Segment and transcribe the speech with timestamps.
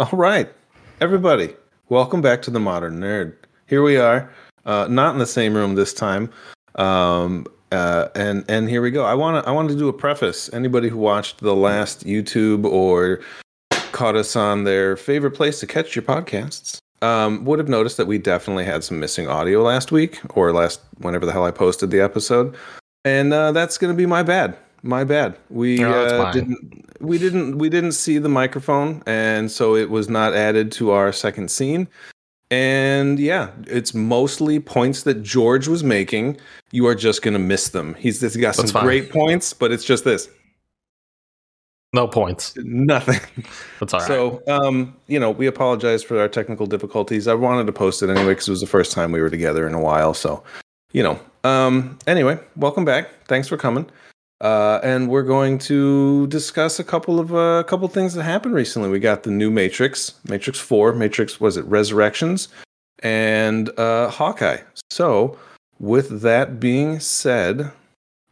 [0.00, 0.48] All right,
[1.00, 1.56] everybody,
[1.88, 3.34] welcome back to the Modern Nerd.
[3.66, 4.32] Here we are,
[4.64, 6.30] uh, not in the same room this time,
[6.76, 9.04] um, uh, and and here we go.
[9.04, 10.48] I want to I want to do a preface.
[10.52, 13.18] Anybody who watched the last YouTube or
[13.90, 18.06] caught us on their favorite place to catch your podcasts um, would have noticed that
[18.06, 21.90] we definitely had some missing audio last week or last whenever the hell I posted
[21.90, 22.54] the episode,
[23.04, 24.56] and uh, that's going to be my bad.
[24.84, 25.36] My bad.
[25.50, 30.08] We No, uh, didn't we didn't we didn't see the microphone, and so it was
[30.08, 31.88] not added to our second scene.
[32.50, 36.38] And yeah, it's mostly points that George was making.
[36.72, 37.92] You are just going to miss them.
[37.94, 38.84] He's, he's got some fine.
[38.84, 40.30] great points, but it's just this
[41.92, 42.56] No points.
[42.56, 43.20] nothing.
[43.80, 44.06] That's all right.
[44.06, 47.28] So, um, you know, we apologize for our technical difficulties.
[47.28, 49.66] I wanted to post it anyway because it was the first time we were together
[49.66, 50.14] in a while.
[50.14, 50.42] So,
[50.92, 53.10] you know, um, anyway, welcome back.
[53.26, 53.90] Thanks for coming.
[54.40, 58.88] Uh, and we're going to discuss a couple of uh, couple things that happened recently.
[58.88, 62.48] We got the new Matrix, Matrix Four, Matrix was it Resurrections,
[63.00, 64.58] and uh, Hawkeye.
[64.90, 65.36] So,
[65.80, 67.72] with that being said,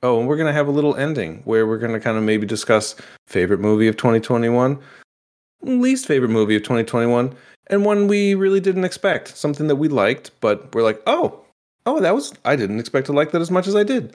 [0.03, 2.95] oh, and we're gonna have a little ending where we're gonna kind of maybe discuss
[3.27, 4.79] favorite movie of 2021,
[5.63, 7.35] least favorite movie of 2021,
[7.67, 11.41] and one we really didn't expect, something that we liked, but we're like, oh,
[11.85, 14.15] oh, that was I didn't expect to like that as much as I did.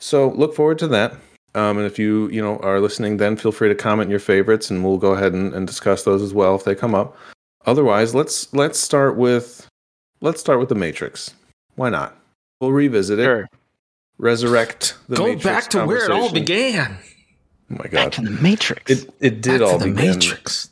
[0.00, 1.14] So look forward to that.
[1.54, 4.70] Um, and if you you know are listening, then feel free to comment your favorites,
[4.70, 7.16] and we'll go ahead and, and discuss those as well if they come up.
[7.66, 9.66] Otherwise, let's let's start with
[10.20, 11.34] let's start with the Matrix.
[11.76, 12.16] Why not?
[12.60, 13.24] We'll revisit it.
[13.24, 13.48] Sure.
[14.18, 16.98] Resurrect the Go Matrix back to where it all began.
[17.70, 17.90] Oh my god!
[17.90, 18.90] Back god, to the Matrix.
[18.90, 20.70] it it did Back all to the begin Matrix.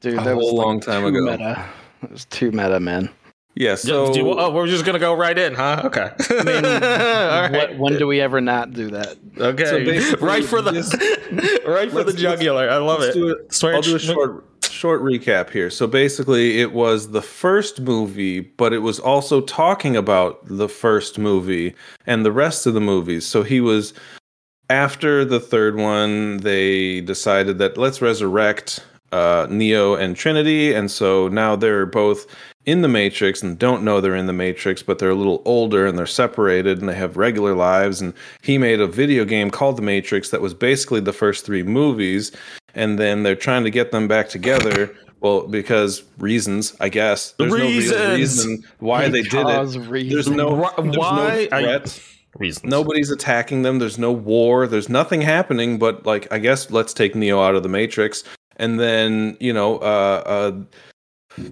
[0.00, 1.30] Dude, a that was whole like long time too ago.
[1.30, 1.68] Meta.
[2.02, 3.08] It was too meta, man.
[3.54, 3.74] Yeah.
[3.74, 5.82] So, So do you, oh, we're just gonna go right in, huh?
[5.84, 6.10] Okay.
[6.30, 7.52] I mean, All right.
[7.52, 9.18] what, when do we ever not do that?
[9.38, 9.64] okay.
[10.10, 10.94] So right for the this-
[11.66, 12.68] right for the jugular.
[12.70, 13.14] I love it.
[13.14, 13.52] do it.
[13.52, 15.70] Swear- I'll do a short short recap here.
[15.70, 21.18] So basically, it was the first movie, but it was also talking about the first
[21.18, 21.74] movie
[22.06, 23.26] and the rest of the movies.
[23.26, 23.92] So he was
[24.70, 26.38] after the third one.
[26.38, 28.80] They decided that let's resurrect
[29.12, 32.26] uh, Neo and Trinity, and so now they're both
[32.64, 35.86] in the Matrix and don't know they're in the Matrix, but they're a little older
[35.86, 38.00] and they're separated and they have regular lives.
[38.00, 41.62] And he made a video game called The Matrix that was basically the first three
[41.62, 42.30] movies.
[42.74, 44.94] And then they're trying to get them back together.
[45.20, 47.32] Well, because reasons, I guess.
[47.32, 48.18] There's no real Reasons.
[48.18, 49.90] reason why they did it.
[49.90, 51.84] Because There's no, Why- there's why no I-
[52.38, 52.64] Reasons.
[52.64, 53.78] Nobody's attacking them.
[53.78, 54.66] There's no war.
[54.66, 55.78] There's nothing happening.
[55.78, 58.24] But like, I guess let's take Neo out of the Matrix,
[58.56, 60.22] and then you know, uh,
[61.36, 61.42] uh,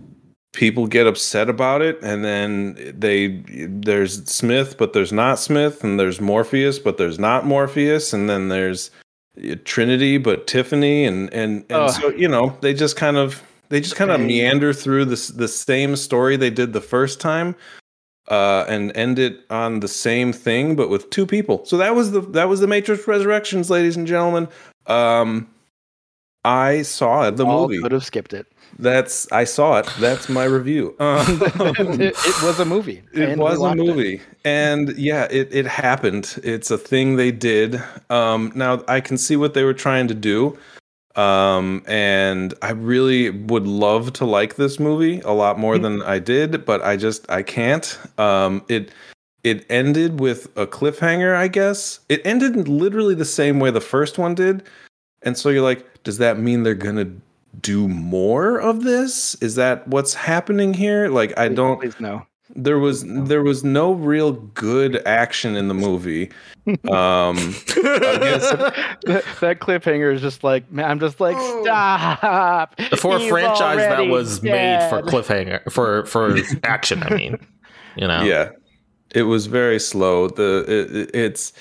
[0.52, 5.98] people get upset about it, and then they there's Smith, but there's not Smith, and
[5.98, 8.90] there's Morpheus, but there's not Morpheus, and then there's
[9.42, 13.80] uh, Trinity, but Tiffany, and and and so you know, they just kind of they
[13.80, 17.54] just kind of meander through this the same story they did the first time
[18.30, 21.64] uh, and end it on the same thing, but with two people.
[21.64, 24.48] So that was the that was the Matrix Resurrections, ladies and gentlemen.
[24.86, 25.48] Um,
[26.44, 27.80] I saw it, the All movie.
[27.82, 28.46] could have skipped it.
[28.78, 29.88] That's I saw it.
[29.98, 30.94] That's my review.
[31.00, 33.02] it, Um, it was a movie.
[33.12, 33.84] it was a watched it.
[33.84, 36.38] movie, and yeah, it it happened.
[36.42, 37.82] It's a thing they did.
[38.08, 40.56] Um, now I can see what they were trying to do,
[41.16, 46.18] um, and I really would love to like this movie a lot more than I
[46.20, 47.98] did, but I just I can't.
[48.18, 48.92] Um, it
[49.42, 52.00] it ended with a cliffhanger, I guess.
[52.08, 54.62] It ended literally the same way the first one did,
[55.22, 57.10] and so you're like, does that mean they're gonna
[57.60, 59.34] do more of this?
[59.36, 61.08] Is that what's happening here?
[61.08, 62.24] Like, I don't Please no.
[62.54, 66.30] there was there was no real good action in the movie.
[66.90, 68.50] Um, guess-
[69.06, 71.62] that, that cliffhanger is just like, man, I'm just like, Oh.
[71.64, 72.80] stop.
[72.98, 77.02] for a He's franchise that already was made for cliffhanger for for action.
[77.02, 77.38] I mean,
[77.96, 78.22] you know.
[78.22, 78.50] yeah,
[79.14, 80.28] it was very slow.
[80.28, 81.52] The it, it- it's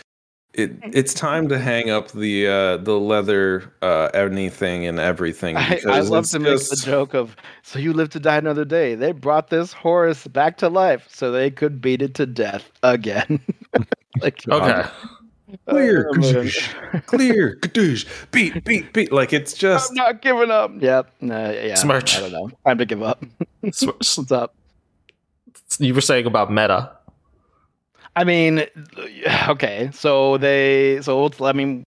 [0.53, 5.55] it it's time to hang up the uh, the leather uh, anything and everything.
[5.57, 8.65] I, I love it's to make the joke of, so you live to die another
[8.65, 8.95] day.
[8.95, 13.39] They brought this horse back to life so they could beat it to death again.
[14.21, 14.83] like, Okay.
[15.67, 19.11] Clear, oh, kadoosh, clear, kadoosh, beat, beat, beat.
[19.11, 20.71] Like it's just I'm not giving up.
[20.79, 21.11] Yep.
[21.21, 21.73] Nah, yeah.
[21.73, 22.17] Smirch.
[22.17, 22.51] I don't know.
[22.67, 23.23] Time to give up.
[23.63, 24.53] S- What's up?
[25.79, 26.91] You were saying about meta.
[28.19, 28.65] I mean,
[29.47, 29.89] okay.
[29.93, 31.85] So they, so let's, I mean,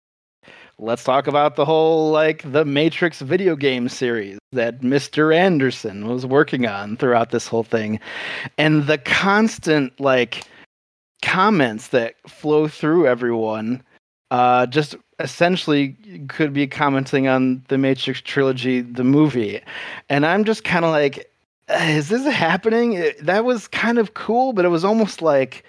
[0.79, 5.35] let's talk about the whole like the Matrix video game series that Mr.
[5.35, 7.99] Anderson was working on throughout this whole thing,
[8.57, 10.45] and the constant like
[11.21, 13.83] comments that flow through everyone.
[14.31, 15.95] Uh, just essentially
[16.27, 19.61] could be commenting on the Matrix trilogy, the movie,
[20.09, 21.31] and I'm just kind of like,
[21.69, 23.13] is this happening?
[23.21, 25.63] That was kind of cool, but it was almost like,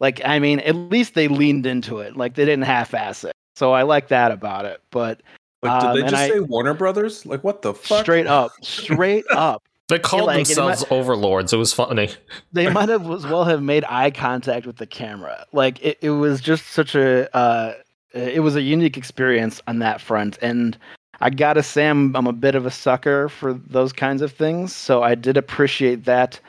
[0.00, 3.32] like I mean, at least they leaned into it, like they didn't half-ass it.
[3.56, 4.80] So I like that about it.
[4.90, 5.22] But
[5.62, 7.24] Like, did Um, they and just I- say Warner Brothers?
[7.24, 8.02] Like, what the fuck?
[8.02, 11.52] straight up, straight up, They called like, it themselves overlords.
[11.52, 12.10] It was funny.
[12.52, 15.46] they might have as well have made eye contact with the camera.
[15.52, 17.74] Like it, it was just such a uh,
[18.12, 20.38] it was a unique experience on that front.
[20.42, 20.76] And
[21.20, 24.74] I gotta say, I'm, I'm a bit of a sucker for those kinds of things,
[24.74, 26.40] so I did appreciate that.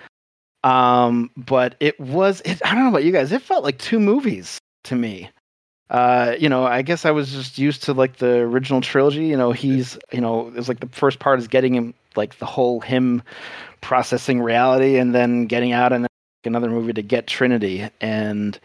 [0.66, 3.32] Um, but it was it, I don't know about you guys.
[3.32, 5.30] It felt like two movies to me.
[5.92, 9.26] Uh, you know, I guess I was just used to like the original trilogy.
[9.26, 12.40] You know, he's you know, it was like the first part is getting him like
[12.40, 13.22] the whole him
[13.82, 16.10] processing reality and then getting out and then
[16.46, 17.88] another movie to get Trinity.
[18.02, 18.60] And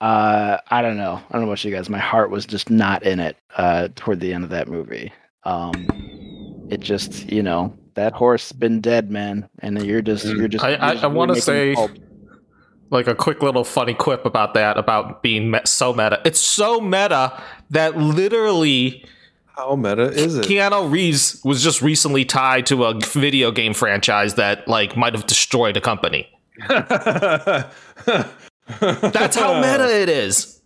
[0.00, 1.20] uh, I don't know.
[1.28, 1.88] I don't know about you guys.
[1.88, 5.12] My heart was just not in it uh, toward the end of that movie.
[5.44, 5.86] Um,
[6.70, 10.38] it just, you know, that horse been dead, man, and you're just, mm.
[10.38, 10.64] you're just.
[10.64, 11.90] I- you're I- just I wanna say- pulp.
[12.90, 16.22] Like a quick little funny quip about that, about being me- so meta.
[16.24, 19.04] It's so meta that literally
[19.54, 20.46] How meta is it?
[20.46, 25.26] Keanu Reeves was just recently tied to a video game franchise that like might have
[25.26, 26.30] destroyed a company.
[26.68, 27.66] That's
[29.36, 30.62] how meta it is.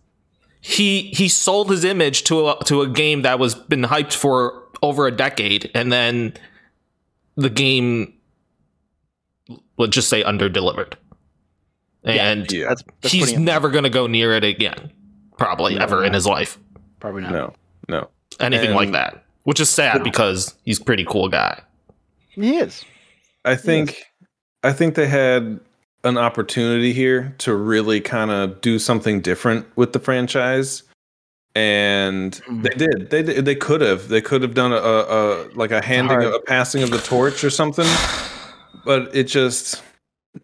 [0.61, 4.63] He he sold his image to a to a game that was been hyped for
[4.81, 6.35] over a decade, and then
[7.35, 8.13] the game,
[9.77, 10.97] let's just say, under delivered
[12.03, 12.67] And Yeah.
[12.69, 14.91] That's, that's he's never gonna go near it again,
[15.37, 16.03] probably No, ever no.
[16.03, 16.59] in his life.
[16.99, 17.31] probably not.
[17.31, 17.53] No,
[17.89, 18.09] no.
[18.39, 21.61] Anything And- like that, which is sad because he's a pretty cool guy.
[22.29, 22.83] He is.
[23.45, 24.03] I think
[24.63, 25.59] I think they had
[26.05, 30.83] an opportunity here to really kind of do something different with the franchise.
[31.55, 32.63] And Mhm.
[32.63, 33.09] they did.
[33.11, 33.21] They.
[33.21, 34.07] They could have.
[34.07, 35.03] They could have done a, a,
[35.43, 36.33] a like a handing, hard.
[36.33, 37.87] a passing of the torch or something.
[38.85, 39.81] But it just,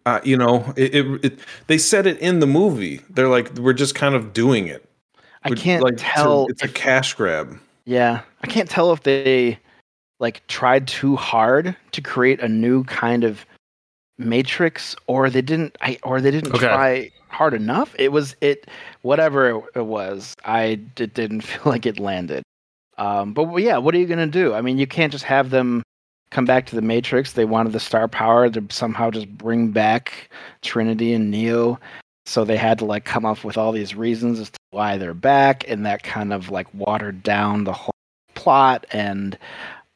[0.06, 1.38] uh, you know, it, it, it.
[1.66, 3.02] They said it in the movie.
[3.10, 4.88] They're like, we're just kind of doing it.
[5.42, 6.46] I can't like, to- tell.
[6.48, 7.58] it's a if- cash grab.
[7.84, 9.58] Yeah, I can't tell if they
[10.20, 13.44] like tried too hard to create a new kind of
[14.16, 16.66] matrix or they didn't I or they didn't Okay.
[16.66, 17.94] try hard enough.
[17.98, 18.66] It was it
[19.02, 20.34] whatever it, was.
[20.44, 22.42] I it didn't feel like it landed.
[22.98, 24.54] Um but yeah, what are you going to do?
[24.54, 25.82] I mean, you can't just have them
[26.30, 27.32] come back to the matrix.
[27.32, 30.30] They wanted the star power to somehow just bring back
[30.62, 31.78] Trinity and Neo.
[32.26, 35.14] So they had to like come up with all these reasons as to why they're
[35.14, 37.94] back, and that kind of like watered down the whole
[38.34, 38.86] plot.
[38.92, 39.36] And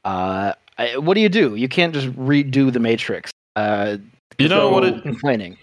[0.04, 1.54] uh, I, what do you do?
[1.54, 3.30] You can't just redo the Matrix.
[3.54, 3.98] Uh,
[4.38, 4.84] You know what?
[4.84, 5.56] It, complaining.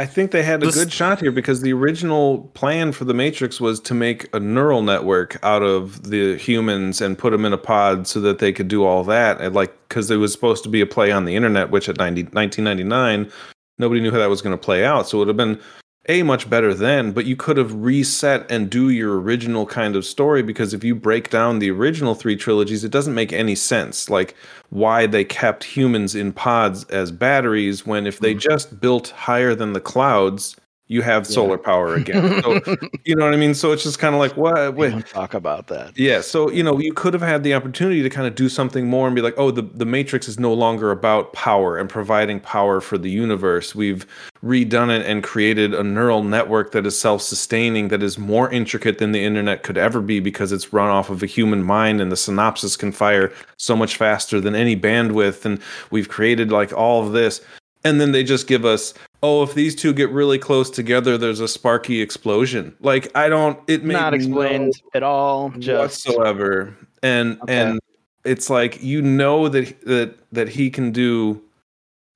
[0.00, 3.60] I think they had a good shot here because the original plan for the Matrix
[3.60, 7.58] was to make a neural network out of the humans and put them in a
[7.58, 9.42] pod so that they could do all that.
[9.42, 11.98] And like, because it was supposed to be a play on the internet, which at
[11.98, 13.30] 90, 1999,
[13.76, 15.06] nobody knew how that was going to play out.
[15.06, 15.60] So it would have been
[16.08, 20.04] a much better then, but you could have reset and do your original kind of
[20.04, 24.08] story because if you break down the original three trilogies, it doesn't make any sense.
[24.08, 24.34] Like
[24.70, 28.40] why they kept humans in pods as batteries when if they mm.
[28.40, 30.56] just built higher than the clouds,
[30.90, 32.42] you have solar power again.
[32.42, 32.54] So
[33.04, 33.54] you know what I mean?
[33.54, 35.96] So it's just kind of like what wait, talk about that.
[35.96, 38.88] yeah, so you know, you could have had the opportunity to kind of do something
[38.88, 42.40] more and be like, "Oh, the the Matrix is no longer about power and providing
[42.40, 43.72] power for the universe.
[43.72, 44.04] We've
[44.42, 49.12] redone it and created a neural network that is self-sustaining, that is more intricate than
[49.12, 52.16] the internet could ever be because it's run off of a human mind and the
[52.16, 55.60] synapses can fire so much faster than any bandwidth and
[55.92, 57.40] we've created like all of this."
[57.84, 61.40] And then they just give us, "Oh, if these two get really close together, there's
[61.40, 65.50] a sparky explosion." Like I don't it made Not no at all.
[65.58, 66.76] Just whatsoever.
[67.02, 67.54] And Okay.
[67.54, 67.80] and
[68.24, 71.40] it's like you know that that that he can do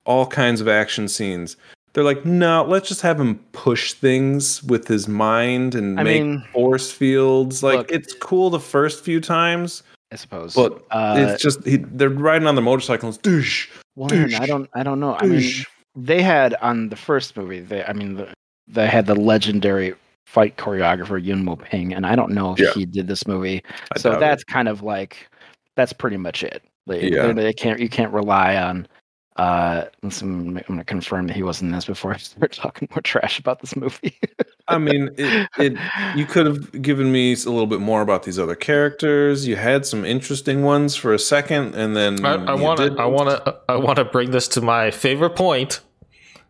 [0.05, 1.57] all kinds of action scenes.
[1.93, 6.23] They're like, no, let's just have him push things with his mind and I make
[6.23, 7.63] mean, force fields.
[7.63, 9.81] Like look, it's cool the first few times,
[10.11, 10.53] I suppose.
[10.53, 13.17] but uh, it's just he, they're riding on the motorcycles.
[13.19, 14.69] Doosh, one, douche, I don't.
[14.75, 15.15] I don't know.
[15.15, 15.63] I mean.
[15.95, 17.61] They had on the first movie.
[17.61, 18.33] They, I mean, the,
[18.67, 19.93] they had the legendary
[20.25, 22.73] fight choreographer Yuen Woo-ping, and I don't know if Yeah.
[22.73, 23.63] he did this movie.
[23.95, 24.19] I so doubt it.
[24.21, 25.29] that's kind of like
[25.75, 26.63] that's pretty much it.
[26.87, 27.27] They, Yeah.
[27.27, 28.87] they, they can't you can't rely on.
[29.37, 32.87] Uh, listen, I'm going to confirm that he wasn't in this before I start talking
[32.91, 34.17] more trash about this movie.
[34.69, 35.77] I mean, it, it
[36.17, 39.45] you could have given me a little bit more about these other characters.
[39.45, 42.95] You had some interesting ones for a second, and then I want to.
[42.97, 43.57] I want to.
[43.69, 45.81] I want to bring this to my favorite point,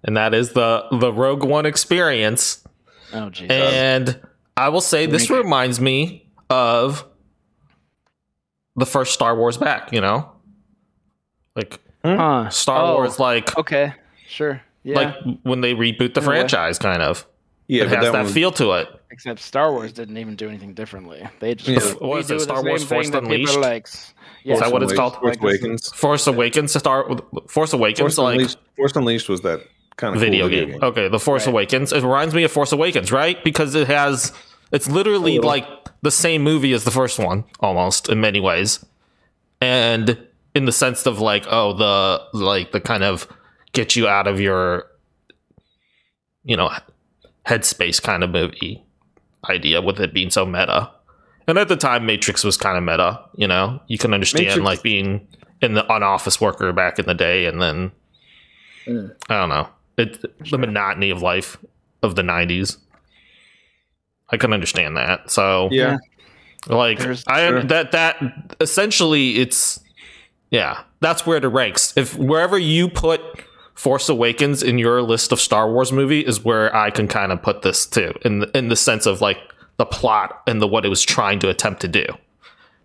[0.06, 2.66] and that is the the Rogue One experience.
[3.14, 3.50] oh jeez.
[3.52, 4.20] And
[4.56, 5.44] I will say this Remake.
[5.44, 7.06] reminds me of
[8.78, 9.92] the first Star Wars back.
[9.92, 10.32] You know,
[11.56, 12.16] like hmm.
[12.16, 12.50] Huh.
[12.50, 13.94] Star Oh, Wars, like Okay.
[14.28, 14.62] Sure.
[14.84, 14.96] Yeah.
[14.96, 17.26] like when they reboot the In franchise, kind of.
[17.68, 18.88] Yeah, it has that, that one, feel to it.
[19.10, 21.28] Except Star Wars didn't even do anything differently.
[21.40, 22.00] They just Yeah.
[22.00, 23.58] go, What it, the Star same Wars thing Force that people Unleashed?
[23.60, 24.14] likes.
[24.44, 25.16] Is that what it's called?
[25.16, 25.92] Force Awakens.
[25.94, 27.22] Force Awakens to start with.
[27.50, 28.58] Force Awakens, Force like Unleashed.
[28.76, 29.62] Force Unleashed was that
[29.98, 30.84] kind of video, cool game.
[30.84, 31.52] Okay, the Force Right.
[31.54, 31.92] Awakens.
[31.94, 33.42] It reminds me of Force Awakens, right?
[33.44, 34.32] Because it has.
[34.72, 35.48] It's literally little.
[35.50, 35.68] like
[36.02, 38.84] the same movie as the first one, almost in many ways,
[39.62, 40.18] and
[40.54, 43.28] in the sense of like, oh, the like the kind of
[43.74, 44.86] get you out of your,
[46.44, 46.72] you know,
[47.46, 48.84] headspace kind of movie
[49.50, 50.90] idea with it being so meta.
[51.48, 53.22] And at the time, Matrix was kind of meta.
[53.36, 55.28] You know, you can understand Matrix- like being
[55.62, 57.92] in the an office worker back in the day, and then
[58.88, 59.16] Mm.
[59.30, 61.58] I don't know it the monotony of life
[62.04, 62.78] of the '90s.
[64.30, 65.30] I can understand that.
[65.32, 65.98] So Yeah.
[66.68, 67.64] like There's- I Sure.
[67.64, 69.80] that that essentially it's
[70.52, 71.94] yeah that's where it ranks.
[71.96, 73.22] If wherever you put
[73.76, 77.42] Force Awakens in your list of Star Wars movie is where I can kind of
[77.42, 79.38] put this too in the, in the sense of like
[79.78, 82.06] the plot and the what it was trying to attempt to do.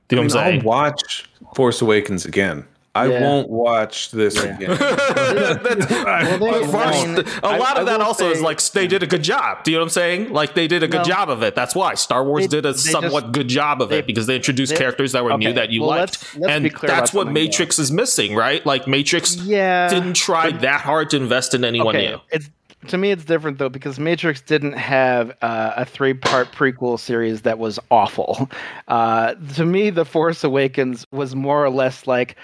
[0.09, 0.65] Do you know I mean, what I'm I'll saying?
[0.65, 1.25] watch
[1.55, 2.67] Force Awakens again.
[3.01, 3.21] I Yeah.
[3.23, 4.57] won't watch this Yeah.
[4.57, 4.71] again.
[4.79, 5.91] That's-
[6.41, 9.03] Well, they- I first, mean, lot I of that will also is like they did
[9.03, 9.65] a good job.
[9.65, 10.33] Do you know what I'm saying?
[10.33, 11.05] Like they did a good No.
[11.05, 11.55] job of it.
[11.55, 14.07] That's why Star Wars They- did a they just- somewhat good job of they- it
[14.07, 16.65] because they introduced they- characters that were new that you well, liked, let's- let's and
[16.67, 17.31] that's what something, though.
[17.33, 18.65] Matrix is missing, right?
[18.67, 19.89] Like Matrix Yeah.
[19.89, 22.09] didn't try that hard to invest in anyone okay.
[22.11, 22.21] new.
[22.31, 22.51] It's
[22.89, 27.59] to me, it's different though because Matrix didn't have uh, a three-part prequel series that
[27.59, 28.49] was awful.
[28.89, 32.37] Uh, to me, The Force Awakens was more or less like,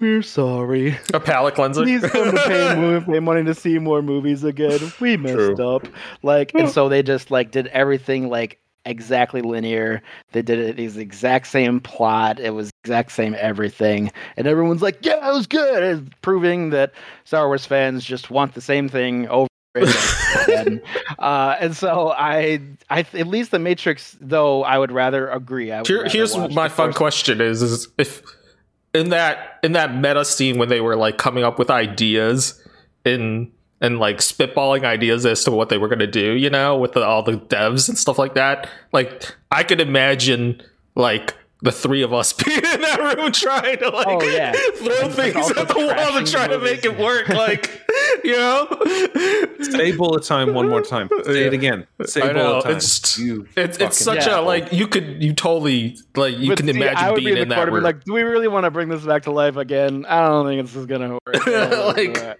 [0.00, 0.96] "We're sorry.
[1.12, 1.82] A palate cleanser.
[1.82, 4.92] Please come to pay, pay money to see more movies again.
[5.00, 5.74] We messed True.
[5.74, 5.88] up."
[6.22, 10.02] Like, and so they just like did everything like exactly linear.
[10.32, 12.40] They did it the exact same plot.
[12.40, 16.92] It was exact same everything, and everyone's like, "Yeah, it was good," It's proving that
[17.24, 19.48] Star Wars fans just want the same thing over.
[20.50, 20.80] and
[21.18, 25.70] uh, and so I, I at least the Matrix, though I would rather agree.
[25.70, 28.22] I would Here, rather here's my fun question: is is if
[28.98, 32.60] in that in that meta scene when they were like coming up with ideas
[33.04, 33.50] in
[33.80, 36.92] and like spitballing ideas as to what they were going to do, you know, with
[36.92, 38.68] the, all the devs and stuff like that.
[38.92, 40.60] Like I could imagine
[40.96, 44.52] like the three of us being in that room trying to like Oh, yeah.
[44.74, 47.28] throw And things at the wall to try to make it work.
[47.28, 47.80] Like
[48.24, 48.66] you know,
[49.60, 51.08] Say bullet time one more time.
[51.24, 51.86] Say it again.
[52.04, 52.72] Say I know, bullet time.
[52.72, 54.40] it's- you it's it's such Yeah.
[54.40, 57.26] a like you could you totally like you But can see, I imagine would being
[57.26, 57.84] be in in that corner, room.
[57.84, 60.04] like, do we really want to bring this back to life again?
[60.06, 61.46] I don't think this is gonna work.
[61.96, 62.38] Like-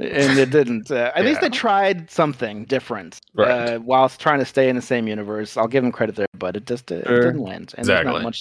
[0.00, 0.90] and it didn't.
[0.90, 3.48] Uh, at least they tried something different, Right.
[3.74, 5.56] uh, whilst trying to stay in the same universe.
[5.56, 7.16] I'll give them credit there, but it just uh, Sure.
[7.18, 7.72] it didn't land.
[7.76, 8.12] And Exactly.
[8.12, 8.40] not much.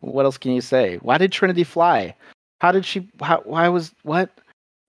[0.00, 0.98] What else can you say?
[1.02, 2.14] Why did Trinity fly?
[2.60, 3.08] How did she?
[3.20, 4.30] How, why was what?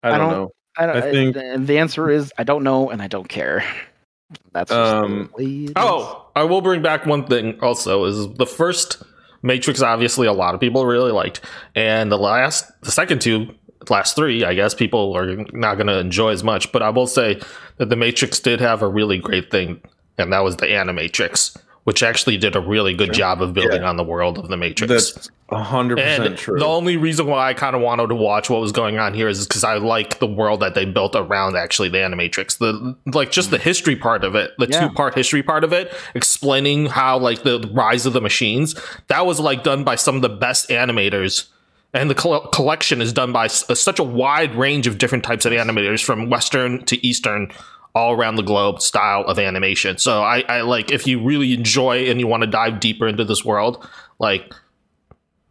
[0.04, 0.52] I don't, I don't- know.
[0.78, 0.96] I don't.
[0.98, 3.64] I think- and the answer is I don't know, and I don't care.
[4.54, 5.74] That's just Um, the way it is.
[5.76, 9.04] Oh, I will bring back one thing also is the first
[9.44, 11.42] Matrix obviously a lot of people really liked
[11.76, 13.48] and the last the second two
[13.90, 17.06] last three I guess people are not going to enjoy as much but I will
[17.06, 17.40] say
[17.78, 19.80] that the Matrix did have a really great thing
[20.18, 21.56] and that was the Animatrix
[21.86, 25.14] which actually did a really good job of building on the world of the Matrix.
[25.14, 26.58] That's hundred percent true.
[26.60, 29.28] the only reason why I kind of wanted to watch what was going on here
[29.28, 32.58] is because I like the world that they built around actually the Animatrix.
[32.58, 34.88] The like just the history part of it, the Yeah.
[34.88, 38.76] two part history part of it, explaining how like the rise of the machines.
[39.08, 41.48] That was like done by some of the best animators.
[41.94, 45.46] And the coll- collection is done by s- such a wide range of different types
[45.46, 47.50] of animators, from Western to Eastern,
[47.96, 49.98] all around the globe style of animation.
[49.98, 53.24] So I, I like if you really enjoy and you want to dive deeper into
[53.26, 53.88] this world,
[54.20, 54.54] like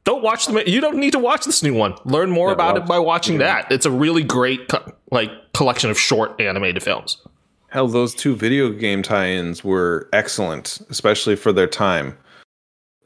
[0.05, 2.75] don't watch the you don't need to watch this new one learn more Yeah, about
[2.75, 3.63] watch- it by watching yeah.
[3.63, 7.17] that it's a really great co- like collection of short animated films
[7.71, 12.17] Hell, those two video game tie-ins were excellent, especially for their time.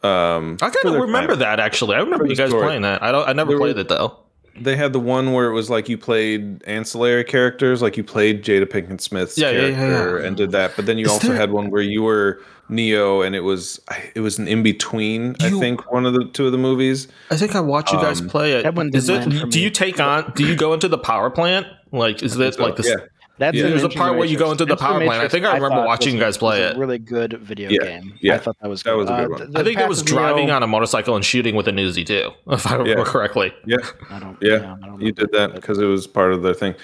[0.02, 1.38] Um, i kind of remember time.
[1.40, 2.64] that actually i remember you guys story.
[2.66, 4.16] playing that i don't i never There played were- it though
[4.60, 8.42] They had the one where it was like you played ancillary characters, like you played
[8.44, 10.26] Jada Pinkett Smith's Yeah, yeah, yeah, character yeah.
[10.26, 10.72] and did that.
[10.76, 13.80] But then you Is also there- had one where you were Neo, and it was
[14.14, 15.36] it was an in between.
[15.40, 17.08] I think one of the two of the movies.
[17.30, 19.70] i think i watched you guys Um, play it that one is it do you
[19.70, 22.86] take on do you go into the power plant like is it So, like this
[22.88, 22.96] yeah,
[23.38, 23.68] That's Yeah.
[23.68, 25.22] There's a part where you go into the Into power plant.
[25.22, 26.76] I think I remember thought watching you guys play it.
[26.76, 27.84] A really good video Yeah.
[28.00, 28.14] game.
[28.20, 28.34] Yeah.
[28.34, 28.96] I thought that was That good.
[28.98, 29.52] was a good Uh, one.
[29.52, 31.72] the- i think it was Path Neo- driving on a motorcycle and shooting with a
[31.72, 33.04] Uzi too if i remember Yeah.
[33.06, 33.76] correctly yeah,
[34.10, 34.36] I don't.
[34.40, 34.74] yeah.
[34.82, 36.74] I don't You did that because it was part of their thing.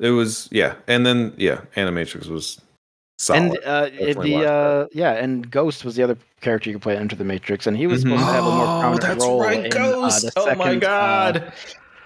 [0.00, 2.60] It was yeah, and then yeah, Animatrix was
[3.18, 3.38] solid.
[3.42, 6.96] And uh, Definitely the uh, yeah, and Ghost was the other character you could play
[6.96, 8.08] Enter the Matrix, and he was Mhm.
[8.10, 10.24] supposed to have a more Oh, prominent that's role right, in Ghost.
[10.24, 11.52] uh, the oh second, my uh, god.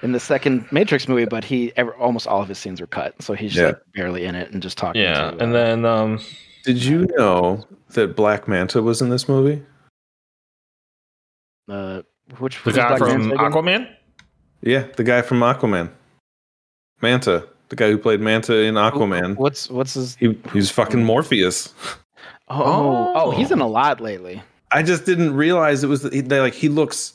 [0.02, 3.14] In the second Matrix movie, but he ever, almost all of his scenes were cut,
[3.22, 3.66] so he's just Yeah.
[3.68, 5.00] like barely in it and just talking.
[5.02, 6.20] yeah, to, and uh, then um
[6.64, 9.62] Did you know that Black Manta was in this movie?
[11.68, 12.02] uh,
[12.38, 13.42] which the guy Black from Manta?
[13.44, 13.88] Aquaman?
[14.62, 15.90] Yeah, the guy from Aquaman.
[17.02, 19.36] Manta, the guy who played Manta in Aquaman.
[19.36, 20.16] What's what's his?
[20.16, 21.72] He, he's fucking Morpheus.
[22.48, 23.30] Oh, oh, Oh.
[23.32, 24.42] he's in a lot lately.
[24.70, 27.14] I just didn't realize it was he, they, like he looks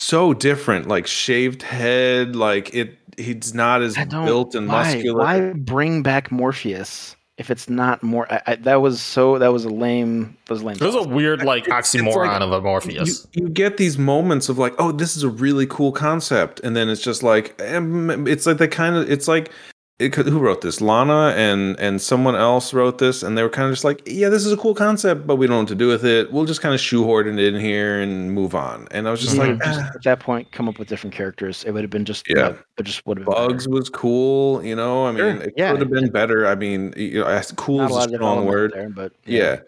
[0.00, 2.98] so different, like shaved head, like it.
[3.18, 5.18] He's not as built and why, muscular.
[5.22, 8.30] Why bring back Morpheus if it's not more?
[8.30, 9.38] I, I, that was so.
[9.38, 10.36] That was a lame.
[10.46, 10.76] That was lame.
[10.78, 13.26] It was a weird like It's- it's oxymoron like- of a Morpheus.
[13.32, 16.90] you get these moments of like, oh, this is a really cool concept, and then
[16.90, 17.80] it's just like, eh,
[18.26, 19.50] it's like they kind of, it's like,
[19.98, 20.80] it, who wrote this?
[20.80, 24.28] Lana and and someone else wrote this, and they were kind of just like, yeah,
[24.28, 26.30] this is a cool concept, but we don't know what to do with it.
[26.30, 28.88] We'll just kind of shoehorn it in here and move on.
[28.90, 29.58] And I was just Mhm.
[29.58, 29.90] like, Just ah.
[29.94, 31.64] at that point, come up with different characters.
[31.64, 32.48] It would have been just Yeah.
[32.48, 35.06] uh, it just would have been Bugs was cool, you know.
[35.06, 35.70] I mean, Sure, it yeah.
[35.70, 36.46] could have been better.
[36.46, 38.72] I mean, you know, cool Not a is a strong word.
[38.74, 39.60] there, but Yeah.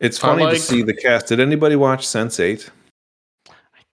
[0.00, 1.28] It's funny like- to see the cast.
[1.28, 2.68] Did anybody watch Sense8?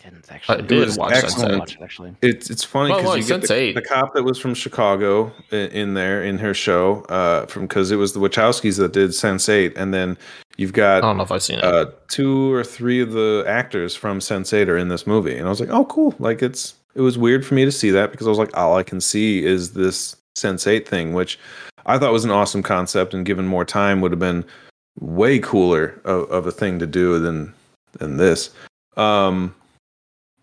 [0.03, 0.57] I didn't actually.
[0.57, 1.67] I did was watch excellent.
[1.67, 2.15] didn't actually.
[2.21, 5.69] It's it's funny because like you get the, the cop that was from Chicago in,
[5.71, 9.77] in there in her show uh, from because it was the Wachowskis that did Sense8,
[9.77, 10.17] and then
[10.57, 11.63] you've got I don't know if I've seen it.
[11.63, 15.49] uh, two or three of the actors from Sense8 are in this movie, and I
[15.49, 16.15] was like, oh, cool.
[16.19, 18.75] Like it's it was weird for me to see that because I was like, all
[18.77, 21.39] I can see is this Sense8 thing, which
[21.85, 24.45] I thought was an awesome concept, and given more time would have been
[24.99, 27.53] way cooler of, of a thing to do than
[27.99, 28.49] than this.
[28.97, 29.55] Um,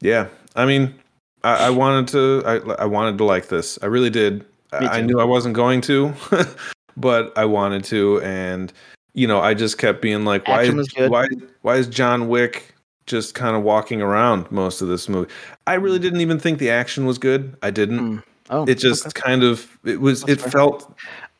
[0.00, 0.94] yeah, I mean,
[1.42, 3.78] I, I wanted to, I, I wanted to like this.
[3.82, 4.44] I really did.
[4.72, 6.14] I knew I wasn't going to,
[6.96, 8.72] but I wanted to, and
[9.14, 11.26] you know, I just kept being like, why, Action why,
[11.62, 12.74] why is John Wick
[13.06, 15.28] just kind of walking around most of this movie?
[15.66, 17.56] I really didn't even think the action was good.
[17.62, 17.98] I didn't.
[17.98, 18.18] Hmm.
[18.50, 19.20] Oh, It just okay.
[19.20, 20.50] kind of, it was, That's it fair.
[20.50, 20.94] felt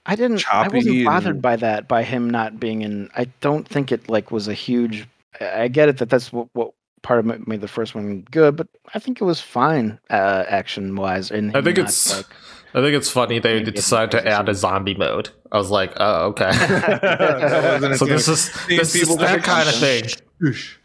[0.07, 0.45] I didn't.
[0.53, 1.87] I wasn't bothered and- by that.
[1.87, 3.11] By him not being in.
[3.17, 5.07] I don't think it like was a huge.
[5.41, 8.23] I I get it that that's what, what part of ma- made the first one
[8.31, 11.31] good, but I think it was fine uh, action wise.
[11.31, 12.27] And I think not, it's like,
[12.75, 15.31] I think it's funny they Maybe decided to add a zombie mode.
[15.53, 16.51] I was like, oh okay.
[16.53, 20.05] That wasn't a so this is this is that kind of thing.
[20.41, 20.77] Whoosh.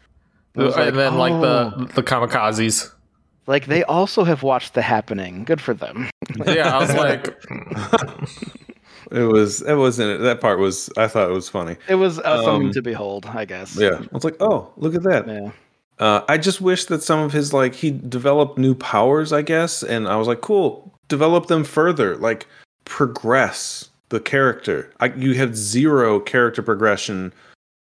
[0.54, 1.40] Like, and then like oh.
[1.40, 2.90] the the kamikazes.
[3.46, 5.44] like they also have watched The Happening.
[5.44, 6.08] Good for them.
[6.44, 7.34] Yeah, I was like.
[9.12, 11.76] It was, it wasn't, that part was, I thought it was funny.
[11.88, 13.76] It was uh, something Um, to behold, I guess.
[13.76, 14.00] Yeah.
[14.02, 15.28] I was like, oh, look at that.
[15.28, 15.52] Yeah.
[15.98, 19.82] Uh, I just wish that some of his like he developed new powers, I guess,
[19.82, 22.46] and I was like, cool, develop them further, like
[22.84, 24.92] progress the character.
[25.00, 27.32] I, you had zero character progression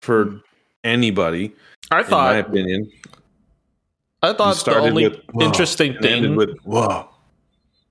[0.02, 0.38] for Hmm.
[0.84, 1.54] anybody,
[1.92, 2.92] I thought, in my opinion.
[4.22, 7.10] I thought the only with, interesting thing with whoa.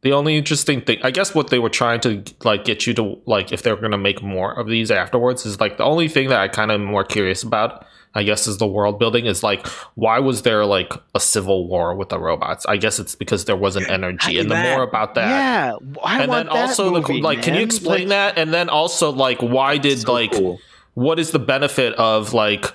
[0.03, 3.19] The only interesting thing, I guess, what they were trying to like get you to
[3.27, 6.29] like, if they're going to make more of these afterwards, is like the only thing
[6.29, 7.87] that I kind of more curious about.
[8.15, 11.95] I guess is the world building is like why was there like a civil war
[11.95, 12.65] with the robots?
[12.67, 14.75] I guess it's because there wasn't energy, and the that.
[14.77, 15.77] more about that, Yeah.
[16.03, 18.39] I and then also that the movie, like, can you explain Like, that?
[18.39, 20.61] And then also like, why did So like cool.
[20.95, 22.73] what is the benefit of like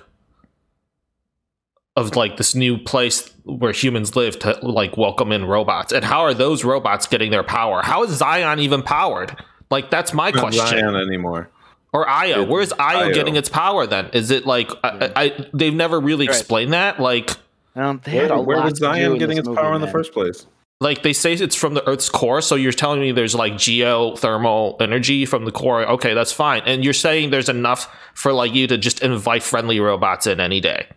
[1.96, 6.22] of like this new place where humans live to like welcome in robots and how
[6.22, 9.36] are those robots getting their power how is zion even powered
[9.70, 11.50] like that's my question Zion anymore.
[11.94, 13.14] Or io It's where's io, Io.
[13.14, 16.36] getting its power then is it like I, I they've never really Right.
[16.38, 17.32] explained that like
[17.76, 19.88] Um, they had Where, a where was to Zion getting its movie, power in the
[19.88, 20.46] first place?
[20.82, 24.82] like they say it's from the earth's core so you're telling me there's like geothermal
[24.82, 28.66] energy from the core okay that's fine and you're saying there's enough for like you
[28.68, 30.88] to just invite friendly robots in any day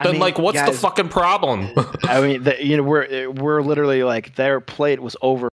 [0.00, 1.68] I then mean, like what's the fucking problem
[2.02, 5.48] I mean, the, you know, we're we're literally like their plate was over.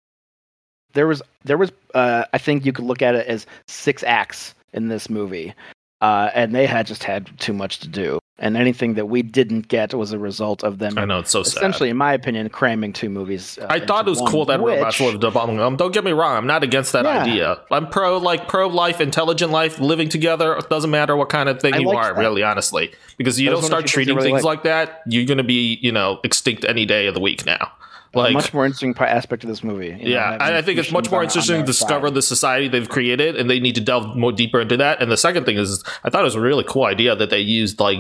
[0.94, 4.54] There was there was uh, I think you could look at it as six acts
[4.74, 5.54] in this movie,
[6.02, 9.68] uh, and they had just had too much to do, and anything that we didn't
[9.68, 10.98] get was a result of them.
[10.98, 13.58] i know it's so sad Essentially, in my opinion, cramming two movies.
[13.62, 15.76] Uh, I thought it was cool that robots which- lived among them.
[15.78, 17.22] Don't get me wrong; I'm not against that Yeah.
[17.24, 17.60] idea.
[17.72, 20.56] I'm pro like pro life, intelligent life, living together.
[20.56, 22.20] It doesn't matter what kind of thing I you are, that.
[22.20, 22.92] really, honestly.
[23.18, 24.66] Because you don't start of the things I treating really things liked.
[24.66, 27.72] like that, you're gonna be, you know, extinct any day of the week now.
[28.14, 29.88] Like, a much more interesting aspect of this movie.
[29.88, 32.16] you know, yeah, having I, I think it's much more interesting to discover side.
[32.16, 35.02] the society they've created, and they need to delve more deeper into that.
[35.02, 37.40] And the second thing is, I thought it was a really cool idea that they
[37.40, 38.00] used like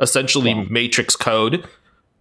[0.00, 1.66] essentially matrix code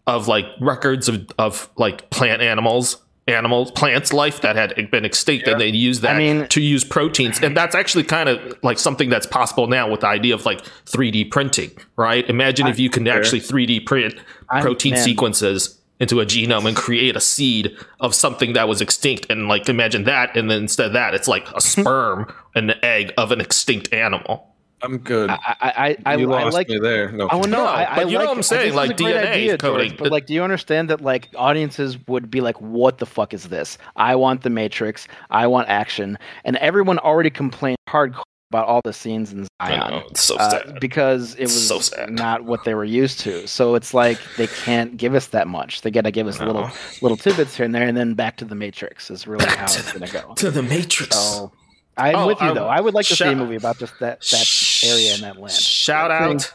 [0.08, 5.48] of like records of, of like plant animals animals, plants life that had been extinct,
[5.48, 7.40] and they use that I mean- to use proteins.
[7.42, 10.62] And that's actually kind of like something that's possible now with the idea of like
[10.86, 12.28] 3D printing, right?
[12.30, 14.16] Imagine if you can actually 3D print
[14.62, 15.04] protein man.
[15.04, 19.70] sequences into a genome and create a seed of something that was extinct and like
[19.70, 23.32] imagine that and then instead of that it's like a sperm and an egg of
[23.32, 25.30] an extinct animal I'm good.
[25.30, 27.12] I I I, you I lost like me there.
[27.12, 28.94] No, Oh no, No, I, I but you know like, what I'm saying, like a
[28.94, 29.96] great DNA idea, George, coding.
[29.98, 33.46] But like, do you understand that like audiences would be like, "What the fuck is
[33.46, 33.78] this?
[33.96, 35.08] I want the Matrix.
[35.32, 39.92] I want action." And everyone already complained hardcore about all the scenes in I Zion
[39.92, 42.12] know, it's so uh, sad because it was So sad.
[42.12, 43.48] not what they were used to.
[43.48, 45.82] So it's like they can't give us that much.
[45.82, 46.46] They got to give us No.
[46.48, 46.70] little
[47.02, 49.64] little tidbits here and there, and then back to the Matrix is really Back how
[49.66, 50.34] it's the- gonna go.
[50.36, 51.52] to the matrix So
[51.98, 52.68] I'm Oh, with you I- though.
[52.68, 55.52] I would like to see a movie about just that that area and that land.
[55.54, 56.28] shout Yeah.
[56.30, 56.54] out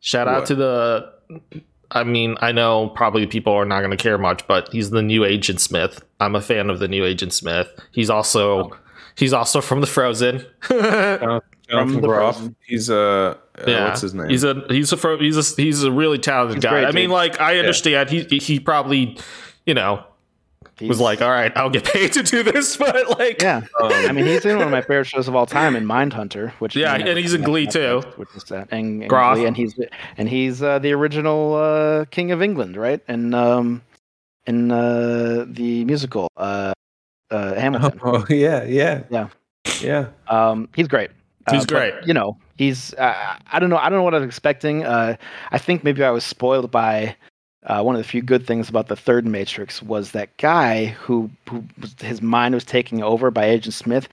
[0.00, 1.12] shout out to the
[1.92, 5.02] I mean, I know probably people are not going to care much, but he's the
[5.02, 6.00] new Agent Smith.
[6.20, 7.68] I'm a fan of the new Agent Smith.
[7.90, 8.70] He's also
[9.20, 10.44] he's also from the Frozen.
[10.68, 12.36] Jonathan From the Groff.
[12.36, 12.56] Frozen.
[12.66, 14.28] He's uh, uh, yeah, what's his name?
[14.28, 16.70] He's a he's a fro- he's a he's a really talented He's guy.
[16.70, 19.16] great, I mean, like I understand he he probably
[19.66, 20.04] you know
[20.80, 23.58] was like, all right, I'll get paid to do this, but like Yeah.
[23.80, 26.52] Um, I mean, he's in one of my favorite shows of all time, in Mindhunter,
[26.52, 28.02] which Yeah, and he's in Glee, too.
[28.16, 29.36] Which is that, and, and, Groff.
[29.36, 29.78] Glee, and he's
[30.16, 33.02] and he's uh, the original uh, King of England, right?
[33.08, 33.82] And um,
[34.46, 36.72] in uh, the musical uh,
[37.30, 38.00] uh, Hamilton.
[38.02, 39.28] oh yeah, yeah, Yeah.
[39.80, 40.06] yeah.
[40.28, 41.10] Um, he's great.
[41.50, 41.94] He's Uh, but, great.
[42.06, 42.92] you know, he's.
[42.94, 43.76] Uh, I don't know.
[43.78, 44.84] I don't know what I was expecting.
[44.84, 45.16] Uh,
[45.50, 47.16] I think maybe I was spoiled by.
[47.66, 51.30] Uh, one of the few good things about the third Matrix was that guy who,
[51.50, 54.08] who was, his mind was taking over by Agent Smith.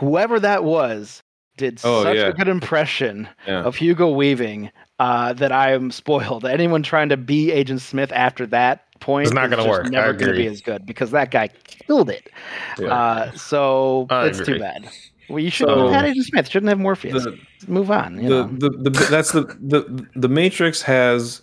[0.00, 1.22] Whoever that was
[1.56, 2.26] did Oh, such yeah.
[2.26, 3.62] a good impression Yeah.
[3.62, 4.68] of Hugo Weaving
[5.02, 6.44] uh, that I am spoiled.
[6.44, 9.86] Anyone trying to be Agent Smith after that point It's not gonna work.
[9.86, 12.30] I Never going to be as good because that guy killed it.
[12.78, 12.86] Yeah.
[12.94, 14.54] Uh, so I it's agree.
[14.54, 14.88] too bad.
[15.28, 16.48] Well, you shouldn't So- have had Agent Smith.
[16.48, 17.24] Shouldn't have Morpheus.
[17.24, 17.36] The,
[17.66, 18.22] Move on.
[18.22, 18.58] You the, know.
[18.58, 21.42] the, the that's the, the the Matrix has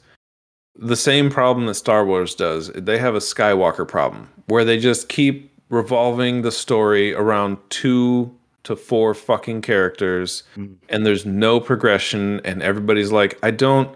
[0.76, 2.70] the same problem that Star Wars does.
[2.70, 8.76] They have a Skywalker problem where they just keep revolving the story around two to
[8.76, 10.76] four fucking characters Mm.
[10.90, 13.96] and there's no progression and everybody's like I don't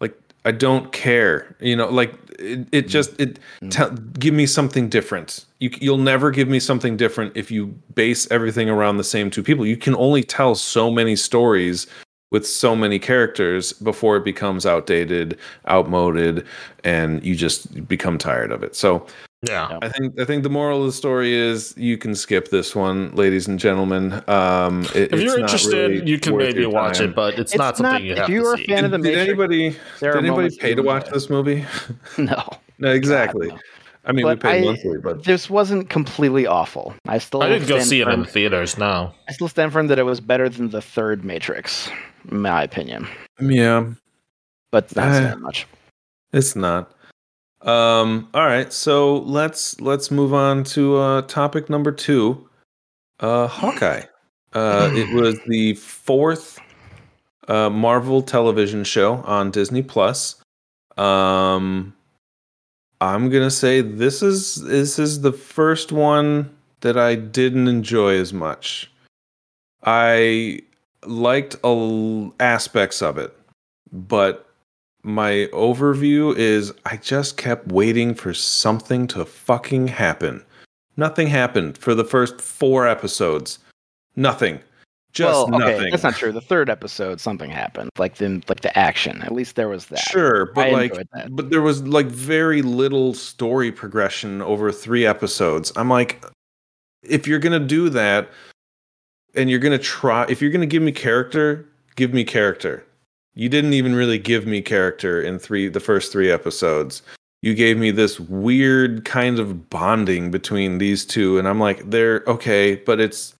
[0.00, 1.56] like I don't care.
[1.60, 3.70] You know, like it, it just it Mm.
[3.70, 5.44] tell give me something different.
[5.58, 9.42] You you'll never give me something different if you base everything around the same two
[9.42, 9.66] people.
[9.66, 11.86] You can only tell so many stories
[12.30, 15.38] with so many characters before it becomes outdated,
[15.68, 16.44] outmoded,
[16.84, 18.74] and you just become tired of it.
[18.76, 19.06] So
[19.46, 19.78] yeah.
[19.82, 23.14] I think I think the moral of the story is you can skip this one,
[23.14, 24.22] ladies and gentlemen.
[24.28, 27.10] Um, it- If you're not interested, really you can maybe watch time.
[27.10, 28.66] it, but it's, It's not something not- you if have you to are a see.
[28.66, 31.14] fan of the Did, did Matrix, anybody did anybody pay to watch enjoy.
[31.14, 31.64] this movie?
[32.18, 32.42] no.
[32.78, 33.48] no, exactly.
[33.48, 33.58] no.
[34.04, 36.94] I mean, But we paid I- monthly, but This wasn't completely awful.
[37.06, 38.76] I still I didn't go stand see it in firm- the theaters.
[38.78, 41.94] No, I still stand firm that it was better than the third Matrix, in
[42.30, 43.06] my opinion.
[43.40, 43.84] yeah,
[44.70, 45.66] But that's not Uh, saying much.
[46.32, 46.92] It's not.
[47.62, 52.48] Um, all right, so let's let's move on to uh, topic number two.
[53.20, 54.02] Uh, Hawkeye.
[54.52, 56.58] Uh, it was the fourth
[57.48, 60.36] uh, Marvel television show on Disney Plus.
[60.96, 61.94] Um,
[63.00, 68.32] I'm gonna say this is this is the first one that I didn't enjoy as
[68.32, 68.90] much.
[69.84, 70.60] I
[71.06, 71.56] liked
[72.40, 73.36] aspects of it,
[73.92, 74.48] but
[75.02, 80.44] my overview is I just kept waiting for something to fucking happen.
[80.96, 83.58] Nothing happened for the first four episodes.
[84.16, 84.60] Nothing.
[85.12, 85.90] Just well, okay, nothing.
[85.90, 86.32] that's not true.
[86.32, 89.22] The third episode, something happened, like the like the action.
[89.22, 90.00] At least there was that.
[90.10, 90.92] Sure, but I like
[91.30, 95.72] but there was like very little story progression over 3 episodes.
[95.76, 96.22] I'm like
[97.02, 98.28] if you're going to do that
[99.34, 102.84] and you're going to try if you're going to give me character, give me character.
[103.34, 107.02] You didn't even really give me character in 3 the first 3 episodes.
[107.40, 112.24] You gave me this weird kind of bonding between these two and I'm like they're
[112.26, 113.34] okay, but it's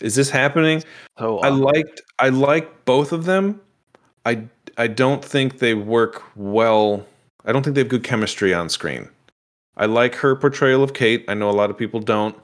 [0.00, 0.82] is this happening?
[1.18, 3.60] So I liked I like both of them.
[4.24, 4.44] I
[4.78, 7.06] I don't think they work well.
[7.44, 9.08] I don't think they have good chemistry on screen.
[9.76, 11.24] I like her portrayal of Kate.
[11.28, 12.36] I know a lot of people don't.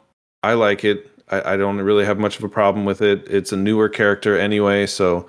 [0.42, 1.10] I like it.
[1.30, 3.26] I, I don't really have much of a problem with it.
[3.28, 5.26] It's a newer character anyway, so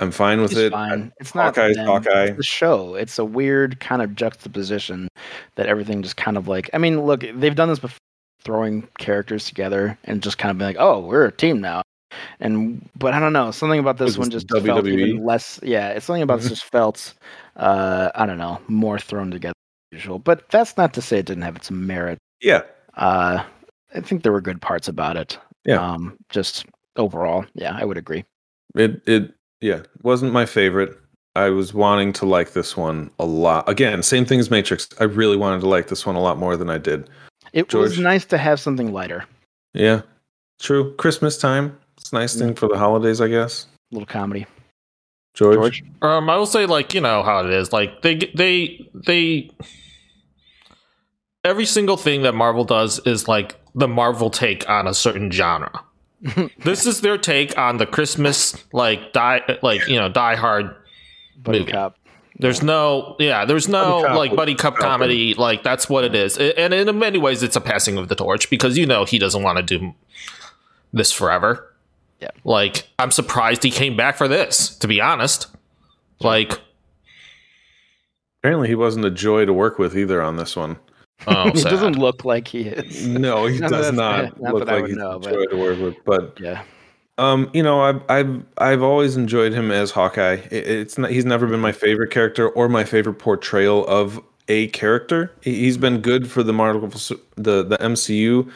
[0.00, 0.72] I'm fine with It's it.
[0.72, 1.12] fine.
[1.20, 1.86] It's not Hawkeye's them.
[1.86, 2.24] Hawkeye.
[2.26, 2.94] It's the show.
[2.94, 5.08] It's a weird kind of juxtaposition
[5.56, 6.70] that everything just kind of like.
[6.72, 7.98] I mean, look, they've done this before,
[8.42, 11.82] throwing characters together and just kind of being like, "Oh, we're a team now."
[12.40, 15.58] And but I don't know, something about this one just felt even less.
[15.62, 17.12] Yeah, it's something about this just felt,
[17.56, 19.52] uh, I don't know, more thrown together.
[19.90, 20.18] than usual.
[20.20, 22.18] But that's not to say it didn't have its merit.
[22.40, 22.62] Yeah.
[22.96, 23.42] Uh,
[23.94, 25.38] I think there were good parts about it.
[25.64, 25.76] Yeah.
[25.82, 28.24] Um, just overall, yeah, I would agree.
[28.74, 30.96] It it yeah wasn't my favorite.
[31.36, 33.68] I was wanting to like this one a lot.
[33.68, 34.88] Again, same thing as Matrix.
[34.98, 37.08] I really wanted to like this one a lot more than I did.
[37.52, 39.24] It was nice to have something lighter,
[39.72, 40.02] Yeah,
[40.60, 40.94] true.
[40.96, 41.78] Christmas time.
[41.96, 43.66] It's a nice thing for the holidays, I guess.
[43.90, 44.46] a little comedy.
[45.34, 45.54] George.
[45.56, 47.72] George, Um, I will say, like you know how it is.
[47.72, 49.50] Like they they they
[51.44, 55.84] every single thing that Marvel does is like the Marvel take on a certain genre.
[56.64, 60.74] this is their take on the Christmas like die like you know Die Hard.
[61.36, 61.72] buddy movie.
[61.72, 61.96] cop.
[62.40, 63.44] There's no yeah.
[63.44, 65.34] There's no Buddy like buddy cop comedy.
[65.34, 66.36] Like that's what it is.
[66.36, 69.42] And in many ways, it's a passing of the torch because you know he doesn't
[69.42, 69.94] want to do
[70.92, 71.72] this forever.
[72.20, 72.30] Yeah.
[72.44, 74.76] Like I'm surprised he came back for this.
[74.78, 75.46] To be honest,
[76.20, 76.60] like
[78.40, 80.78] Apparently, he wasn't a joy to work with either on this one.
[81.26, 81.70] Oh, he sad.
[81.70, 83.06] doesn't look like he is.
[83.06, 85.78] No, he No, does that's- not not look like he's know, a but- to work
[85.78, 85.96] with.
[86.04, 86.62] But Yeah,
[87.18, 90.38] um, you know, I've I've I've always enjoyed him as Hawkeye.
[90.50, 94.68] It, it's not, he's never been my favorite character or my favorite portrayal of a
[94.68, 95.32] character.
[95.42, 98.50] He- He's been good for the Marvel, the the MCU.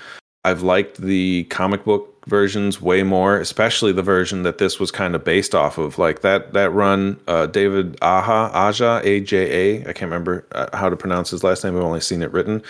[0.44, 5.14] I've liked the comic book versions way more, especially the version that this was kind
[5.14, 5.98] of based off of.
[5.98, 9.80] Like that that run, uh, David Aha, Aja Aja A J A.
[9.80, 11.76] I can't remember uh, how to pronounce his last name.
[11.76, 12.62] I've only seen it written.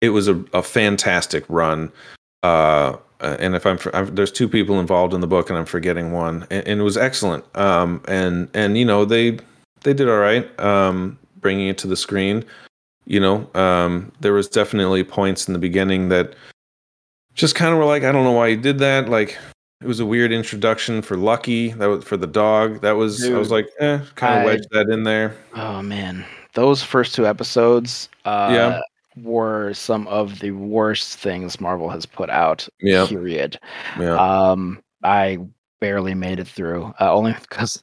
[0.00, 1.90] It was a, a fantastic run.
[2.42, 6.12] Uh, and if I'm, I'm there's two people involved in the book, and I'm forgetting
[6.12, 7.44] one, and, and it was excellent.
[7.56, 9.38] Um, and and you know they
[9.82, 12.44] they did all right, um, bringing it to the screen.
[13.06, 16.34] You know, um, there was definitely points in the beginning that
[17.36, 19.08] just kind of were like, I don't know why you did that.
[19.08, 19.38] Like
[19.80, 21.68] it was a weird introduction for Lucky.
[21.72, 22.80] That was for the dog.
[22.80, 25.36] That was I was like, eh, kind of wedged that in there.
[25.54, 28.80] Oh man, those first two episodes, uh, Yeah.
[29.22, 32.68] were some of the worst things Marvel has put out.
[32.80, 33.58] Yeah, Period.
[34.00, 34.16] yeah.
[34.16, 35.38] Um, I
[35.78, 37.78] barely made it through, uh, only because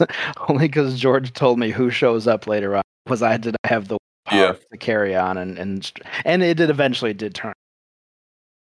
[0.50, 2.82] only because George told me who shows up later on.
[3.08, 4.54] Was I did I have the power Yeah.
[4.72, 5.92] to carry on and and
[6.26, 7.54] and it did eventually did turn.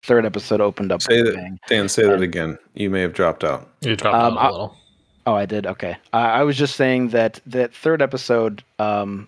[0.06, 1.02] Third episode opened up.
[1.02, 1.60] Say that, bang.
[1.68, 1.89] Dan.
[1.89, 2.58] Say that again.
[2.76, 3.70] You may have dropped out.
[3.82, 4.78] you dropped Um, out I- a little.
[5.28, 5.65] Oh, I did.
[5.65, 5.98] Okay.
[6.13, 9.28] Uh, I was just saying that that third episode, um,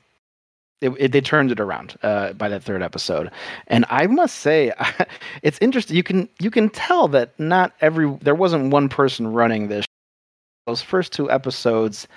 [0.80, 3.32] it, it, they turned it around uh, by that third episode,
[3.66, 4.72] and I must say,
[5.42, 5.96] it's interesting.
[5.98, 9.86] You can you can tell that not every there wasn't one person running this.
[10.68, 12.08] Those first two episodes,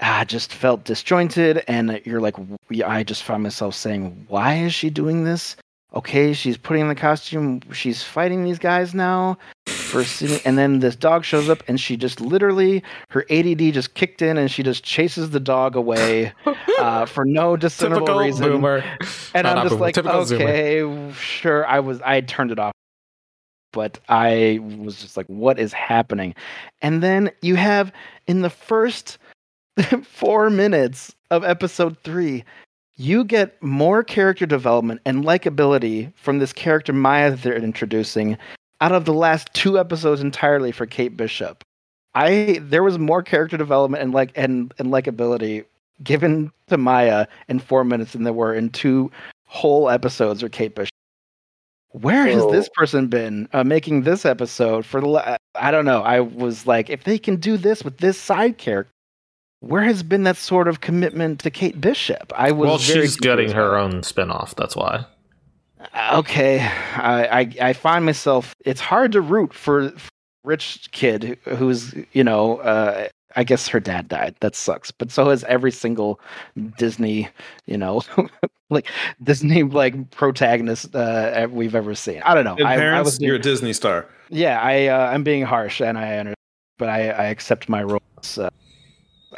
[0.00, 2.36] I just felt disjointed, and you're like,
[2.86, 5.54] I just found myself saying, why is she doing this?
[5.94, 7.60] Okay, she's putting on the costume.
[7.72, 9.38] She's fighting these guys now.
[9.66, 14.20] First, and then this dog shows up, and she just literally her ADD just kicked
[14.20, 16.32] in, and she just chases the dog away
[16.78, 18.48] uh, for no discernible Typical reason.
[18.48, 18.84] boomer.
[19.34, 20.42] And No, I'm not just boomer, like, typical Zoomer.
[20.42, 21.66] okay, sure.
[21.66, 22.72] I was, I turned it off,
[23.72, 26.34] but I was just like, what is happening?
[26.82, 27.90] And then you have
[28.26, 29.16] in the first
[30.02, 32.44] four minutes of episode three,
[32.98, 38.36] you get more character development and likability from this character Maya that they're introducing
[38.80, 41.62] out of the last two episodes entirely for Kate Bishop.
[42.14, 45.64] I there was more character development and like and and likability
[46.02, 49.10] given to Maya in four minutes than there were in two
[49.46, 50.92] whole episodes of Kate Bishop.
[51.92, 55.08] Where has this person been uh, making this episode for the?
[55.08, 56.02] la- I don't know.
[56.02, 58.92] I was like, if they can do this with this side character,
[59.60, 62.32] where has been that sort of commitment to Kate Bishop?
[62.36, 64.54] I was Well, very she's getting her own spin-off.
[64.56, 65.04] That's why.
[66.12, 68.54] Okay, I, I I find myself.
[68.64, 70.10] It's hard to root for, for
[70.44, 72.58] rich kid who's you know.
[72.58, 74.34] Uh, I guess her dad died.
[74.40, 74.90] That sucks.
[74.90, 76.18] But so has every single
[76.78, 77.28] Disney,
[77.66, 78.02] you know,
[78.70, 78.88] like
[79.22, 82.22] Disney like protagonist uh, we've ever seen.
[82.24, 82.56] I don't know.
[82.56, 84.06] And I, I parents, was being- you're a Disney star.
[84.30, 86.34] yeah, I uh, I'm being harsh, and I understand,
[86.78, 88.36] but I, I accept my roles.
[88.38, 88.50] Uh,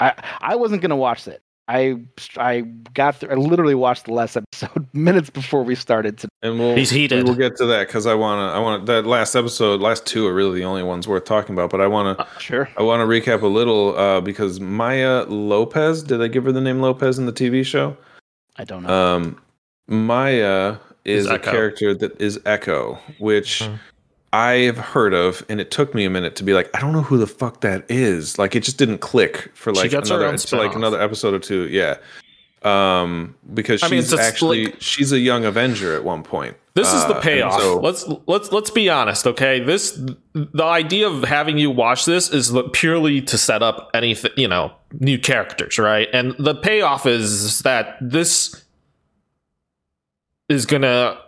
[0.01, 1.43] I I wasn't gonna watch it.
[1.69, 2.01] I
[2.37, 2.63] I
[2.95, 3.31] got through.
[3.31, 6.19] I literally watched the last episode minutes before we started.
[6.19, 7.23] To And we'll He's heated.
[7.23, 8.57] We will get to that because I want to.
[8.57, 9.81] I want that last episode.
[9.81, 11.71] Last two are really the only ones worth talking about.
[11.71, 12.27] But I want to.
[12.41, 12.69] sure.
[12.77, 16.03] I want to recap a little uh, because Maya Lopez.
[16.03, 17.97] Did I give her the name Lopez in the TV show?
[18.57, 18.93] I don't know.
[18.93, 19.41] Um,
[19.87, 23.79] Maya is Is a character that is Echo, which Mhm.
[24.33, 27.03] I've heard of, and it took me a minute to be like, I don't know
[27.03, 28.39] who the fuck that is.
[28.39, 31.67] Like, it just didn't click for like another, for like another episode or two.
[31.69, 31.97] Yeah.
[32.63, 36.57] Um, because I mean, she's actually like- she's a young Avenger at one point.
[36.75, 37.59] This is Uh, the payoff.
[37.61, 39.61] so- let's let's let's be honest, okay?
[39.61, 39.99] This
[40.35, 44.73] the idea of having you watch this is purely to set up anything, you know,
[44.93, 46.09] new characters, right?
[46.13, 48.63] And the payoff is that this
[50.49, 51.19] is gonna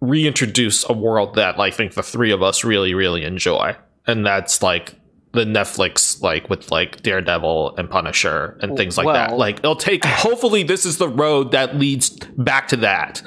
[0.00, 4.62] reintroduce a world that I think the three of us really, really enjoy, and that's
[4.62, 4.94] like
[5.32, 9.36] the Netflix, like with like Daredevil and Punisher and things like that.
[9.36, 10.04] Like it'll take.
[10.04, 13.22] hopefully, this is the road that leads back to that.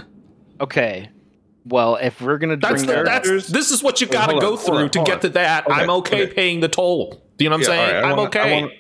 [0.62, 1.10] Okay.
[1.66, 4.44] Well, if we're gonna That's the, that, that's this is what you got to hold
[4.44, 5.20] on, go through on, to get on.
[5.22, 5.68] to that.
[5.68, 6.34] Okay, I'm okay, okay.
[6.34, 7.22] paying the toll.
[7.38, 7.96] Do you know what I'm Yeah, saying?
[7.96, 8.80] all right, I I'm wanna- okay.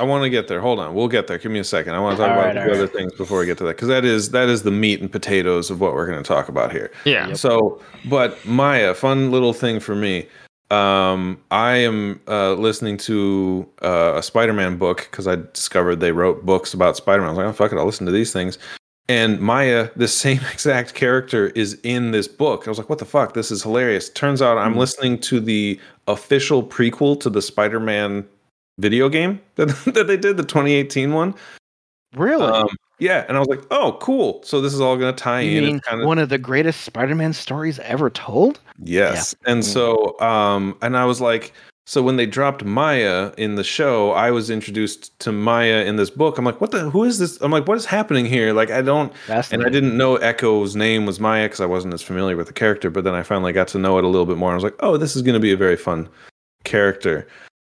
[0.00, 0.60] I wanna, I want to get there.
[0.60, 1.38] Hold on, we'll get there.
[1.38, 1.94] Give me a second.
[1.94, 2.92] I want to talk All about right, the all other right.
[2.92, 5.70] things before we get to that because that is that is the meat and potatoes
[5.70, 6.90] of what we're going to talk about here.
[7.04, 7.32] yeah.
[7.34, 10.26] So, but Maya, fun little thing for me.
[10.70, 16.46] Um, I am uh, listening to uh, a Spider-Man book because I discovered they wrote
[16.46, 17.28] books about Spider-Man.
[17.28, 18.56] I was like, oh fuck it, I'll listen to these things.
[19.08, 22.66] And Maya, the same exact character, is in this book.
[22.66, 23.34] I was like, what the fuck?
[23.34, 24.08] This is hilarious.
[24.10, 28.24] Turns out I'm listening to the official prequel to the Spider-Man
[28.80, 31.34] video game that, that they did, the 2018 one.
[32.14, 34.42] really, Um, yeah, and I was like, oh, cool.
[34.44, 35.64] So this is all going to tie you in.
[35.64, 38.60] mean kind of one of the greatest Spider-Man stories ever told?
[38.82, 39.34] Yes.
[39.46, 39.64] And Mm.
[39.72, 41.52] so um and I was like
[41.86, 46.08] so when they dropped Maya in the show, I was introduced to Maya in this
[46.10, 46.38] book.
[46.38, 47.40] I'm like, what the who is this?
[47.40, 48.52] I'm like, what is happening here?
[48.52, 49.12] Like I don't
[49.50, 52.52] and I didn't know Echo's name was Maya because I wasn't as familiar with the
[52.52, 54.50] character, but then I finally got to know it a little bit more.
[54.50, 56.06] And I was like, oh, this is gonna be a very fun
[56.64, 57.26] character.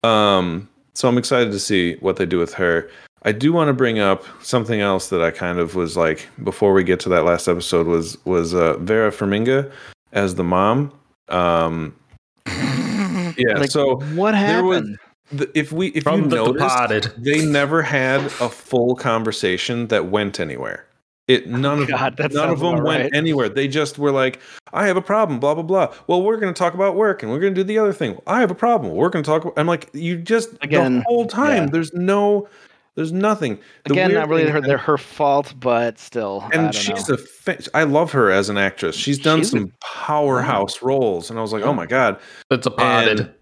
[0.04, 2.90] Um so I'm excited to see what they do with her.
[3.24, 6.74] I do want to bring up something else that I kind of was like before
[6.74, 9.72] we get to that last episode was was uh, Vera Farmiga
[10.12, 10.92] as the mom.
[11.30, 11.96] Um,
[12.48, 13.58] yeah.
[13.58, 15.00] Like, so what there was happened?
[15.56, 17.14] if we if From you the noticed, departed.
[17.18, 20.86] they never had a full conversation that went anywhere.
[21.28, 23.12] It none of God, that none of them about went right.
[23.14, 23.48] anywhere.
[23.50, 24.40] They just were like,
[24.74, 25.94] "I have a problem," blah blah blah.
[26.08, 28.18] Well, we're going to talk about work, and we're going to do the other thing.
[28.28, 28.94] I have a problem.
[28.94, 29.44] We're going to talk.
[29.44, 31.64] About, I'm like, you just Again, the whole time.
[31.64, 31.70] yeah.
[31.72, 32.50] There's no,
[32.96, 33.58] there's nothing.
[33.86, 36.42] The Again, weird not really thing- her, they're her fault, but still.
[36.42, 37.16] I and don't she's know.
[37.16, 38.96] a fa- I love her as an actress.
[38.98, 42.68] She's done She's a- some powerhouse roles, and I was like, oh my god, that's
[42.68, 43.20] a potted.
[43.22, 43.34] And-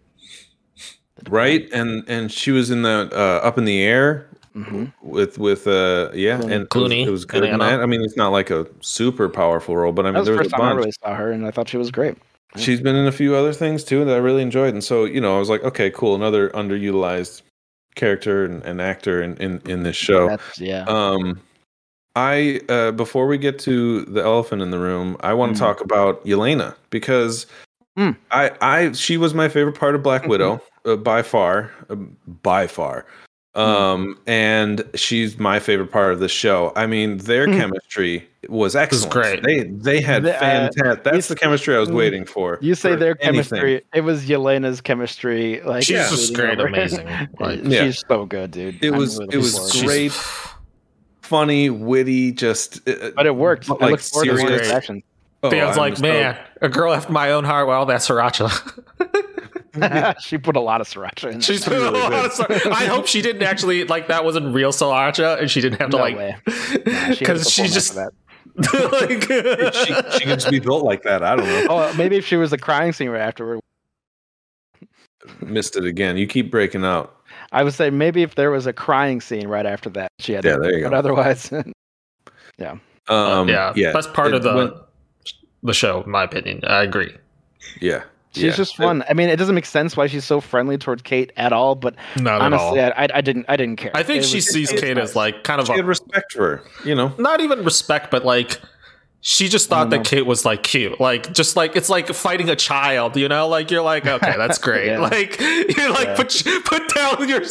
[1.30, 1.68] right?
[1.74, 4.92] And and she was in the uh, Up in the Air Mhm.
[5.02, 6.44] with with uh yeah, Clooney.
[6.44, 7.44] and it was, Clooney it was good.
[7.46, 7.82] in Anna.
[7.82, 10.32] I mean, it's not like a super powerful role, but I That mean, was the
[10.34, 12.18] there was first a time I really saw her, and I thought she was great.
[12.58, 15.22] She's been in a few other things too that I really enjoyed, and so you
[15.22, 17.44] know, I was like, okay, cool, another underutilized
[17.96, 20.28] character and, and actor in, in in this show.
[20.28, 20.84] That's yeah.
[20.88, 21.40] Um,
[22.18, 25.66] I uh, before we get to the elephant in the room, I want to Mm.
[25.66, 27.46] talk about Yelena because
[27.98, 28.16] Mm.
[28.32, 30.26] I I she was my favorite part of Black.
[30.28, 33.06] Widow uh, by far, uh, by far.
[33.54, 36.72] Um, and she's my favorite part of the show.
[36.76, 37.58] I mean, their Mhm.
[37.60, 39.12] chemistry was excellent.
[39.12, 39.44] great.
[39.44, 41.04] They they had The, uh, fantastic.
[41.04, 42.60] That's the chemistry I was mm, waiting for.
[42.62, 43.60] you say for their anything.
[43.60, 43.82] chemistry.
[43.94, 45.62] It was Yelena's chemistry.
[45.66, 46.10] Like She's Yeah.
[46.10, 46.68] just great, over.
[46.70, 47.08] amazing.
[47.42, 47.84] Like, Yeah.
[47.84, 48.82] She's so good, dude.
[48.82, 50.12] It I'm was- really it was looking forward great.
[51.22, 52.88] funny, witty, just.
[52.88, 53.68] uh, but it worked.
[53.68, 55.04] But, I like, look forward to serious- his action.
[55.44, 57.68] oh, Dan's I'm like, so- man, a girl after my own heart.
[57.68, 58.82] Well, that's Sriracha.
[60.22, 61.40] she put a lot of sriracha in.
[61.40, 62.72] She's put a lot of sriracha.
[62.72, 65.98] I hope she didn't actually like that wasn't real sriracha, and she didn't have to
[65.98, 66.36] No like way.
[66.48, 68.12] Nah, she had because to she just that.
[68.92, 69.24] like
[69.74, 71.24] she, she could just be built like that.
[71.24, 71.68] I don't know.
[71.70, 73.62] Oh, maybe if she was a crying scene right afterward.
[75.42, 76.18] Missed it again.
[76.18, 77.16] You keep breaking out.
[77.54, 80.44] I would say maybe if there was a crying scene right after that, she had.
[80.44, 80.86] Yeah, to, there you go.
[80.86, 80.98] But go.
[80.98, 81.52] otherwise,
[82.58, 84.74] yeah, Um yeah, that's part of the went-
[85.64, 86.62] the show, in my opinion.
[86.66, 87.16] I agree.
[87.80, 88.04] yeah.
[88.34, 88.52] She's yeah.
[88.52, 89.04] just fun.
[89.10, 91.76] I mean, it doesn't make sense why she's so friendly towards Kate at all.
[91.76, 93.02] But Not honestly, at all.
[93.02, 93.92] I, I, I didn't, I didn't care.
[93.94, 95.10] I think It she was- sees Kate nice.
[95.10, 96.64] as like kind of She a had respect for her.
[96.86, 97.14] You know.
[97.18, 98.60] not even respect, but like
[99.24, 99.98] she just thought that.
[100.02, 100.04] Mm-hmm.
[100.16, 101.00] Kate was like cute.
[101.00, 103.48] Like just like it's like fighting a child, you know?
[103.48, 104.88] Like you're like, okay, that's great.
[104.88, 104.98] Yeah.
[105.00, 106.16] Like you're like Yeah.
[106.16, 107.42] put put down your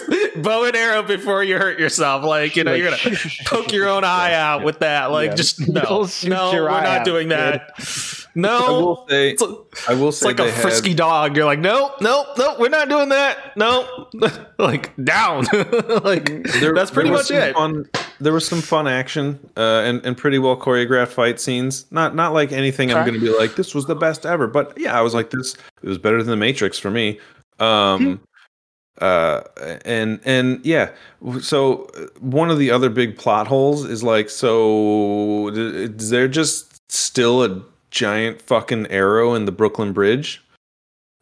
[0.42, 2.24] bow and arrow before you hurt yourself.
[2.24, 5.12] Like, you know, Like, you're gonna poke your own eye out with that.
[5.12, 5.34] Like Yeah.
[5.36, 6.08] just no.
[6.24, 7.70] No, we're not out, doing that.
[7.78, 8.60] I No.
[8.80, 9.30] will say.
[9.30, 9.42] It's,
[9.88, 11.36] I will it's say like a frisky dog.
[11.36, 13.56] You're like, no, no, no, we're not doing that.
[13.56, 14.08] No,
[14.58, 15.44] like down.
[16.04, 16.26] like
[16.60, 17.54] there- that's pretty much it.
[17.54, 17.88] Fun,
[18.20, 21.86] there was some fun action uh, and and pretty well choreographed fight scenes.
[21.90, 24.72] Not not like anything I'm going to be like this was the best ever, but
[24.76, 25.54] yeah, I was like this.
[25.82, 27.18] It was better than the Matrix for me.
[27.58, 28.20] Um,
[29.00, 29.42] uh,
[29.84, 30.90] and and yeah,
[31.40, 36.80] so uh, one of the other big plot holes is like, so is there just
[36.92, 40.42] still a giant fucking arrow in the Brooklyn Bridge?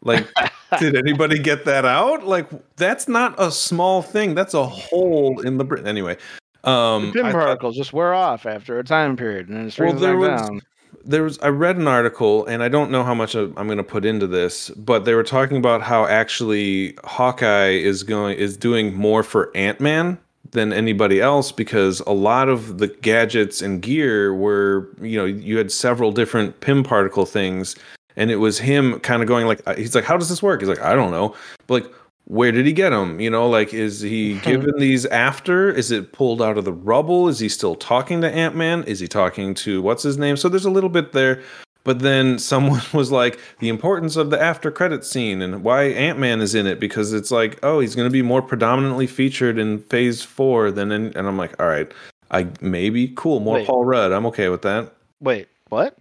[0.02, 0.26] Like,
[0.78, 2.24] did anybody get that out?
[2.24, 4.34] Like, that's not a small thing.
[4.34, 5.86] That's a hole in the bridge.
[5.86, 6.16] Anyway,
[6.64, 9.78] um, The pin I thought- particles just wear off after a time period, and it's
[9.78, 10.60] Well, there was- down.
[11.04, 13.82] there was I read an article, and I don't know how much I'm going to
[13.84, 18.94] put into this, but they were talking about how actually Hawkeye is going is doing
[18.94, 20.18] more for Ant Man
[20.50, 25.58] than anybody else because a lot of the gadgets and gear were, you know, you
[25.58, 27.76] had several different Pym particle things,
[28.16, 30.60] and it was him kind of going like, uh, he's like, how does this work?
[30.60, 31.34] He's like, I don't know,
[31.66, 31.92] but like.
[32.28, 33.20] Where did he get them?
[33.20, 35.70] You know, like, is he given these after?
[35.70, 37.28] Is it pulled out of the rubble?
[37.28, 38.84] Is he still talking to Ant Man?
[38.84, 40.36] Is he talking to what's his name?
[40.36, 41.42] So there's a little bit there
[41.88, 46.40] but then someone was like the importance of the after credit scene and why ant-man
[46.40, 49.78] is in it because it's like oh he's going to be more predominantly featured in
[49.78, 51.92] phase four than in and i'm like all right
[52.30, 53.66] i maybe cool more Wait.
[53.66, 55.96] paul rudd i'm okay with that Wait, what?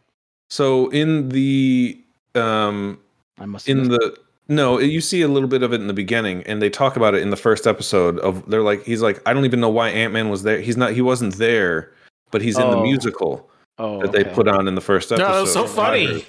[0.49, 1.99] so in the
[2.35, 2.99] um
[3.39, 4.17] I must in the
[4.47, 7.13] no you see a little bit of it in the beginning and they talk about
[7.13, 9.89] it in the first episode of they're like he's like i don't even know why
[9.89, 11.91] ant-man was there he's not he wasn't there
[12.31, 12.83] but he's in the Oh.
[12.83, 16.25] musical oh, that they put on in the first episode No, that was so funny.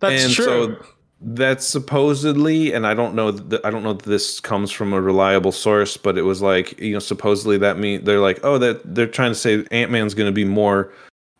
[0.00, 0.44] That's and true.
[0.44, 0.76] so
[1.20, 5.00] that's supposedly and i don't know that i don't know that this comes from a
[5.00, 8.94] reliable source but it was like you know supposedly that mean they're like oh that
[8.94, 10.92] they're trying to say ant-man's going to be more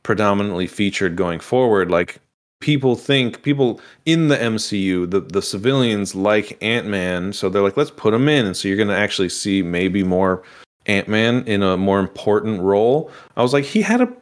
[0.02, 2.18] predominantly featured going forward like
[2.60, 7.90] people think people in the mcu the, the civilians like ant-man so they're like let's
[7.92, 10.42] put him in and so you're going to actually see maybe more
[10.86, 14.12] ant-man in a more important role i was like he had a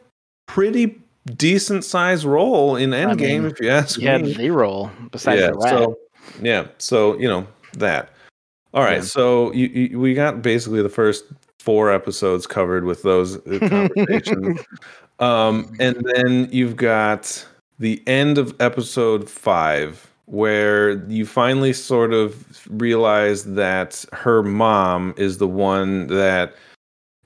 [0.45, 0.99] pretty
[1.35, 5.41] decent sized role in endgame mean, if you ask He had me the role besides
[5.41, 5.69] yeah the rat.
[5.71, 5.97] so
[6.41, 8.09] yeah so you know that
[8.73, 9.01] all right Yeah.
[9.01, 11.25] so you, you, we got basically the first
[11.59, 14.59] four episodes covered with those uh, conversations
[15.19, 17.45] um and then you've got
[17.79, 25.37] the end of episode five where you finally sort of realize that her mom is
[25.37, 26.53] the one that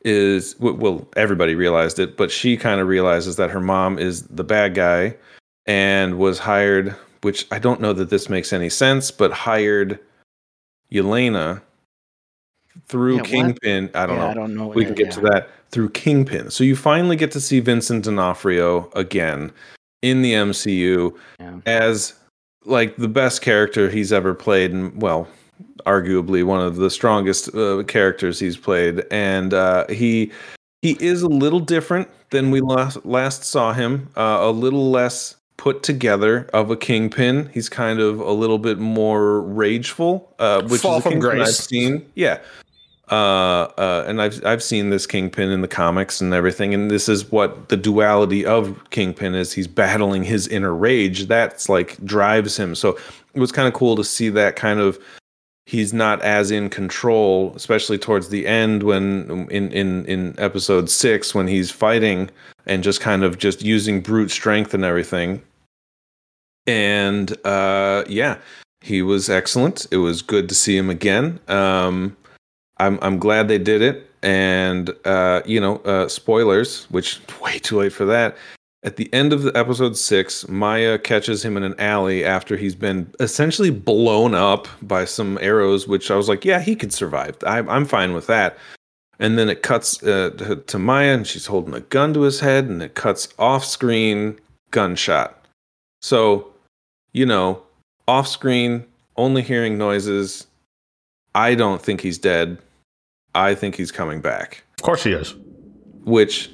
[0.03, 4.43] is well everybody realized it but she kind of realizes that her mom is the
[4.43, 5.15] bad guy
[5.67, 9.99] and was hired which i don't know that this makes any sense but hired
[10.91, 11.61] yelena
[12.87, 13.29] through Yeah, what?
[13.29, 14.67] kingpin i don't Yeah, know I don't know.
[14.69, 16.51] we can get to that through Kingpin.
[16.51, 19.53] So you finally get to see Vincent D'Onofrio again
[20.01, 21.57] in the MCU Yeah.
[21.65, 22.13] as
[22.65, 25.27] like the best character he's ever played, and well,
[25.85, 29.03] arguably one of the strongest uh, characters he's played.
[29.11, 30.31] And uh, he
[30.81, 34.09] he is a little different than we last last saw him.
[34.15, 37.49] Uh, a little less put together of a Kingpin.
[37.53, 41.41] He's kind of a little bit more rageful, uh, which Fall is a from Kingpin
[41.41, 42.05] I've seen.
[42.15, 42.39] Yeah,
[43.09, 47.09] uh, uh, and I've I've seen this Kingpin in the comics and everything, and this
[47.09, 49.51] is what the duality of Kingpin is.
[49.51, 51.27] He's battling his inner rage.
[51.27, 52.75] That's like drives him.
[52.75, 52.97] So
[53.33, 54.99] it was kind of cool to see that kind of.
[55.65, 61.35] He's not as in control, especially towards the end when in in in episode six
[61.35, 62.29] when he's fighting
[62.65, 65.41] and just kind of just using brute strength and everything.
[66.67, 68.37] And uh, yeah,
[68.81, 69.85] he was excellent.
[69.91, 71.39] It was good to see him again.
[71.47, 72.15] Um,
[72.81, 74.07] I'm I'm glad they did it.
[74.23, 78.35] And uh, you know, uh, spoilers, which way too late for that.
[78.83, 82.73] At the end of the episode six, Maya catches him in an alley after he's
[82.73, 87.37] been essentially blown up by some arrows, which I was like, yeah, he could survive.
[87.45, 88.57] I, I'm fine with that.
[89.19, 92.39] And then it cuts uh, to, to Maya, and she's holding a gun to his
[92.39, 94.39] head, and it cuts off screen
[94.71, 95.45] gunshot.
[96.01, 96.51] So,
[97.13, 97.61] you know,
[98.07, 98.83] off screen,
[99.15, 100.47] only hearing noises.
[101.35, 102.57] I don't think he's dead.
[103.35, 104.63] I think he's coming back.
[104.79, 105.35] of course he is.
[106.03, 106.49] Which,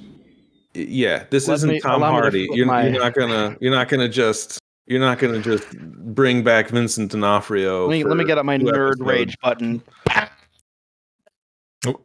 [0.74, 2.48] yeah, this Let isn't me- Tom allow me to Hardy.
[2.52, 3.58] You're, my- you're not gonna.
[3.62, 4.60] You're not gonna just.
[4.86, 7.88] You're not gonna just bring back Vincent D'Onofrio.
[7.88, 9.02] Let me, let me get up my two nerd episodes.
[9.02, 9.84] rage button.
[11.86, 12.00] Oh.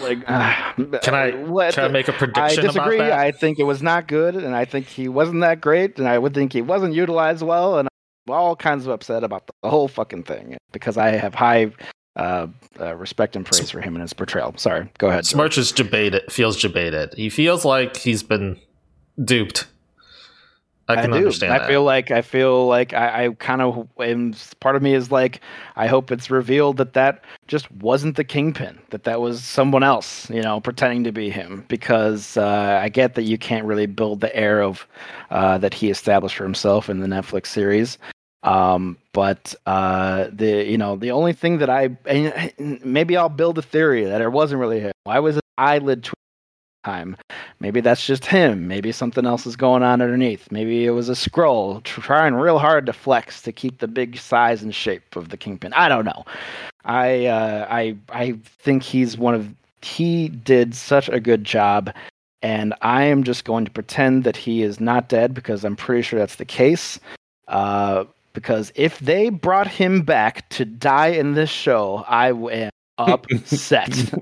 [0.00, 2.96] Like, uh, Can I what- Can I make a prediction I disagree.
[2.96, 3.18] about that?
[3.18, 6.18] I think it was not good, and I think he wasn't that great, and I
[6.18, 7.88] would think he wasn't utilized well, and
[8.28, 11.70] I'm all kinds of upset about the whole fucking thing because I have high
[12.16, 12.46] uh,
[12.80, 14.54] uh, respect and praise for him and his portrayal.
[14.56, 15.26] Sorry, go ahead.
[15.26, 16.30] Smirch is debated.
[16.30, 17.14] Feels debated.
[17.14, 18.58] He feels like he's been
[19.22, 19.66] duped.
[20.88, 21.16] I can do.
[21.16, 21.68] understand I that.
[21.68, 24.34] feel like I feel like I, I kind of am.
[24.60, 25.40] Part of me is like,
[25.74, 28.78] I hope it's revealed that that just wasn't the kingpin.
[28.90, 31.64] That that was someone else, you know, pretending to be him.
[31.66, 34.86] Because uh, I get that you can't really build the air of
[35.30, 37.98] uh, that he established for himself in the Netflix series.
[38.42, 43.58] Um, but uh, the you know the only thing that I and maybe I'll build
[43.58, 44.92] a theory that it wasn't really him.
[45.04, 46.12] Why was his eyelid tw-
[46.84, 47.16] time?
[47.58, 48.68] Maybe that's just him.
[48.68, 50.52] Maybe something else is going on underneath.
[50.52, 54.18] Maybe it was a scroll tr- trying real hard to flex to keep the big
[54.18, 55.72] size and shape of the kingpin.
[55.72, 56.24] I don't know.
[56.84, 61.92] I uh, I I think he's one of he did such a good job.
[62.42, 66.02] And I am just going to pretend that he is not dead because I'm pretty
[66.02, 67.00] sure that's the case.
[67.48, 68.04] Uh,
[68.36, 74.12] because if they brought him back to die in this show, I am upset.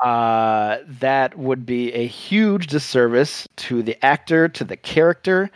[0.00, 5.50] uh, that would be a huge disservice to the actor, to the character.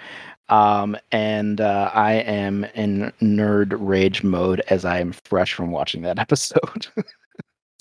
[0.50, 6.02] Um, and uh, I am in nerd rage mode as I am fresh from watching
[6.02, 6.86] that episode.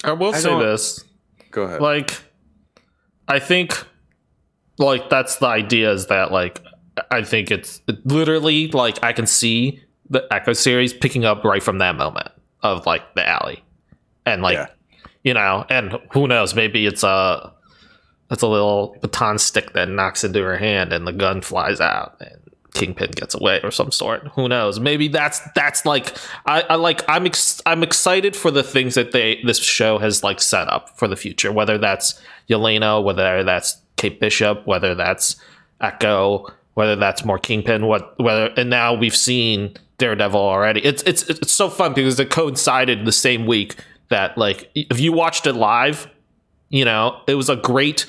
[0.06, 1.04] I will I say don't- this.
[1.52, 1.82] Go ahead.
[1.82, 2.22] Like,
[3.28, 3.86] I think,
[4.78, 6.62] like, that's the idea is that, like,
[7.12, 11.78] I think it's literally, like, I can see the Echo series picking up right from
[11.80, 12.30] that moment
[12.62, 13.64] of, like, the alley.
[14.26, 14.68] And, like, Yeah.
[15.24, 17.54] you know, and who knows, maybe it's a.
[18.32, 22.16] It's a little baton stick that knocks into her hand and the gun flies out
[22.20, 22.38] and
[22.76, 24.28] Kingpin gets away or some sort.
[24.36, 24.80] Who knows?
[24.80, 29.14] Maybe that's that's like I, I like I'm ex- I'm excited for the things that
[29.14, 31.52] they this show has like set up for the future.
[31.52, 35.36] Whether that's Yelena, whether that's Kate Bishop, whether that's
[35.82, 36.46] Echo,
[36.76, 40.84] whether that's more Kingpin, what whether and now we've seen Daredevil already.
[40.84, 43.76] It's it's it's so fun because it coincided the same week
[44.10, 46.08] that like if you watched it live,
[46.70, 48.08] you know it was a great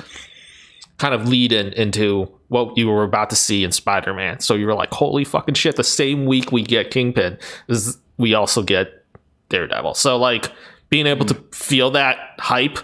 [0.98, 4.40] kind of lead in into what you were about to see in Spider-Man.
[4.40, 7.38] So you were like, "Holy fucking shit!" The same week we get Kingpin,
[7.68, 9.04] is we also get
[9.50, 9.94] Daredevil.
[9.94, 10.50] So like
[10.88, 12.78] being able to feel that hype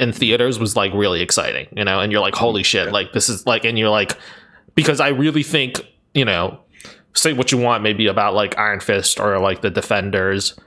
[0.00, 2.00] in theaters was like really exciting, you know.
[2.00, 4.16] And you're like, "Holy shit!" Like this is like, and you're like,
[4.74, 5.80] because I really think
[6.14, 6.60] you know,
[7.14, 10.58] say what you want maybe about like Iron Fist or like the Defenders.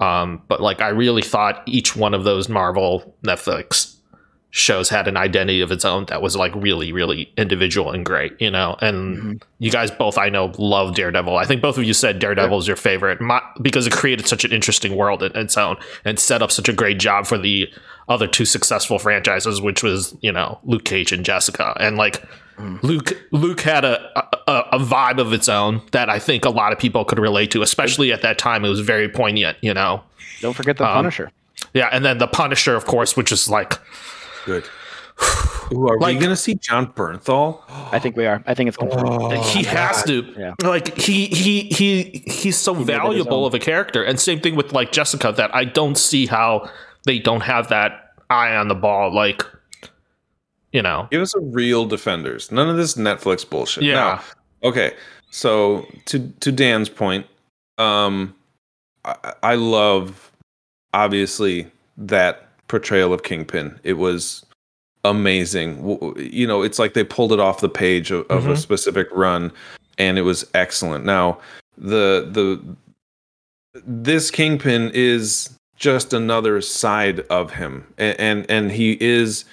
[0.00, 3.92] Um, but like I really thought each one of those Marvel Netflix
[4.50, 8.40] shows had an identity of its own that was like really, really individual and great,
[8.40, 8.76] you know.
[8.80, 9.42] And Mhm.
[9.58, 11.36] you guys both, I know, love Daredevil.
[11.36, 14.44] I think both of you said Daredevil is your favorite My, because it created such
[14.44, 17.68] an interesting world in its own and set up such a great job for the
[18.08, 22.22] other two successful franchises, which was you know Luke Cage and Jessica, and like.
[22.82, 24.18] Luke Luke had a,
[24.50, 27.50] a a vibe of its own that I think a lot of people could relate
[27.52, 28.64] to, especially at that time.
[28.64, 30.02] It was very poignant, you know.
[30.40, 31.30] Don't forget the Um, Punisher.
[31.72, 33.78] Yeah, and then the Punisher, of course, which is like
[34.46, 34.64] Good.
[35.72, 37.60] Ooh, are Like- we gonna see Jon Bernthal?
[37.92, 38.42] I think we are.
[38.46, 39.08] I think it's confirmed.
[39.08, 40.54] Oh, he has to Yeah.
[40.62, 44.40] like he he he he's so made it his valuable of a character and same
[44.40, 46.68] thing with like jessica that i don't see how
[47.04, 49.44] they don't have that eye on the ball like
[50.74, 52.52] you know Give us a real Defenders.
[52.52, 53.84] None of this Netflix bullshit.
[53.84, 54.92] yeah Now, okay.
[55.30, 57.26] So to to Dan's point,
[57.78, 58.34] um,
[59.06, 60.30] I, I love
[60.92, 61.66] obviously
[61.96, 63.78] that portrayal of Kingpin.
[63.84, 64.44] It was
[65.04, 65.98] amazing.
[66.18, 68.58] You know, it's like they pulled it off the page of, of a Mhm.
[68.58, 69.50] specific run,
[69.98, 71.04] and it was excellent.
[71.04, 71.38] Now,
[71.78, 72.62] the the
[73.86, 79.44] this Kingpin is just another side of him, and and, and he is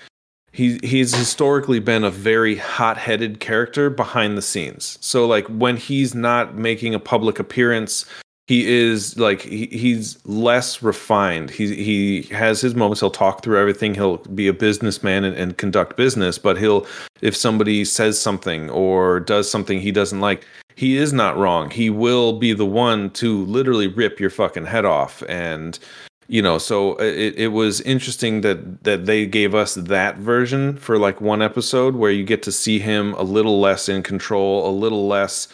[0.51, 4.97] he he's historically been a very hot-headed character behind the scenes.
[5.01, 8.05] So like when he's not making a public appearance,
[8.47, 11.49] he is like he, he's less refined.
[11.49, 12.99] He he has his moments.
[12.99, 13.93] He'll talk through everything.
[13.93, 16.37] He'll be a businessman and, and conduct business.
[16.37, 16.85] But he'll
[17.21, 20.45] if somebody says something or does something he doesn't like,
[20.75, 21.69] he is not wrong.
[21.69, 25.79] He will be the one to literally rip your fucking head off and
[26.27, 30.97] you know so it, it was interesting that that they gave us that version for
[30.97, 34.71] like one episode where you get to see him a little less in control a
[34.71, 35.47] little less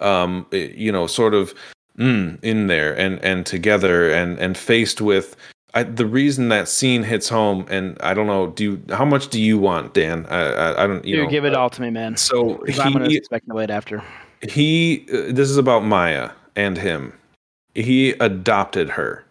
[0.00, 1.54] um you know sort of
[1.98, 5.36] mm, in there and and together and and faced with
[5.76, 9.28] I, the reason that scene hits home and i don't know do you how much
[9.28, 11.80] do you want dan i i, I don't you You know give it all to
[11.82, 12.16] me, man.
[12.16, 14.02] so 'Cause I'm gonna he speculate after.
[14.42, 17.12] he uh, this is about maya and him
[17.74, 19.23] he adopted her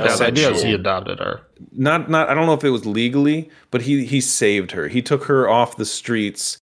[0.00, 2.86] yeah the idea is he adopted her not not I don't know if it was
[2.86, 4.88] legally, but he he saved her.
[4.88, 6.58] He took her off the streets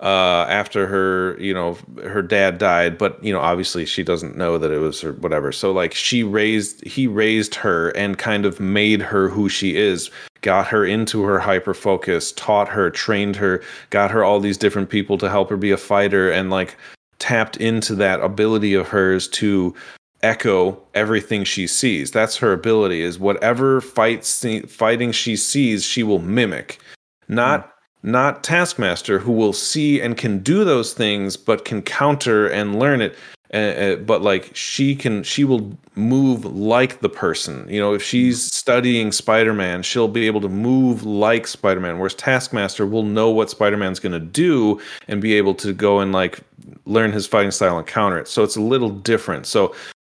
[0.00, 4.56] uh after her, you know, her dad died, but you know, obviously she doesn't know
[4.58, 5.52] that it was her whatever.
[5.52, 10.10] So like she raised he raised her and kind of made her who she is.
[10.40, 13.60] Got her into her hyper focus, taught her, trained her,
[13.90, 16.76] got her all these different people to help her be a fighter and like
[17.18, 19.74] tapped into that ability of hers to
[20.22, 22.10] echo everything she sees.
[22.10, 26.78] That's her ability is whatever fight scene, fighting she sees, she will mimic.
[27.28, 32.78] Not not Taskmaster who will see and can do those things but can counter and
[32.78, 33.16] learn it.
[33.52, 38.54] Uh, but like she can she will move like the person you know if she's
[38.54, 43.98] studying spider-man she'll be able to move like spider-man whereas taskmaster will know what spider-man's
[43.98, 46.40] going to do and be able to go and like
[46.84, 49.74] learn his fighting style and counter it so it's a little different so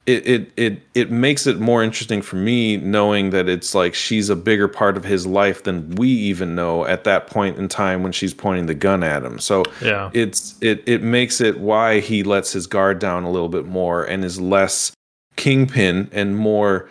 [0.09, 4.31] it it it it makes it more interesting for me knowing that it's like she's
[4.31, 8.03] a bigger part of his life than we even know at that point in time
[8.03, 9.39] when she's pointing the gun at him.
[9.39, 13.51] So yeah it's it it makes it why he lets his guard down a little
[13.51, 14.93] bit more and is less
[15.37, 16.89] kingpin and more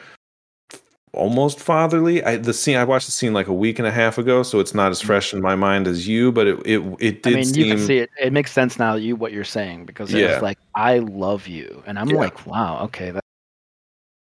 [1.18, 2.24] almost fatherly.
[2.24, 4.59] I the scene I watched the scene like a week and a half ago, so
[4.59, 5.05] it's not as mm.
[5.05, 7.76] fresh in my mind as you, but it it, it did I mean, seem you
[7.76, 8.09] can see it.
[8.22, 8.95] It makes sense now.
[8.95, 10.34] You what you're saying because Yeah.
[10.34, 12.18] it's like I love you, and I'm Yeah.
[12.18, 13.24] like, wow, okay, that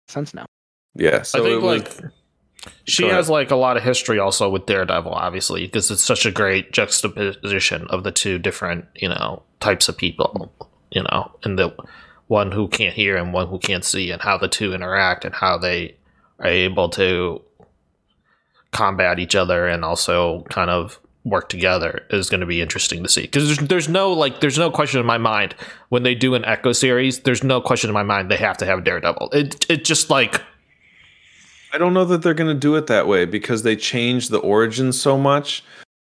[0.07, 0.45] makes sense now.
[0.95, 1.23] yeah.
[1.23, 2.11] So I think it was, like
[2.85, 6.25] she Go has like a lot of history also with Daredevil, obviously, because it's such
[6.25, 10.67] a great juxtaposition of the two different, you know, types of people, mm.
[10.91, 11.75] you know, and the
[12.27, 15.35] one who can't hear and one who can't see, and how the two interact and
[15.35, 15.95] how they
[16.39, 17.41] are able to
[18.71, 23.09] combat each other and also kind of work together is going to be interesting to
[23.09, 25.55] see because there's, there's no like there's no question in my mind
[25.89, 28.65] when they do an echo series there's no question in my mind they have to
[28.65, 30.41] have daredevil it it just like
[31.75, 34.37] I don't know that they're going to do it that way because they changed the
[34.37, 35.61] origin so much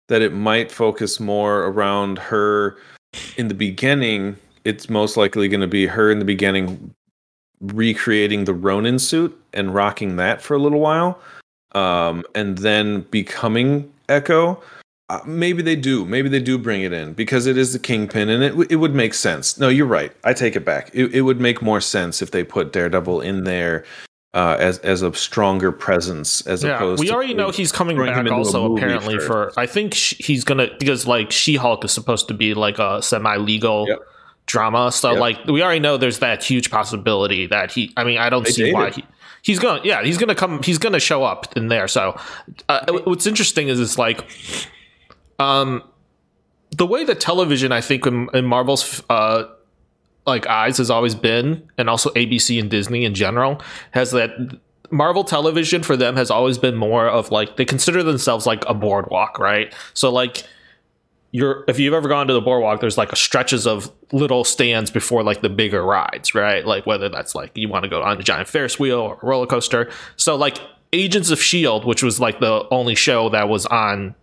[0.08, 2.76] that it might focus more around her
[3.38, 4.36] in the beginning.
[4.66, 6.94] It's most likely going to be her in the beginning
[7.62, 11.18] recreating the Ronin suit and rocking that for a little while,
[11.72, 14.60] um, and then becoming Echo.
[15.08, 16.04] Uh, maybe they do.
[16.06, 18.76] Maybe they do bring it in because it is the Kingpin, and it w- it
[18.76, 19.58] would make sense.
[19.58, 20.12] No, you're right.
[20.24, 20.90] I take it back.
[20.94, 23.84] It, it would make more sense if they put Daredevil in there
[24.34, 27.00] uh, as as a stronger presence as yeah opposed.
[27.00, 29.26] we to already know he's coming back also apparently first.
[29.26, 33.02] for i think sh- he's gonna because like she-hulk is supposed to be like a
[33.02, 33.98] semi-legal Yep.
[34.46, 35.20] Drama so Yep.
[35.20, 38.50] like we already know there's that huge possibility that he i mean i don't They
[38.50, 39.04] see why he
[39.42, 41.88] he's gonna yeah he's gonna come he's gonna show up in there.
[41.88, 42.18] So
[42.68, 44.26] uh, what's interesting is it's like
[45.38, 45.82] um
[46.76, 49.44] the way that television i think in, in marvel's uh
[50.26, 54.30] like eyes has always been and also abc and disney in general has that
[54.90, 58.74] marvel television for them has always been more of like they consider themselves like a
[58.74, 59.74] boardwalk right?
[59.94, 60.44] So like
[61.32, 65.22] you're if you've ever gone to the boardwalk there's like stretches of little stands before
[65.24, 66.64] like the bigger rides right?
[66.64, 69.26] Like whether that's like you want to go on a giant ferris wheel or a
[69.26, 69.90] roller coaster.
[70.16, 70.58] So like
[70.92, 74.14] agents of shield which was like the only show that was on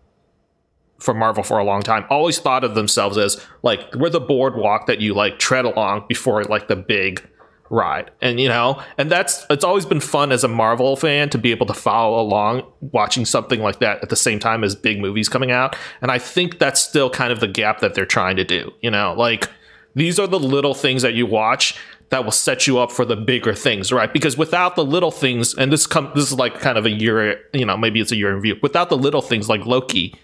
[0.99, 4.85] for Marvel for a long time always thought of themselves as like we're the boardwalk
[4.85, 7.27] that you like tread along before like the big
[7.69, 8.11] ride.
[8.21, 11.51] And you know, and that's it's always been fun as a Marvel fan to be
[11.51, 15.29] able to follow along watching something like that at the same time as big movies
[15.29, 15.75] coming out.
[16.01, 18.71] And I think that's still kind of the gap that they're trying to do.
[18.81, 19.49] You know, like
[19.95, 21.75] these are the little things that you watch
[22.09, 24.11] that will set you up for the bigger things, right?
[24.11, 27.39] Because without the little things, and this come this is like kind of a year,
[27.53, 28.57] you know, maybe it's a year in view.
[28.61, 30.15] Without the little things like Loki,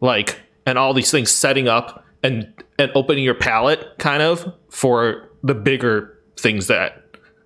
[0.00, 5.28] like and all these things setting up and and opening your palette kind of for
[5.42, 7.04] the bigger things that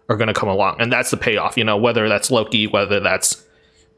[0.09, 3.01] are going to come along and that's the payoff you know whether that's loki whether
[3.01, 3.43] that's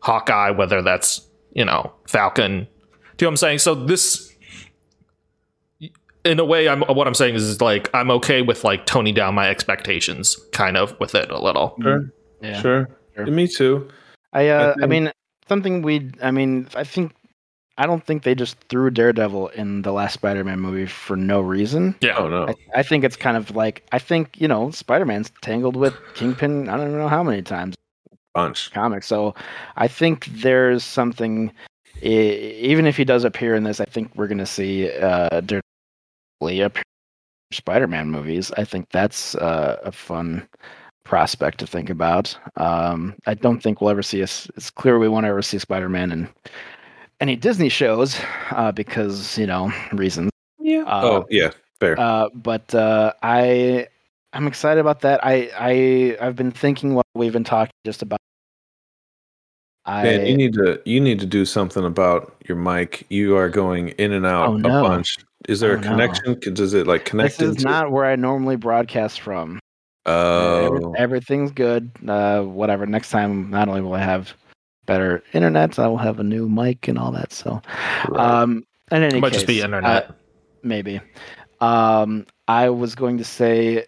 [0.01, 2.67] hawkeye whether that's you know falcon do you
[3.27, 4.33] know what i'm saying so this
[6.25, 9.35] in a way i'm what i'm saying is like i'm okay with like toning down
[9.35, 12.05] my expectations kind of with it a little Sure,
[12.41, 12.61] Yeah.
[12.63, 12.89] sure.
[13.17, 13.27] Sure.
[13.27, 13.89] Me too.
[14.33, 15.13] I uh, I think- mean
[15.49, 17.13] something we I mean I think
[17.77, 21.97] I don't think they just threw Daredevil in the last Spider-Man movie for no reason.
[22.01, 22.49] yeah Oh no.
[22.49, 26.69] I, I think it's kind of like I think you know Spider-Man's tangled with Kingpin.
[26.69, 27.75] I don't even know how many times
[28.33, 28.71] Bunch.
[28.73, 29.07] comics.
[29.07, 29.35] So
[29.77, 31.53] I think there's something.
[32.03, 35.63] Even if he does appear in this, I think we're gonna see uh, Daredevil
[36.43, 36.83] appear
[37.51, 38.53] in Spider-Man movies.
[38.57, 40.47] I think that's uh, a fun
[41.05, 42.37] prospect to think about.
[42.57, 44.49] Um, I don't think we'll ever see us.
[44.57, 46.29] It's clear we won't ever see Spider-Man in
[47.21, 48.19] any Disney shows
[48.51, 50.31] uh, because you know reasons.
[50.59, 50.83] Yeah.
[50.83, 51.51] Uh, oh yeah.
[51.81, 51.99] Fair.
[51.99, 53.89] uh, but uh, I
[54.33, 55.21] I'm excited about that.
[55.25, 58.19] I I I've been thinking while we've been talking just about.
[59.87, 63.05] I Man, you need to you need to do something about your mic.
[63.11, 64.83] You are going in and out Oh, a no.
[64.83, 65.17] bunch.
[65.47, 65.89] Is there Oh, a no.
[65.89, 66.41] connection?
[66.55, 67.69] Does it like connect this is into?
[67.69, 69.59] not where I normally broadcast from.
[70.07, 71.91] Every- oh, everything's good.
[72.07, 72.87] Uh, whatever.
[72.87, 74.33] Next time, not only will I have
[74.87, 77.33] better internet, I will have a new mic and all that.
[77.33, 77.61] So,
[78.09, 78.43] right.
[78.43, 80.11] um, in any it might case, just be uh, internet
[80.65, 81.01] maybe.
[81.61, 83.87] Um, I was going to say,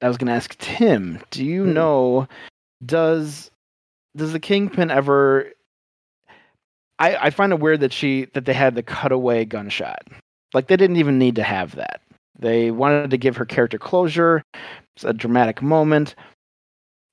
[0.00, 1.20] I was going to ask Tim.
[1.30, 1.72] Do you Hmm.
[1.74, 2.28] know?
[2.84, 3.50] Does
[4.16, 5.50] does the Kingpin ever?
[6.98, 10.06] I I find it weird that she that they had the cutaway gunshot.
[10.54, 12.00] Like they didn't even need to have that.
[12.38, 14.42] They wanted to give her character closure.
[14.94, 16.14] It's a dramatic moment.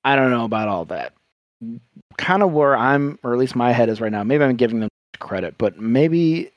[0.04, 1.14] I don't know about all that.
[2.16, 4.22] Kind of where I'm, or at least my head is right now.
[4.22, 4.88] Maybe I'm giving them
[5.18, 6.50] credit, but maybe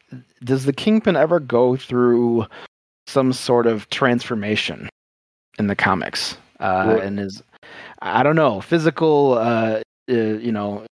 [0.43, 2.45] does the Kingpin ever go through
[3.07, 4.89] some sort of transformation
[5.57, 6.37] in the comics?
[6.59, 7.41] Uh, and is
[8.01, 9.33] I don't know physical.
[9.33, 10.85] Uh, uh, you know,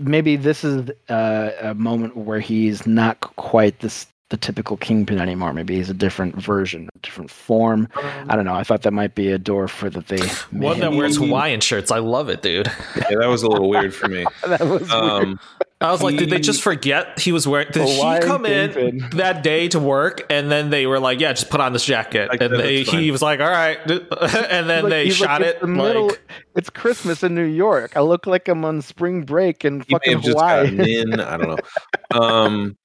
[0.00, 5.52] maybe this is uh, a moment where he's not quite this the typical Kingpin anymore.
[5.52, 7.88] Maybe he's a different version, a different form.
[7.94, 8.54] I don't know.
[8.54, 10.16] I thought that might be a door for that they.
[10.50, 11.90] may One that have- wears Hawaiian shirts.
[11.90, 12.70] I love it, dude.
[12.96, 14.24] Yeah, that was a little weird for me.
[14.46, 14.90] that was weird.
[14.90, 15.40] Um,
[15.80, 17.68] I was like, did they just forget he was wearing?
[17.70, 21.34] Did Hawaiian he come in that day to work, and then they were like, "Yeah,
[21.34, 24.84] just put on this jacket," Like, and they, he was like, "All right," and then
[24.84, 26.22] Like, they he's like, shot "It's it the middle- like.
[26.56, 27.96] It's Christmas in New York.
[27.96, 31.00] I look like I'm on spring break in fucking Hawaii.
[31.00, 31.20] in.
[31.20, 32.18] I don't know.
[32.18, 32.78] Um,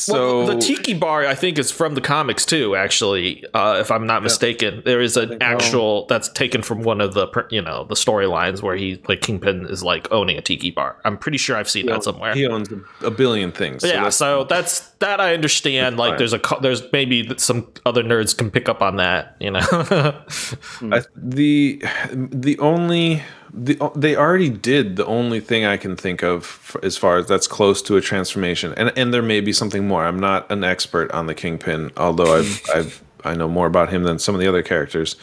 [0.00, 2.76] so well, the tiki bar, I think, is from the comics too.
[2.76, 5.38] Actually, uh, if I'm not mistaken, there is an so.
[5.40, 9.66] actual that's taken from one of the you know the storylines where he like Kingpin
[9.66, 10.96] is like owning a tiki bar.
[11.04, 12.34] I'm pretty sure I've seen he that owns- somewhere.
[12.34, 12.68] He owns
[13.02, 13.82] a, billion things.
[13.84, 15.96] yeah, that's- so that's that I understand.
[15.96, 16.18] Like, fine.
[16.18, 19.36] there's a there's maybe some other nerds can pick up on that.
[19.40, 21.82] You know, I, the
[22.12, 23.22] the only
[23.52, 27.26] the they already did the only thing I can think of f- as far as
[27.26, 30.04] that's close to a transformation, and and there may be something more.
[30.04, 34.04] I'm not an expert on the Kingpin, although I've I've I know more about him
[34.04, 35.16] than some of the other characters.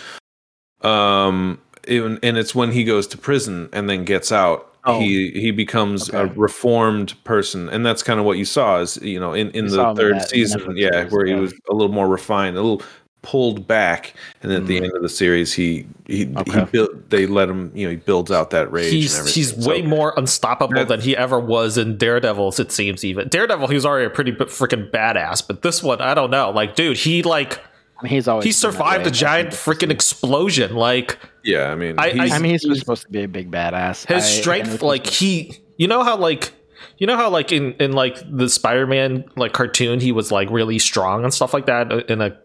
[0.82, 4.72] Um, even and it's when he goes to prison and then gets out.
[4.88, 5.00] Oh.
[5.00, 9.20] He he becomes a reformed person, and that's kind of what you saw is you
[9.20, 11.40] know in in You the third season, yeah, where he yeah.
[11.40, 12.84] was a little more refined, a little
[13.26, 14.14] pulled back,
[14.44, 14.84] and at the Mm.
[14.86, 17.10] end of the series, he he he built.
[17.10, 18.86] They let him, you know, he builds out that rage.
[18.86, 19.34] and he's everything.
[19.42, 22.60] he's So- way more unstoppable That's- than he ever was in Daredevils.
[22.60, 26.00] It seems even Daredevil, he was already a pretty b- freaking badass, but this one,
[26.02, 26.52] I don't know.
[26.52, 27.60] Like, dude, he like
[28.00, 30.76] I mean, he's always he survived a giant freaking explosion.
[30.76, 33.50] Like Yeah, I mean, I- he's, I mean, he's just supposed to be a big
[33.52, 34.06] badass.
[34.08, 36.52] his I- strength, and like he, you know how like.
[36.98, 40.80] You know how like in, in like the Spider-Man like cartoon he was like really
[40.80, 42.36] strong and stuff like that in a always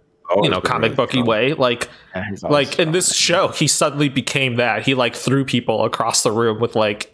[0.43, 1.27] you know comic really booky strong.
[1.27, 5.15] way like yeah, he's always like in this show he suddenly became that he like
[5.15, 7.13] threw people across the room with like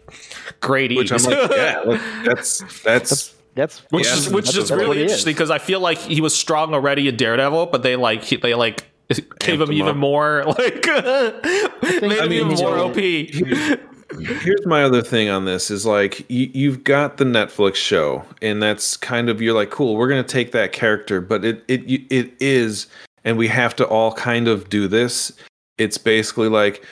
[0.61, 4.63] great ease Which I'm like, yeah, look, that's that's That's which Yeah, is which that's-
[4.63, 7.81] is that's really interesting because I feel like he was strong already in Daredevil, but
[7.83, 8.85] they like he, they like
[9.39, 9.95] gave him him even up.
[9.97, 12.95] more like made him I mean, even more OP.
[14.19, 18.63] Here's my other thing on this is like you, you've got the Netflix show, and
[18.63, 22.31] that's kind of you're like, cool, we're gonna take that character, but it it it
[22.39, 22.87] is,
[23.27, 25.33] and we have to all kind of do this.
[25.77, 26.85] It's basically like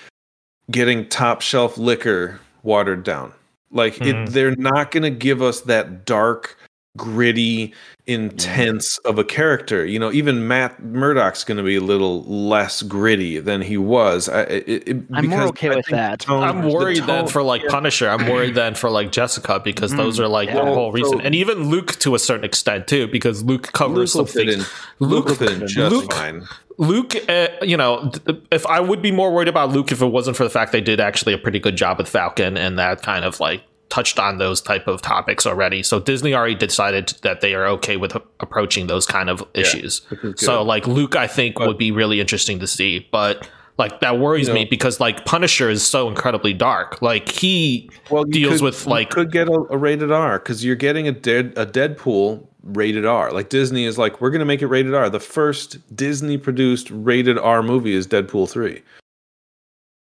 [0.70, 3.32] getting top shelf liquor watered down.
[3.72, 4.28] Like Mhm.
[4.28, 6.58] it, they're not gonna give us that dark,
[6.98, 7.74] gritty,
[8.08, 9.86] intense of a character.
[9.86, 14.30] You know, even Matt Murdock's gonna be a little less gritty than he was.
[14.30, 16.20] I, it, it, I'm more okay I with that.
[16.22, 18.10] tone- I'm the worried then for like Punisher.
[18.10, 20.56] I'm worried then for like Jessica because Mm, those are like yeah.
[20.56, 24.16] the whole reason, So- and even Luke to a certain extent too, because Luke covers
[24.16, 24.72] Luke some will fit things.
[25.02, 25.08] in.
[25.08, 26.44] Luke Luke, in just Luke- fine.
[26.78, 28.12] Luke, uh, you know,
[28.52, 30.82] if I would be more worried about Luke if it wasn't for the fact they
[30.82, 34.38] did actually a pretty good job with Falcon and that kind of like touched on
[34.38, 35.84] those type of topics already.
[35.84, 40.02] So Disney already decided that they are okay with approaching those kind of issues.
[40.10, 43.48] which is So like Luke, I think But- would be really interesting to see, but.
[43.78, 47.02] Like that worries You know- me because like Punisher is so incredibly dark.
[47.02, 50.78] Like he Well, deals could- with like could get a, a rated R because you're
[50.78, 53.34] getting a dead a Deadpool rated R.
[53.34, 55.10] Like Disney is like, we're gonna make it rated R.
[55.10, 58.82] The first Disney produced rated R movie is Deadpool three,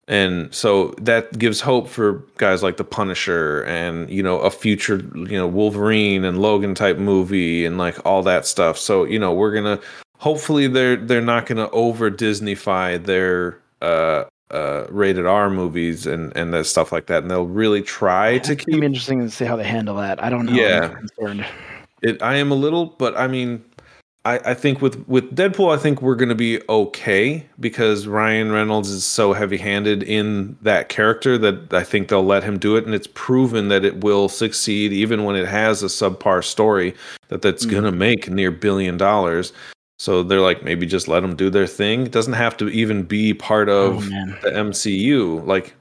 [0.08, 4.98] and so that gives hope for guys like the Punisher and you know a future
[5.16, 8.78] you know Wolverine and Logan type movie and like all that stuff.
[8.78, 9.80] So you know we're gonna
[10.18, 16.54] hopefully they're they're not gonna over Disneyfy their uh uh rated R movies and and
[16.54, 19.30] that stuff like that and they'll really try to It's gonna keep be interesting to
[19.30, 20.22] see how they handle that.
[20.22, 20.54] I don't know.
[20.54, 20.90] Yeah.
[20.98, 21.46] I'm concerned.
[22.02, 23.64] it I am a little but I mean
[24.26, 28.90] I, I think with with Deadpool I think we're gonna be okay because Ryan Reynolds
[28.90, 32.86] is so heavy handed in that character that I think they'll let him do it
[32.86, 36.96] and it's proven that it will succeed even when it has a subpar story
[37.28, 37.72] that that's Mhm.
[37.72, 39.52] gonna make near billion dollars.
[40.00, 42.06] So they're like maybe just let them do their thing.
[42.06, 44.38] It doesn't have to even be part Oh of man.
[44.42, 45.46] the MCU.
[45.46, 45.74] Like,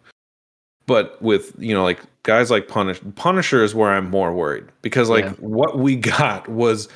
[0.86, 5.09] but with you know, like guys like Punish Punisher is where I'm more worried because
[5.09, 5.30] like Yeah.
[5.38, 6.88] what we got was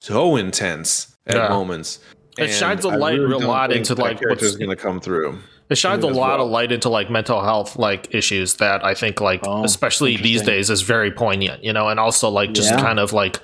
[0.00, 1.48] so intense at Yeah.
[1.48, 2.00] moments.
[2.38, 5.38] It and shines a light real don't lot into, like, what's- going to come through.
[5.68, 6.46] It shines a lot well.
[6.46, 10.42] of light into like mental health like issues that I think like Oh, especially these
[10.42, 12.80] days is very poignant, you know, and also like just Yeah.
[12.80, 13.38] kind of like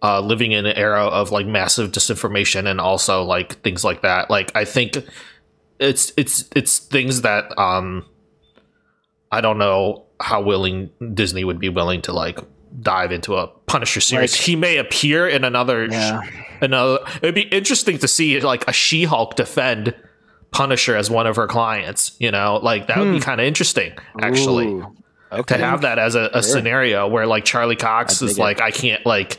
[0.00, 4.30] uh living in an era of like massive disinformation and also like things like that.
[4.30, 4.98] Like I think
[5.80, 8.04] it's it's it's things that um
[9.32, 12.38] I don't know how willing Disney would be willing to like
[12.80, 14.32] dive into a Punisher series.
[14.34, 16.20] Like- he may appear in another Yeah.
[16.60, 19.94] another it'd be interesting to see like a She-Hulk defend
[20.50, 22.60] Punisher as one of her clients, you know?
[22.62, 23.22] Like that would be Hmm.
[23.22, 24.94] kind of interesting actually Ooh.
[25.32, 25.56] Okay.
[25.58, 26.42] to have that as a, a Sure.
[26.42, 28.42] scenario where like Charlie Cox I is dig it.
[28.42, 29.38] like I can't like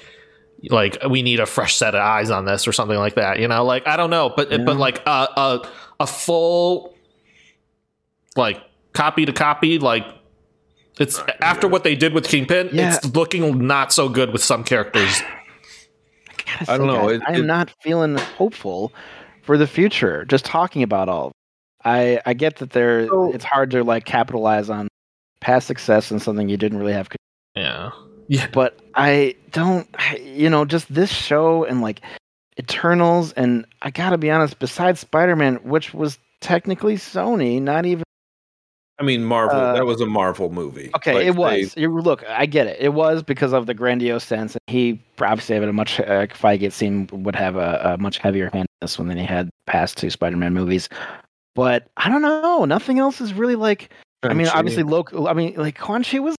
[0.70, 3.40] like we need a fresh set of eyes on this or something like that.
[3.40, 4.58] You know, like I don't know, but Yeah.
[4.60, 5.68] but like a a
[6.02, 6.96] a full
[8.36, 8.62] like
[8.94, 10.06] copy to copy like.
[11.00, 12.70] It's after what they did with Kingpin.
[12.72, 12.96] Yeah.
[12.96, 15.22] It's looking not so good with some characters.
[16.60, 18.94] gotta I don't know, it- I am it- not feeling hopeful
[19.42, 20.26] for the future.
[20.26, 21.32] Just talking about all.
[21.84, 23.08] I I get that there.
[23.08, 24.88] So- it's hard to like capitalize on
[25.42, 27.10] past success and something you didn't really have.
[27.10, 27.18] con-
[27.56, 27.92] Yeah,
[28.28, 28.48] yeah.
[28.54, 29.88] But I don't.
[30.22, 32.02] You know, just this show and like
[32.58, 34.60] Eternals and I gotta be honest.
[34.60, 38.05] Besides Spider Man, which was technically Sony, not even
[38.98, 39.60] I mean, Marvel.
[39.60, 40.90] Uh, that was a Marvel movie.
[40.96, 41.74] Okay, Like, it was.
[41.74, 42.78] they- You look, I get it.
[42.80, 46.00] It was because of the grandiose sense, and he obviously had a much.
[46.00, 49.18] Uh, Feige it seemed would have a, a much heavier hand in this one than
[49.18, 50.88] he had past two Spider-Man movies.
[51.56, 52.64] But I don't know.
[52.66, 53.90] Nothing else is really like.
[54.24, 55.28] I mean, obviously, local.
[55.28, 56.36] I mean, like Quan Chi was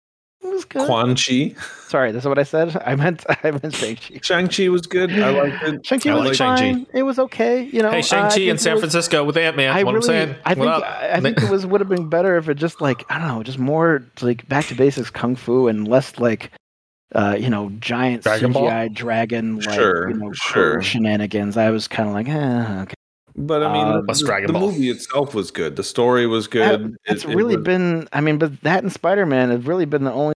[0.50, 0.86] was good.
[0.86, 1.54] Quan Chi.
[1.88, 2.80] Sorry, this is what I said.
[2.86, 4.18] I meant I meant Shang Chi.
[4.22, 5.10] Shang Chi was good.
[5.12, 5.86] I liked it.
[5.86, 6.72] Shang Chi was like Shang-Chi.
[6.72, 6.86] fine.
[6.92, 7.62] It was okay.
[7.64, 7.90] You know.
[7.90, 9.70] Hey, uh, Shang Chi think in San was- Francisco with Ant Man.
[9.74, 10.36] I What really, I'm saying.
[10.44, 10.82] I think, up?
[10.82, 13.28] I I think it was would have been better if it just like I don't
[13.28, 16.50] know, just more like back to basics kung fu and less like,
[17.14, 18.64] uh, you know, giant Dragon Ball?
[18.70, 20.82] CGI dragon like Sure, you know sure.
[20.82, 21.56] shenanigans.
[21.56, 22.94] I was kind of like, eh, okay.
[23.38, 25.76] But I mean, Uh, What's the, the movie itself was good.
[25.76, 26.96] The story was good.
[27.06, 28.08] That's It- it really was- been.
[28.12, 30.34] I mean, but that and Spider Man have really been the only, really,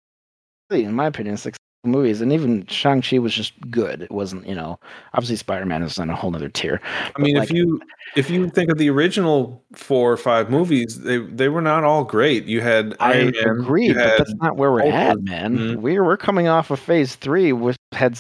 [0.70, 2.20] in my opinion, successful movies.
[2.20, 4.02] And even Shang Chi was just good.
[4.02, 4.78] It wasn't, you know,
[5.14, 6.80] obviously Spider Man is on a whole other tier.
[7.16, 7.80] I mean, like- if you
[8.16, 12.04] if you think of the original four or five movies, they they were not all
[12.04, 12.44] great.
[12.44, 15.58] You had I Iron agree, you but that's not where we're Hulk at, man.
[15.58, 15.76] Mhm.
[15.76, 18.18] We're we're coming off of Phase Three, which had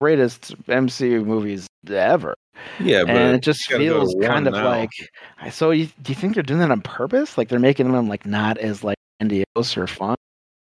[0.00, 2.34] greatest MCU movies ever,
[2.80, 4.68] yeah, but and it just you gotta go to feels kind of now.
[4.68, 4.90] like.
[5.50, 7.36] So, you, do you think they're doing that on purpose?
[7.38, 10.16] Like they're making them like not as like grandiose or fun?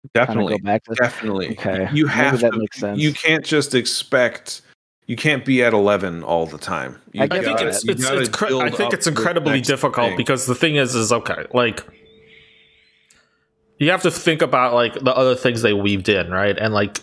[0.01, 0.95] Kind of definitely, go back to.
[0.95, 1.49] definitely.
[1.51, 2.57] Okay, you maybe have that to.
[2.59, 2.99] makes sense.
[2.99, 4.61] You can't just expect.
[5.05, 6.99] You can't be at eleven all the time.
[7.11, 10.17] You I I get think it's it's, it's cre- I think it's incredibly difficult thing.
[10.17, 11.85] because the thing is is okay like
[13.77, 16.99] you have to think about like the other things they weaved in right and like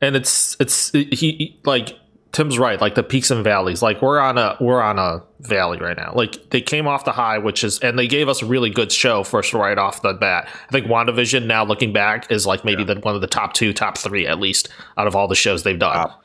[0.00, 1.96] and it's it's he, he like
[2.32, 5.78] Tim's right like the peaks and valleys like we're on a we're on a valley
[5.78, 8.46] right now like they came off the high which is and they gave us a
[8.46, 12.46] really good show first right off the bat I think WandaVision now looking back is
[12.46, 14.68] like maybe the one of the top two top three at least
[14.98, 16.22] out of all the shows they've done Top.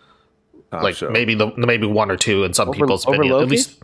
[0.71, 1.09] Top like show.
[1.09, 3.41] maybe the maybe one or two in some Over- people's over opinion.
[3.41, 3.79] At least,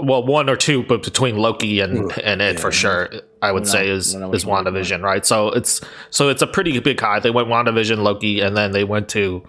[0.00, 3.10] well, one or two, but between Loki and and it for sure,
[3.42, 4.44] I would No, say is no, no, is.
[4.44, 5.26] WandaVision, right?
[5.26, 5.80] So it's
[6.10, 7.18] so it's a pretty big high.
[7.20, 9.42] They went WandaVision, Loki, and then they went to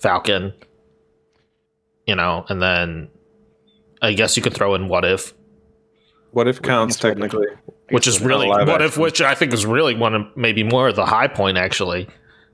[0.00, 0.52] Falcon.
[2.06, 3.08] You know, and then
[4.00, 5.34] I guess you could throw in What If,
[6.32, 7.46] what if counts That's technically?
[7.90, 10.88] which is really live What If, which I think is really one of maybe more
[10.88, 12.08] of the high point actually,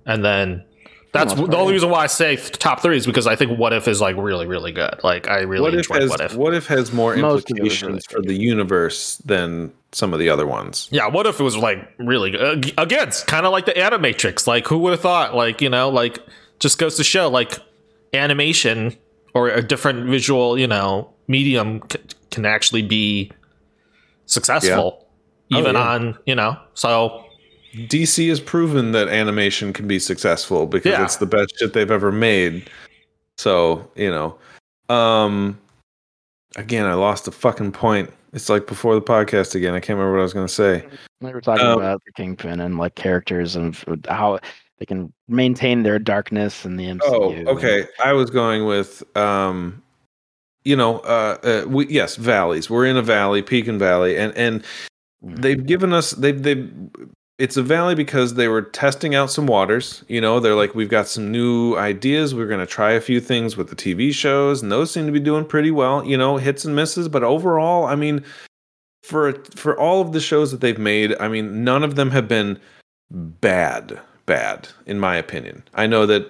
[0.05, 0.65] and then.
[1.11, 3.73] That's most the only reason why I say top three is because I think What
[3.73, 5.01] If is like really, really good.
[5.03, 6.35] Like I really What if has What If.
[6.35, 10.13] what if has more Most of it was implications really for the universe than some
[10.13, 10.87] of the other ones?
[10.93, 12.75] Yeah, what if it was like really good?
[12.77, 14.47] Again, it's kind of like the Animatrix.
[14.47, 15.35] Like, who would have thought?
[15.35, 16.19] Like, you know, like
[16.59, 17.59] just goes to show, like
[18.13, 18.95] animation
[19.35, 21.99] or a different visual, you know, medium c-
[22.31, 23.31] can actually be
[24.27, 25.07] successful,
[25.53, 25.89] Oh, even yeah.
[25.89, 26.57] on, you know.
[26.75, 27.25] So
[27.75, 31.05] DC has proven that animation can be successful because Yeah.
[31.05, 32.69] it's the best shit they've ever made.
[33.37, 34.37] So, you know,
[34.95, 35.59] um
[36.57, 38.11] again, I lost the fucking point.
[38.33, 39.75] It's like before the podcast again.
[39.75, 40.85] I can't remember what I was going to say.
[41.21, 43.77] We were talking Um, about the Kingpin and like characters and
[44.09, 44.39] how
[44.79, 47.01] they can maintain their darkness in the MCU.
[47.05, 47.87] Oh, and- okay.
[48.03, 49.83] I was going with um
[50.65, 52.69] you know, uh, uh we yes, valleys.
[52.69, 54.65] We're in a valley, Pekin Valley, and and
[55.23, 56.71] they've given us they've they've
[57.39, 60.05] it's a valley because they were testing out some waters.
[60.09, 62.35] You know, they're like, we've got some new ideas.
[62.35, 65.13] We're going to try a few things with the TV shows, and those seem to
[65.13, 66.05] be doing pretty well.
[66.05, 68.25] You know, hits and misses, but overall, I mean,
[69.05, 72.27] for for all of the shows that they've made, I mean, none of them have
[72.27, 72.59] been
[73.11, 73.99] bad.
[74.29, 75.65] Bad, in my opinion.
[75.75, 76.27] I know that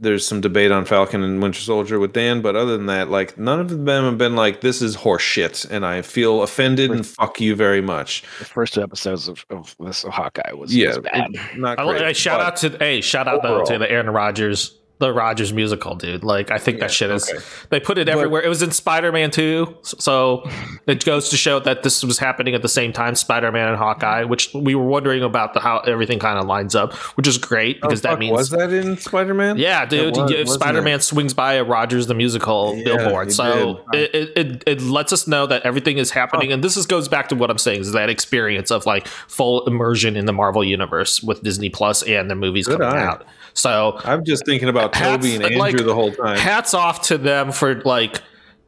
[0.00, 3.36] there's some debate on Falcon and Winter Soldier with Dan, but other than that, like
[3.36, 7.40] none of them have been like this is horseshit, and I feel offended and fuck
[7.40, 8.22] you very much.
[8.38, 11.32] The first two episodes of, of this Hawkeye was, Yeah, was bad.
[11.56, 12.02] not great.
[12.02, 15.96] I shout out to hey, shout out though, to the Aaron Rodgers, the Rogers musical,
[15.96, 16.22] dude.
[16.22, 17.28] Like I think Yeah, that shit is.
[17.28, 17.42] okay.
[17.70, 18.42] They put it everywhere.
[18.42, 20.48] It was in Spider Man too, so
[20.86, 23.76] it goes to show that this was happening at the same time, Spider Man and
[23.76, 27.38] Hawkeye, which we were wondering about the how everything kind of lines up, which is
[27.38, 29.56] great Oh, because that fuck, means was that in Spider Man?
[29.58, 30.16] Yeah, dude.
[30.16, 34.32] was, if Spider Man swings by a Rogers the musical Yeah, billboard, so it, it,
[34.36, 37.34] it it lets us know that everything is happening, and this is goes back to
[37.34, 41.42] what I'm saying is that experience of like full immersion in the Marvel universe with
[41.42, 43.04] Disney Plus and the movies Good coming eye.
[43.06, 43.26] out.
[43.54, 46.36] So I'm just thinking about Hats- Toby and Andrew like, the whole time.
[46.38, 48.22] hats off to them for like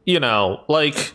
[0.05, 1.13] you know like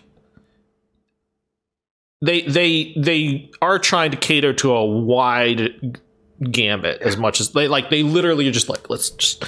[2.21, 6.01] they they they are trying to cater to a wide
[6.53, 9.45] gambit as much as they like they literally are just like let's just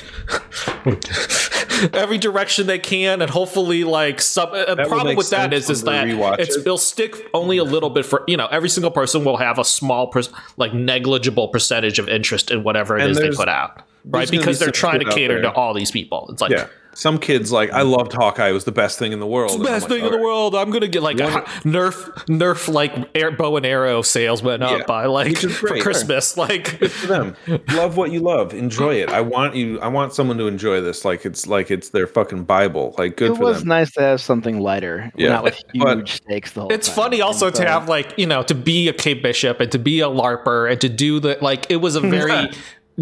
[1.94, 6.08] every direction they can and hopefully like some will problem with that is is that
[6.40, 6.60] it's it.
[6.62, 9.64] it'll stick only a little bit for you know every single person will have a
[9.64, 10.20] small per,
[10.56, 14.58] like negligible percentage of interest in whatever it And is they put out right because
[14.58, 16.66] be they're trying to cater to all these people it's like yeah.
[16.92, 17.90] Some kids like I mm-hmm.
[17.90, 18.48] loved Hawkeye.
[18.48, 19.52] It was the best thing in the world.
[19.52, 20.56] And I'm best like, thing in the world.
[20.56, 21.94] I'm gonna get like a One- hi- Nerf
[22.26, 24.84] Nerf like air, bow and arrow sales went up Yeah.
[24.86, 25.82] by like for great.
[25.82, 26.36] Christmas.
[26.36, 27.36] Like for them.
[27.72, 28.52] love what you love.
[28.54, 29.08] Enjoy it.
[29.08, 29.78] I want you.
[29.80, 31.04] I want someone to enjoy this.
[31.04, 32.94] Like it's like it's their fucking bible.
[32.98, 33.68] Like good it for was them.
[33.68, 35.28] nice to have something lighter, Yeah.
[35.28, 36.96] not with But- huge stakes the whole it's time.
[36.96, 39.70] funny also And to so- have like you know to be a Kate Bishop and
[39.70, 42.50] to be a larper and to do the like it was a very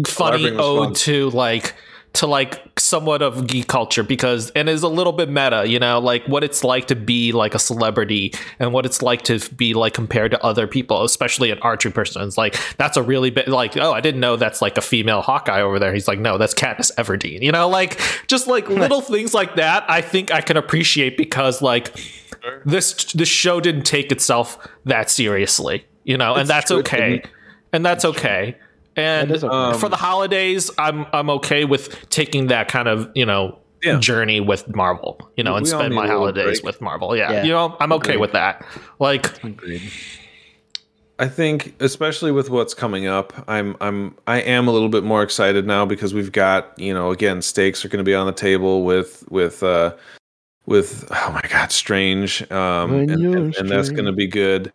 [0.07, 1.75] funny ode to like
[2.11, 5.99] to like somewhat of geek culture because and is a little bit meta you know
[5.99, 9.75] like what it's like to be like a celebrity and what it's like to be
[9.75, 12.23] like compared to other people especially an archery person.
[12.23, 15.21] It's like that's a really big like oh i didn't know that's like a female
[15.21, 15.93] hawkeye over there.
[15.93, 19.85] He's like no that's Katniss Everdeen you know like just like little things like that
[19.89, 21.95] i think i can appreciate because like
[22.65, 27.21] this this show didn't take itself that seriously you know and It's that's okay.
[27.71, 28.57] and that's okay
[28.99, 29.47] and okay.
[29.47, 33.97] Um, for the holidays i'm i'm okay with taking that kind of you know Yeah.
[33.99, 36.63] journey with marvel you know and We all spend my holidays break.
[36.65, 37.43] with marvel yeah, Yeah.
[37.43, 38.21] you know i'm okay Agreed.
[38.21, 38.65] with that
[38.99, 39.81] like Agreed.
[41.21, 45.21] I think, especially with what's coming up, I'm I'm I am a little bit more
[45.21, 48.31] excited now because we've got you know again stakes are going to be on the
[48.31, 49.95] table with with uh
[50.65, 54.27] with oh my god Strange um When and, you're and, and that's going to be
[54.27, 54.71] good.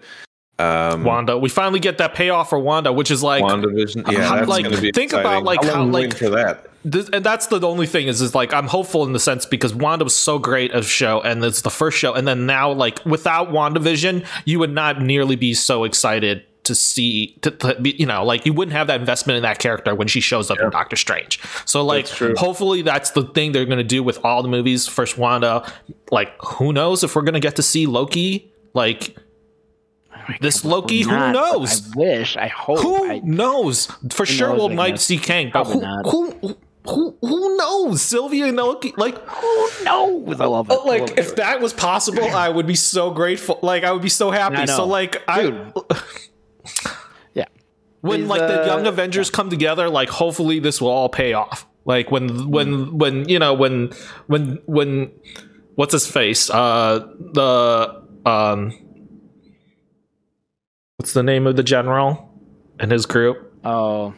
[0.65, 4.37] Um, wanda we finally get that payoff for wanda which is like WandaVision, yeah, how-
[4.37, 4.93] that's like, going to be.
[4.93, 5.45] think about, exciting.
[5.45, 6.67] like, How how, like- for that.
[6.85, 9.75] this, and that's the only thing is is like I'm hopeful in the sense because
[9.75, 13.05] Wanda was so great of show and it's the first show and then now like
[13.05, 18.07] without WandaVision you would not nearly be so excited to see to, to be you
[18.07, 20.71] know like you wouldn't have that investment in that character when she shows up in
[20.71, 24.43] Doctor Strange so like That's hopefully that's the thing they're going to do with all
[24.43, 25.71] the movies first Wanda
[26.11, 29.15] like who knows if we're going to get to see Loki like
[30.41, 32.37] this Loki who Not, knows I wish.
[32.37, 32.81] I hope.
[32.81, 33.87] who I, knows?
[34.11, 35.05] For sure, knows, we'll I might guess.
[35.05, 36.57] see Kang, but who, who,
[36.87, 38.03] who, who knows?
[38.03, 40.41] Sylvie and Loki, like, who knows?
[40.41, 40.75] I love it.
[40.75, 41.19] Love like it.
[41.19, 43.59] if that was possible, I would be so grateful.
[43.63, 44.67] Like, I would be so happy.
[44.67, 45.73] So, like, I
[47.35, 47.47] yeah.
[48.01, 51.33] when He's, like the uh, young Avengers come together, like, hopefully this will all pay
[51.33, 51.67] off.
[51.85, 53.93] Like when when when you know when
[54.27, 55.13] when when
[55.75, 56.49] what's his face?
[56.49, 58.79] Uh, the um,
[61.05, 62.31] what's the name of the general
[62.81, 64.15] and his group Oh,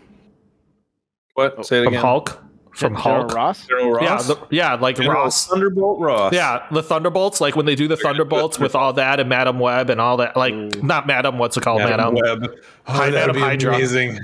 [1.34, 1.56] What?
[1.58, 2.00] Oh, Say it from again.
[2.00, 2.42] Hulk?
[2.74, 3.34] From General Hulk.
[3.34, 3.66] Ross.
[3.66, 4.26] General Yeah, Ross.
[4.28, 5.46] the, yeah, like General Ross.
[5.48, 6.32] Thunderbolt Ross.
[6.32, 9.90] Yeah, the Thunderbolts, like when they do the Thunderbolts with all that and Madam Web
[9.90, 12.54] and all that, like not Madam, what's it called, Madam, Madam Web.
[12.86, 13.74] Oh, Hi, that'd Madam be Hydra.
[13.74, 14.20] amazing.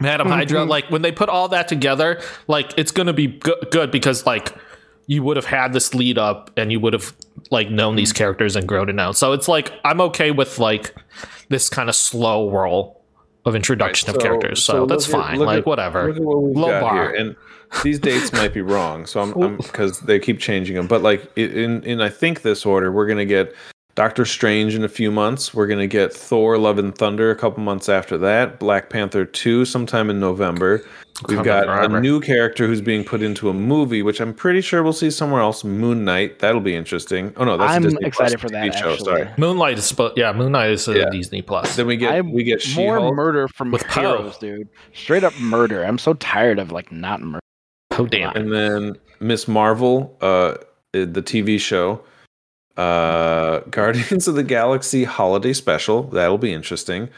[0.00, 0.64] Madam Hydra.
[0.64, 4.54] Like when they put all that together, like it's gonna be go- good because like
[5.08, 7.14] you would have had this lead up and you would have
[7.50, 8.16] like known these mm.
[8.16, 9.12] characters and grown to know.
[9.12, 10.94] So it's like I'm okay with like
[11.48, 13.02] this kind of slow roll
[13.44, 14.62] of introduction of characters.
[14.64, 15.38] So, that's look at- fine.
[15.38, 16.12] like at- whatever.
[16.12, 16.94] What Low bar.
[16.94, 17.36] here, and
[17.82, 19.06] these dates might be wrong.
[19.06, 20.86] So I'm because they keep changing them.
[20.86, 23.54] But like in in I think this order, we're gonna get
[23.98, 25.52] Doctor Strange in a few months.
[25.52, 28.60] We're gonna get Thor: Love and Thunder a couple months after that.
[28.60, 30.84] Black Panther two sometime in November.
[31.26, 34.32] We've Come got on, a new character who's being put into a movie, which I'm
[34.32, 35.64] pretty sure we'll see somewhere else.
[35.64, 36.38] Moon Knight.
[36.38, 37.32] That'll be interesting.
[37.36, 38.66] Oh no, that's a I'm Disney excited Plus for that.
[38.72, 38.92] TV show.
[38.92, 39.04] Actually.
[39.04, 39.28] Sorry.
[39.36, 41.10] Moon Knight is spo- yeah, Moon Knight is a Yeah.
[41.10, 41.74] Disney Plus.
[41.74, 43.16] Then we get I'm we get more She-Hulk.
[43.16, 44.00] murder from With Poe.
[44.18, 44.68] heroes, dude.
[44.94, 45.82] Straight up murder.
[45.82, 47.40] I'm so tired of like not murder.
[47.98, 48.36] Oh damn.
[48.36, 50.54] and then Miss Marvel, uh,
[50.92, 52.00] the TV show,
[52.78, 56.04] uh, Guardians of the Galaxy Holiday Special.
[56.04, 57.10] That'll be interesting.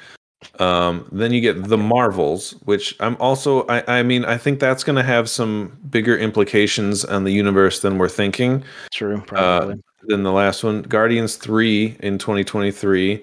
[0.58, 3.66] Um, then you get the Marvels, which I'm also.
[3.66, 7.80] I, I mean, I think that's going to have some bigger implications on the universe
[7.80, 8.64] than we're thinking.
[8.92, 9.82] True, probably.
[10.04, 13.22] Than the last one, Guardians three in 2023.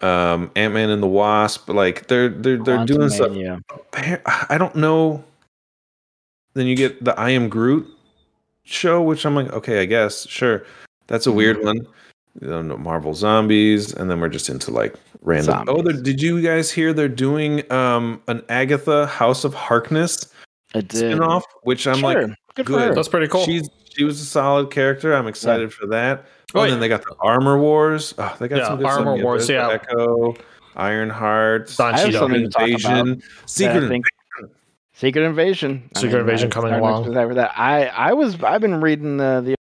[0.00, 4.20] Um, Ant Man and the Wasp, like they're they're they're doing stuff Quantumania.
[4.48, 5.24] I don't know.
[6.52, 7.86] Then you get the I Am Groot
[8.64, 10.64] show, which I'm like, okay, I guess, sure.
[11.08, 11.86] That's a weird one.
[12.40, 15.64] You know, Marvel Zombies, and then we're just into like random.
[15.66, 15.94] Oh, Zombies.
[15.94, 20.26] they're- did you guys hear they're doing um an Agatha House of Harkness
[20.74, 21.16] I did.
[21.18, 21.42] spinoff?
[21.64, 22.26] Which I'm like, Sure.
[22.54, 22.88] good, for good.
[22.90, 22.94] her.
[22.94, 23.44] That's pretty cool.
[23.44, 25.14] she's she was a solid character.
[25.14, 26.26] I'm excited for that.
[26.54, 26.74] Oh, Oh, and yeah.
[26.74, 28.14] then they got the Armor Wars.
[28.18, 29.24] Oh, they got Yeah, some good Armor stuff.
[29.24, 29.74] Wars, there's yeah.
[29.74, 30.34] Echo,
[30.76, 32.20] Ironheart, Don I have Cheadle.
[32.20, 34.04] something to talk about Invasion, Secret think
[34.94, 35.90] Secret Invasion.
[35.96, 37.12] I Secret mean, Invasion coming I'm along.
[37.12, 37.52] that.
[37.58, 39.54] I I was I've been reading the the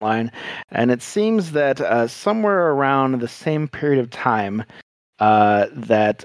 [0.00, 0.30] line,
[0.70, 4.64] and it seems that uh, somewhere around the same period of time
[5.18, 6.24] uh, that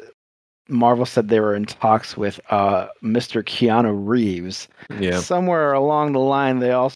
[0.67, 3.43] Marvel said they were in talks with uh, Mr.
[3.43, 4.67] Keanu Reeves.
[4.99, 5.19] Yeah.
[5.19, 6.95] Somewhere along the line, they also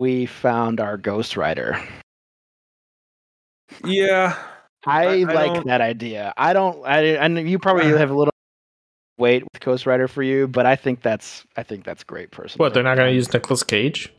[0.00, 1.80] we found our Ghost Rider.
[3.84, 4.36] Yeah.
[4.86, 6.32] I, I- I like don't- that idea.
[6.36, 6.84] I don't.
[6.86, 8.32] I and you probably have a little
[9.18, 12.30] wait with Ghost Rider for you, but I think that's I think that's great.
[12.32, 12.74] Personally, What?
[12.74, 14.12] They're not going to use Nicolas Cage?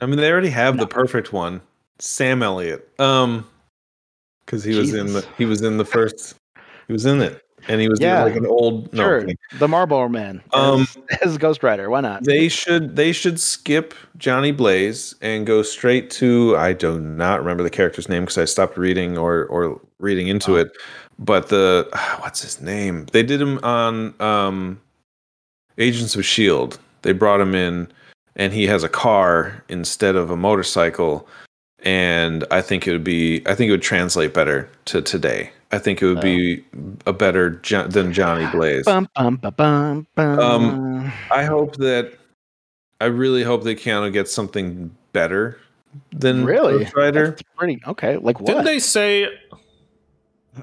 [0.00, 0.80] I mean, they already have No.
[0.82, 1.60] the perfect one,
[1.98, 2.88] Sam Elliott.
[2.98, 3.46] Um,
[4.44, 6.34] because he was in the he was in the first,
[6.86, 8.24] he was in it, and he was Yeah.
[8.24, 8.92] like an old.
[8.92, 9.26] No, Sure,
[9.58, 10.86] the Marlboro Man as, Um,
[11.22, 11.88] as Ghost Rider.
[11.90, 12.24] Why not?
[12.24, 17.62] they should they should skip Johnny Blaze and go straight to I do not remember
[17.62, 20.60] the character's name because I stopped reading or or reading into Oh.
[20.62, 20.72] it,
[21.18, 21.86] but the
[22.20, 23.06] what's his name?
[23.12, 24.80] They did him on um,
[25.78, 26.78] Agents of Shield.
[27.02, 27.88] They brought him in,
[28.36, 31.26] and he has a car instead of a motorcycle,
[31.80, 35.52] and I think it would be I think it would translate better to today.
[35.72, 36.64] I think it would be
[37.06, 38.84] a better jo- than Johnny Blaze.
[38.84, 40.38] Bum, bum, ba, bum, bum.
[40.40, 42.18] Um, I hope that
[43.00, 45.58] I really hope that Keanu gets something better
[46.10, 47.26] than really, Ghost Rider.
[47.30, 48.16] That's pretty okay.
[48.16, 48.46] Like what?
[48.46, 49.28] Didn't they say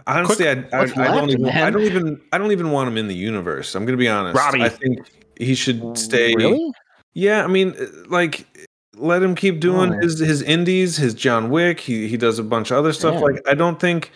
[0.05, 2.97] Honestly, I, I, what's I don't even I don't even I don't even want him
[2.97, 3.73] in the universe.
[3.75, 4.37] I'm gonna be honest.
[4.37, 4.61] Robbie.
[4.61, 4.99] I think
[5.37, 6.35] he should stay.
[6.35, 6.71] Really?
[7.17, 7.75] Yeah, I mean,
[8.09, 8.45] like
[8.95, 9.99] let him keep doing Oh.
[10.01, 11.79] his his indies, his John Wick.
[11.79, 13.15] He he does a bunch of other stuff.
[13.15, 13.21] Yeah.
[13.21, 14.11] Like I don't think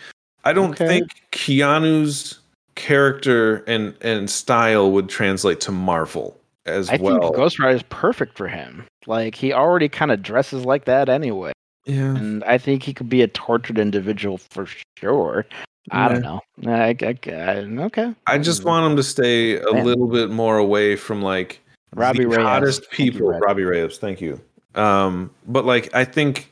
[0.45, 0.87] I don't Okay.
[0.87, 2.39] think Keanu's
[2.75, 6.37] character and and style would translate to Marvel
[6.67, 7.19] as I well.
[7.19, 8.85] think Ghost Rider is perfect for him.
[9.07, 11.53] Like he already kind of dresses like that anyway,
[11.87, 12.15] yeah.
[12.15, 14.67] and I think he could be a tortured individual for
[14.99, 15.47] sure.
[15.89, 16.41] I don't know.
[16.67, 18.13] I, I, I- okay.
[18.27, 18.65] I just mm.
[18.65, 19.85] want him to stay a Man.
[19.85, 21.59] little bit more away from like
[21.95, 22.37] Robbie the Reyes.
[22.45, 23.39] hottest Thank you, people.
[23.39, 24.39] Robbie Reyes, thank you.
[24.75, 26.51] Um, but like I think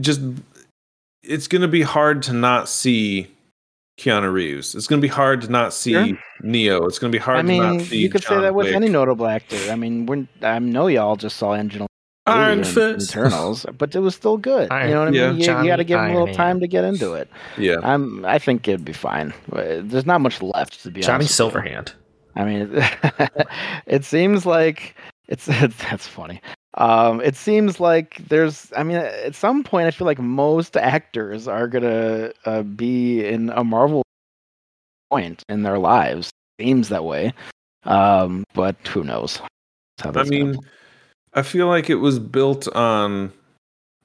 [0.00, 0.20] just
[1.22, 3.28] it's gonna be hard to not see
[3.98, 4.74] Keanu Reeves.
[4.74, 6.18] It's gonna be hard to not see Sure.
[6.42, 6.86] Neo.
[6.86, 7.98] It's gonna be hard I to mean, not see.
[7.98, 8.74] you could say John that with Wick.
[8.74, 9.56] any notable actor.
[9.70, 11.86] I mean, we're, I know y'all just saw Angelina
[12.26, 13.10] Iron Fist?
[13.10, 14.70] Eternals, but it was still good.
[14.72, 15.30] Iron- you know what I Yeah.
[15.32, 15.40] mean?
[15.40, 17.28] You, Johnny got to give him a little Iron time to get into it.
[17.58, 17.76] Yeah.
[17.82, 19.34] I'm, I think it'd be fine.
[19.52, 21.38] There's not much left to be Johnny honest.
[21.38, 21.52] with.
[21.54, 21.92] Silverhand?
[22.36, 22.70] I mean,
[23.86, 24.96] it seems like
[25.28, 26.40] it's, that's funny.
[26.76, 28.72] Um, it seems like there's.
[28.76, 33.50] I mean, at some point, I feel like most actors are gonna uh, be in
[33.50, 34.02] a Marvel
[35.10, 36.30] point in their lives.
[36.60, 37.32] Seems that way.
[37.84, 39.40] Um, but who knows?
[40.02, 40.58] I mean,
[41.34, 43.32] I feel like it was built on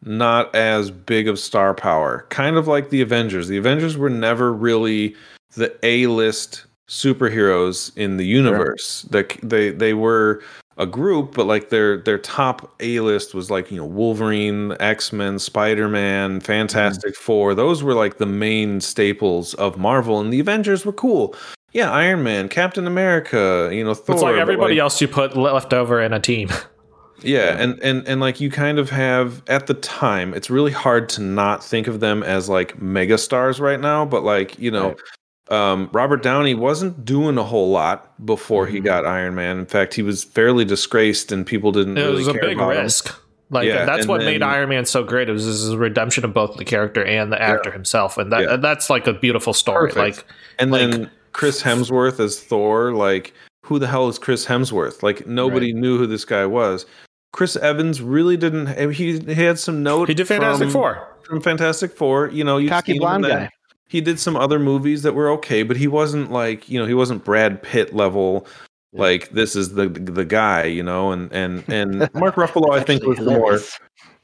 [0.04, 3.48] not as big of star power, kind of like the Avengers.
[3.48, 5.16] The Avengers were never really
[5.56, 9.04] the A list superheroes in the universe.
[9.04, 10.42] They, they they were
[10.78, 15.14] a group, but like their their top A list was like you know Wolverine, X
[15.14, 16.40] Men, Spider Man, mm-hmm.
[16.40, 17.54] Fantastic Four.
[17.54, 21.36] Those were like the main staples of Marvel, and the Avengers were cool.
[21.72, 24.16] Yeah, Iron Man, Captain America, you know Thor.
[24.16, 26.50] It's like everybody else you put left over in a team.
[27.22, 31.10] yeah, and and and like you kind of have at the time, it's really hard
[31.10, 34.06] to not think of them as like mega stars right now.
[34.06, 34.96] But like you know,
[35.50, 38.84] um, Robert Downey wasn't doing a whole lot before he Mhm.
[38.86, 39.58] got Iron Man.
[39.60, 42.58] In fact, he was fairly disgraced, and people didn't It really was a care big
[42.58, 42.84] about him.
[42.84, 43.16] risk.
[43.52, 45.28] Like Yeah, that's and what made Iron Man so great.
[45.28, 48.56] It was his redemption of both the character and the actor himself, and that Yeah.
[48.58, 49.90] that's like a beautiful story.
[49.92, 50.18] Perfect.
[50.18, 50.26] Like
[50.60, 53.34] And Like- then Chris Hemsworth as Thor, like
[53.66, 55.02] who the hell is Chris Hemsworth?
[55.02, 56.86] Like nobody knew who this guy was.
[57.34, 58.68] Chris Evans really didn't.
[58.94, 60.10] He, he had some note.
[60.10, 61.08] he did Fantastic from, Four.
[61.24, 62.30] from Fantastic Four.
[62.32, 63.40] You know, you've cocky blonde in that.
[63.40, 63.50] guy.
[63.90, 66.94] He did some other movies that were okay, but he wasn't like you know he
[66.94, 68.48] wasn't Brad Pitt level.
[68.94, 69.02] Yeah.
[69.02, 73.04] Like this is the the guy, you know, and and and Mark Ruffalo, I think,
[73.04, 73.60] was the more.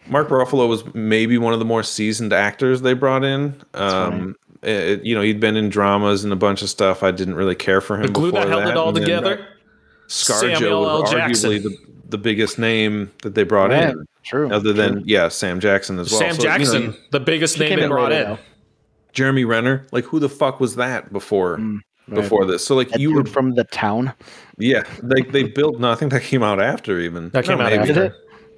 [0.07, 3.55] Mark Ruffalo was maybe one of the more seasoned actors they brought in.
[3.73, 7.01] That's Um, it- you know, he'd been in dramas and a bunch of stuff.
[7.03, 8.03] I didn't really care for him.
[8.03, 9.47] The glue that before held it all and together.
[10.07, 11.01] ScarJo Samuel L.
[11.01, 11.51] was Jackson.
[11.51, 11.77] arguably the,
[12.09, 14.51] the biggest name that they brought Yeah, in, True.
[14.53, 16.19] other than yeah, Sam Jackson as well.
[16.21, 18.23] Sam So, you know, Jackson, the biggest name they in brought in.
[18.29, 18.39] though.
[19.15, 21.79] Jeremy Renner, like who the fuck was that before Mm,
[22.09, 22.15] right.
[22.21, 22.63] before this?
[22.65, 24.13] So like That you were from the town.
[24.59, 25.79] yeah, they they built.
[25.79, 27.29] No, I think that came out after even.
[27.31, 27.87] That came No, out maybe.
[27.87, 28.05] Did after.
[28.05, 28.13] it?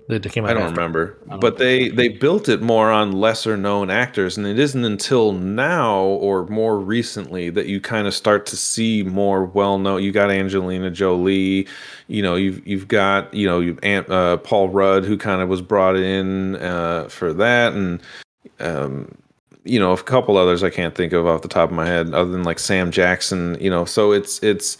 [0.09, 0.73] That came out I don't after.
[0.75, 4.47] remember, I don't but they think they built it more on lesser known actors, and
[4.47, 9.43] it isn't until now or more recently that you kind of start to see more
[9.43, 10.01] well known.
[10.01, 11.67] You got Angelina Jolie,
[12.07, 15.49] you know, you've you've got you know you've Aunt, uh, Paul Rudd who kind of
[15.49, 18.01] was brought in uh, for that, and
[18.61, 19.13] um,
[19.67, 22.13] you know a couple others I can't think of off the top of my head,
[22.13, 23.57] other than like Sam Jackson.
[23.59, 24.77] You know, so it's it's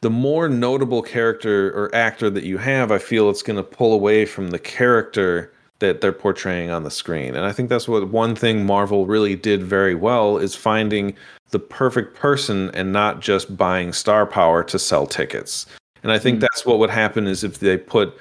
[0.00, 3.92] the more notable character or actor that you have, I feel it's going to pull
[3.92, 7.34] away from the character that they're portraying on the screen.
[7.34, 11.14] And I think that's what one thing Marvel really did very well is finding
[11.50, 15.66] the perfect person and not just buying star power to sell tickets.
[16.02, 16.40] And I think Mm.
[16.42, 18.16] that's what would happen is if they put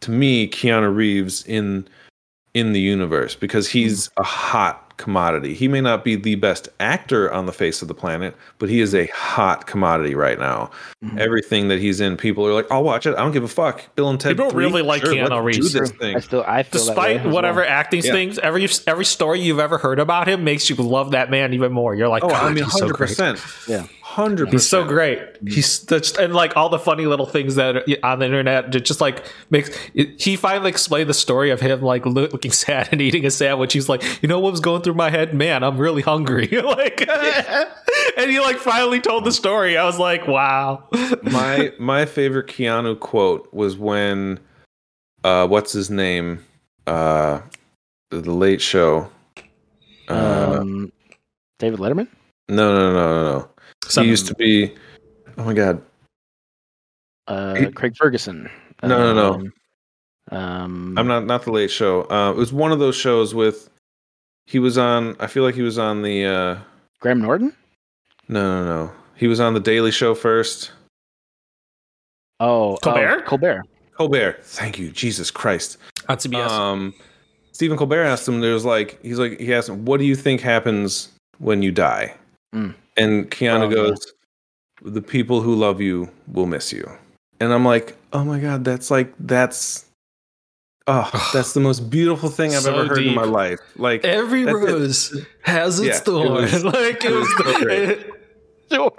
[0.00, 1.88] to me Keanu Reeves in
[2.54, 5.52] in the universe because he's a hot commodity.
[5.54, 8.80] He may not be the best actor on the face of the planet, but he
[8.80, 10.70] is a hot commodity right now.
[11.04, 11.18] Mhm.
[11.18, 13.14] Everything that he's in, people are like, "I'll watch it.
[13.14, 14.36] I don't give a fuck." Bill and Ted.
[14.36, 14.64] People 3?
[14.64, 15.72] really like Sure, Keanu Reeves.
[15.72, 16.16] Do this thing.
[16.16, 17.70] I still I feel Despite way whatever well.
[17.70, 18.12] acting Yeah.
[18.12, 21.72] things, every every story you've ever heard about him makes you love that man even
[21.72, 21.94] more.
[21.94, 23.08] You're like, Oh, God, I mean, hundred great.
[23.08, 23.38] percent.
[23.68, 23.82] Yeah.
[24.16, 24.50] Hundred.
[24.50, 25.20] He's so great.
[25.46, 28.84] He's just and like all the funny little things that are on the internet it
[28.86, 33.02] just like makes it, he finally explained the story of him like looking sad and
[33.02, 33.74] eating a sandwich.
[33.74, 35.34] He's like, you know what was going through my head?
[35.34, 36.46] Man, I'm really hungry.
[36.50, 37.06] like,
[38.16, 39.76] and he like finally told the story.
[39.76, 40.88] I was like, wow.
[41.22, 44.40] my my favorite Keanu quote was when
[45.24, 46.42] uh what's his name?
[46.86, 47.42] Uh
[48.10, 49.10] the late show.
[50.08, 50.90] Uh um,
[51.58, 52.08] David Letterman.
[52.48, 53.48] no no no no no.
[53.88, 54.74] Some- he used to be
[55.38, 55.82] Oh my god.
[57.26, 58.48] Uh, He- Craig Ferguson.
[58.82, 59.34] No, no, no.
[59.34, 59.52] Um,
[60.32, 62.02] Um, I'm not not the late show.
[62.10, 63.68] Uh it was one of those shows with
[64.46, 66.58] he was on I feel like he was on the uh
[67.00, 67.52] Graham Norton.
[68.28, 68.92] no no no.
[69.14, 70.72] He was on the Daily Show first.
[72.38, 73.22] Oh, Colbert?
[73.24, 73.62] Oh, Colbert.
[73.96, 74.40] Colbert.
[74.44, 74.90] Thank you.
[74.90, 75.78] Jesus Christ.
[76.08, 76.50] on CBS.
[76.50, 76.92] Um,
[77.52, 78.40] Stephen Colbert asked him.
[78.42, 81.08] There was like he's like he asked him, "What do you think happens
[81.38, 82.14] when you die?"
[82.54, 82.74] Mm.
[82.96, 83.74] And Keanu Oh, yeah.
[83.74, 84.12] goes,
[84.82, 86.88] "The people who love you will miss you."
[87.40, 89.84] And I'm like, "Oh my god, that's like that's
[90.86, 94.44] oh, that's the most beautiful thing I've So ever heard in my life." Like Every
[94.44, 94.64] that's it.
[94.64, 96.32] rose has Yeah, its it thorn.
[96.42, 97.88] was- like it it was, was so great.
[97.90, 98.10] it-
[98.68, 98.90] Sure.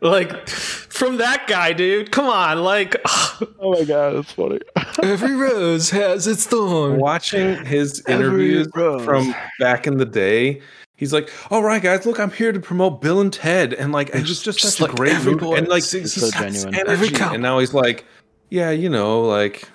[0.00, 2.10] like from that guy, dude.
[2.12, 4.58] Come on, like oh my god, that's funny.
[5.02, 6.98] every rose has its thorn.
[6.98, 10.62] watching his interviews from back in the day.
[11.00, 14.10] He's like, "All right, guys, look, I'm here to promote Bill and Ted," and like,
[14.10, 15.56] it's just, just Just such like a great every movie.
[15.56, 16.74] and like, sings he's so genuine.
[16.74, 17.16] Energy.
[17.20, 18.04] And now he's like,
[18.50, 19.66] "Yeah, you know, like,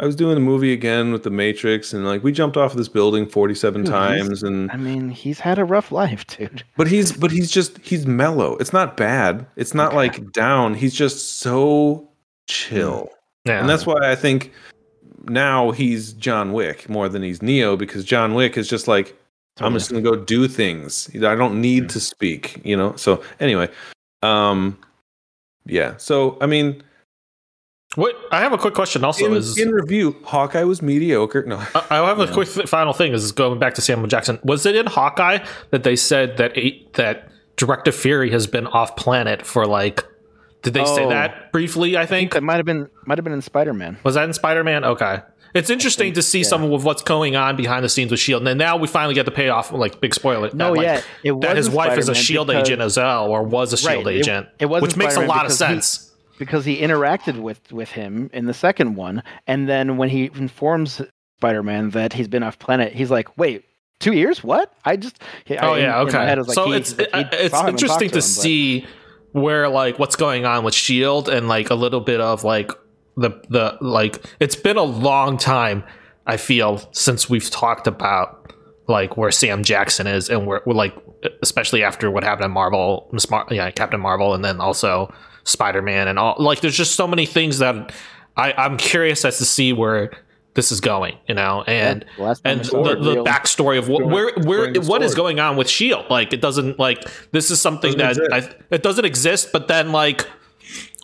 [0.00, 2.76] I was doing a movie again with The Matrix, and like, we jumped off of
[2.76, 6.64] this building 47 Dude, times, and I mean, he's had a rough life, dude.
[6.76, 8.56] but he's but he's just he's mellow.
[8.56, 9.46] It's not bad.
[9.54, 9.96] It's not Okay.
[9.96, 10.74] like down.
[10.74, 12.08] He's just so
[12.48, 13.10] chill."
[13.46, 13.50] Hmm.
[13.50, 13.60] Yeah.
[13.60, 14.52] And that's why I think
[15.28, 19.16] now he's John Wick more than he's Neo because John Wick is just like
[19.60, 21.08] I'm just gonna go do things.
[21.14, 22.96] I don't need to speak, you know.
[22.96, 23.68] So anyway,
[24.22, 24.76] um,
[25.66, 25.96] yeah.
[25.98, 26.82] So I mean,
[27.94, 29.04] What I have a quick question.
[29.04, 31.44] Also, in, is in review, Hawkeye was mediocre.
[31.46, 32.32] No, I I have a Yeah.
[32.32, 33.12] quick final thing.
[33.12, 34.40] Is going back to Samuel Jackson.
[34.42, 35.38] Was it in Hawkeye
[35.70, 40.04] that they said that eight, that Director Fury has been off planet for like?
[40.62, 41.10] Did they say Oh.
[41.10, 41.96] that briefly?
[41.96, 43.98] I think That might have been might have been in Spider Man.
[44.02, 44.82] was that in Spider Man.
[44.84, 45.20] Okay,
[45.54, 46.44] it's interesting think- to see yeah.
[46.44, 49.14] some of what's going on behind the scenes with Shield, and then now we finally
[49.14, 49.72] get the payoff.
[49.72, 50.50] Like big spoiler.
[50.52, 51.00] No, that, like, yeah,
[51.32, 54.06] it that his wife is a Shield because- agent as well, or was a Shield
[54.06, 56.12] Right, it- agent, it wasn't which makes a Spider-Man lot of because he- sense.
[56.38, 61.00] because he interacted with with him in the second one, and then when he informs
[61.38, 63.64] Spider Man that he's been off planet, he's like, "Wait,
[64.00, 64.42] two years?
[64.42, 64.72] What?
[64.84, 66.36] I just he- Oh I- yeah, in- okay.
[66.36, 68.22] like, so he- it's like, he uh, it's saw him and interesting to, him, but-
[68.24, 68.86] see
[69.32, 72.70] where like what's going on with Shield and like a little bit of like
[73.16, 75.84] the the like it's been a long time.
[76.26, 78.52] I feel since we've talked about
[78.88, 80.94] like where Sam Jackson is and where we're like
[81.42, 85.12] especially after what happened in Marvel, Miss Mar- yeah, Captain Marvel, and then also
[85.44, 86.36] Spider Man and all.
[86.38, 87.92] Like, there's just so many things that
[88.36, 90.12] I I'm curious as to see where
[90.54, 91.16] this is going.
[91.28, 95.02] You know, and the time and saw the, the backstory of what, where where what
[95.02, 96.06] is going on with Shield.
[96.10, 99.50] Like it doesn't like this is something Doesn't that I, it doesn't exist.
[99.52, 100.26] But then like,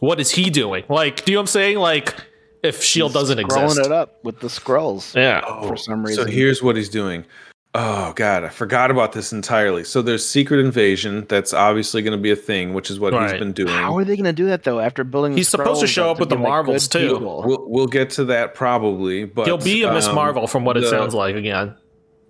[0.01, 0.85] what is he doing?
[0.89, 1.79] Like, do you know what I'm saying?
[1.79, 2.15] Like,
[2.63, 5.15] if Shield doesn't scrolling exist, it up with the scrolls.
[5.15, 5.41] yeah.
[5.63, 6.25] for some reason.
[6.25, 7.25] So here's what he's doing.
[7.73, 9.85] Oh god, I forgot about this entirely.
[9.85, 11.25] So there's Secret Invasion.
[11.29, 13.69] That's obviously going to be a thing, which is what he's been doing.
[13.69, 14.81] How are they going to do that though?
[14.81, 17.19] After building, the He's supposed to show up up with the like, Marvels, good too.
[17.21, 20.77] We'll we'll get to that probably, but He'll be a Miss um, Marvel from what
[20.77, 21.77] it sounds like again.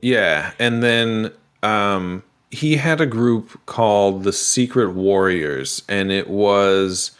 [0.02, 1.32] Yeah, and then
[1.62, 7.12] um, he had a group called the Secret Warriors, and it was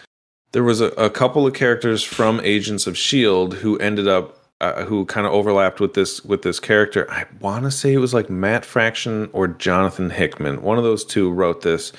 [0.52, 4.84] there was a, a couple of characters from Agents of Shield who ended up uh,
[4.84, 7.10] who kind of overlapped with this with this character.
[7.10, 10.62] I want to say it was like Matt Fraction or Jonathan Hickman.
[10.62, 11.92] One of those two wrote this,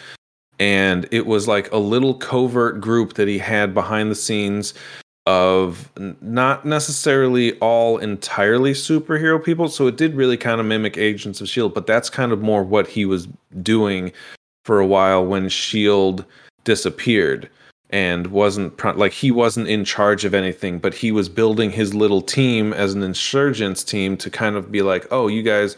[0.60, 4.74] and it was like a little covert group that he had behind the scenes
[5.28, 5.90] of
[6.22, 9.70] not necessarily all entirely superhero people.
[9.70, 12.64] So it did really kind of mimic Agents of S.H.I.E.L.D., but that's kind of more
[12.64, 13.28] what he was
[13.62, 14.12] doing
[14.66, 16.24] for a while when S.H.I.E.L.D.
[16.64, 17.50] disappeared.
[17.92, 22.22] And wasn't like he wasn't in charge of anything, but he was building his little
[22.22, 25.76] team as an insurgents team to kind of be like, oh, you guys,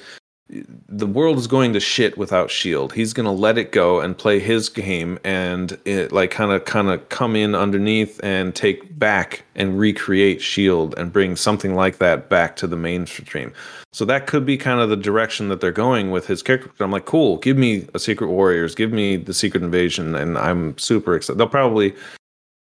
[0.88, 2.94] the world is going to shit without Shield.
[2.94, 6.66] He's going to let it go and play his game and it, like kind of
[6.66, 11.98] kind of come in underneath and take back and recreate Shield and bring something like
[11.98, 13.54] that back to the mainstream.
[13.94, 16.84] So that could be kind of the direction that they're going with his character.
[16.84, 20.78] I'm like, cool, give me a Secret Warriors, give me the Secret Invasion, and I'm
[20.78, 21.38] super excited.
[21.38, 21.96] They'll probably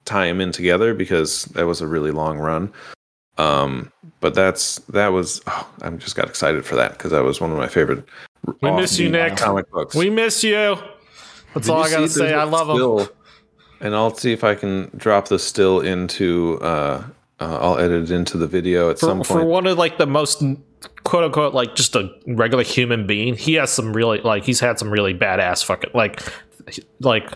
[0.05, 2.73] tie him in together because that was a really long run.
[3.43, 7.41] Um, but that's that was oh, I'm just got excited for that because that was
[7.41, 8.05] one of my favorite.
[8.61, 9.37] We miss you, Nick.
[9.37, 9.95] Comic books.
[9.95, 10.77] We miss you.
[11.55, 12.35] That's all I gotta say.
[12.35, 13.09] I love still, them.
[13.81, 16.59] And I'll see if I can drop the still into.
[16.63, 17.05] Uh,
[17.41, 19.27] uh, I'll edit it into the video at some point.
[19.27, 20.43] for one of like the most
[21.03, 24.79] quote unquote like just a regular human being, he has some really like he's had
[24.79, 26.23] some really badass fucking like
[27.01, 27.33] like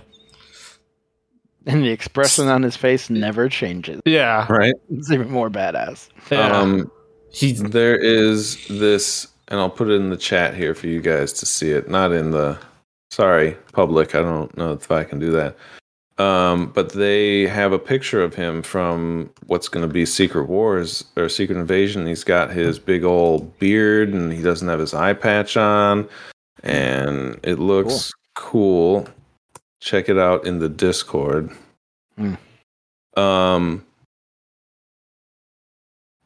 [1.66, 4.00] And the expression on his face never changes.
[4.04, 4.46] yeah.
[4.50, 4.74] right.
[4.90, 6.08] It's even more badass.
[6.30, 6.56] yeah.
[6.56, 6.90] Um,
[7.32, 11.32] he's there is this, and I'll put it in the chat here for you guys
[11.34, 11.88] to see it.
[11.88, 12.58] Not in the.
[13.10, 14.14] Sorry, public.
[14.14, 15.56] I don't know if I can do that.
[16.18, 21.04] Um, but they have a picture of him from what's going to be Secret Wars
[21.16, 22.06] or Secret Invasion.
[22.06, 26.08] He's got his big old beard and he doesn't have his eye patch on,
[26.62, 29.06] and it looks cool.
[29.80, 31.50] Check it out in the Discord.
[32.16, 32.34] Hmm.
[33.16, 33.84] Um,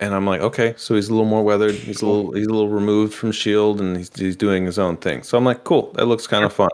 [0.00, 1.74] and I'm like, okay, so he's a little more weathered.
[1.74, 4.96] He's a little he's a little removed from Shield, and he's he's doing his own
[4.96, 5.22] thing.
[5.22, 6.70] So I'm like, cool, that looks kind of fun.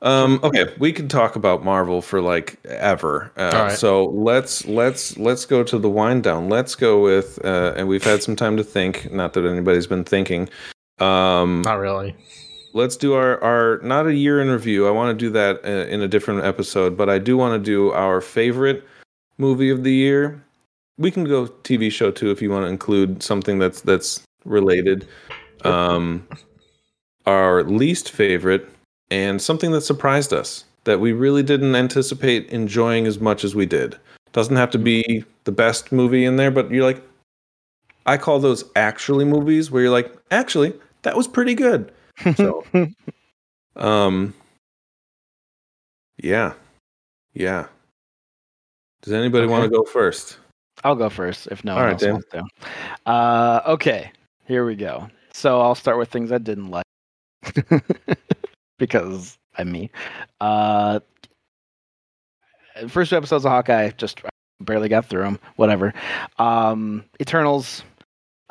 [0.00, 3.32] Um, okay, we can talk about Marvel for like ever.
[3.36, 3.72] Uh, right.
[3.72, 6.48] So let's let's let's go to the wind down.
[6.48, 9.10] Let's go with, uh, and we've had some time to think.
[9.12, 10.48] Not that anybody's been thinking.
[10.98, 12.14] Um, not really.
[12.78, 14.86] Let's do our our not a year in review.
[14.86, 17.64] I want to do that uh, in a different episode, but I do want to
[17.64, 18.84] do our favorite
[19.36, 20.42] movie of the year.
[20.96, 25.06] We can go TV show too if you want to include something that's that's related.
[25.64, 26.26] Um,
[27.26, 28.68] our least favorite
[29.10, 33.66] and something that surprised us that we really didn't anticipate enjoying as much as we
[33.66, 33.98] did.
[34.32, 37.02] Doesn't have to be the best movie in there, but you're like,
[38.06, 40.72] I call those actually movies where you're like, actually,
[41.02, 41.92] that was pretty good.
[42.36, 42.64] So,
[43.76, 44.34] um,
[46.18, 46.54] yeah,
[47.34, 47.66] yeah.
[49.02, 50.38] Does anybody want to go first?
[50.84, 52.12] I'll go first if no All one right, else Dan.
[52.14, 52.44] wants to.
[53.06, 54.10] Uh, okay,
[54.46, 55.08] here we go.
[55.32, 56.84] So I'll start with things I didn't like
[58.78, 59.90] because I'm me.
[60.40, 61.00] Uh,
[62.88, 64.20] first two episodes of Hawkeye just
[64.60, 65.38] barely got through them.
[65.56, 65.94] Whatever.
[66.38, 67.82] Um, Eternals.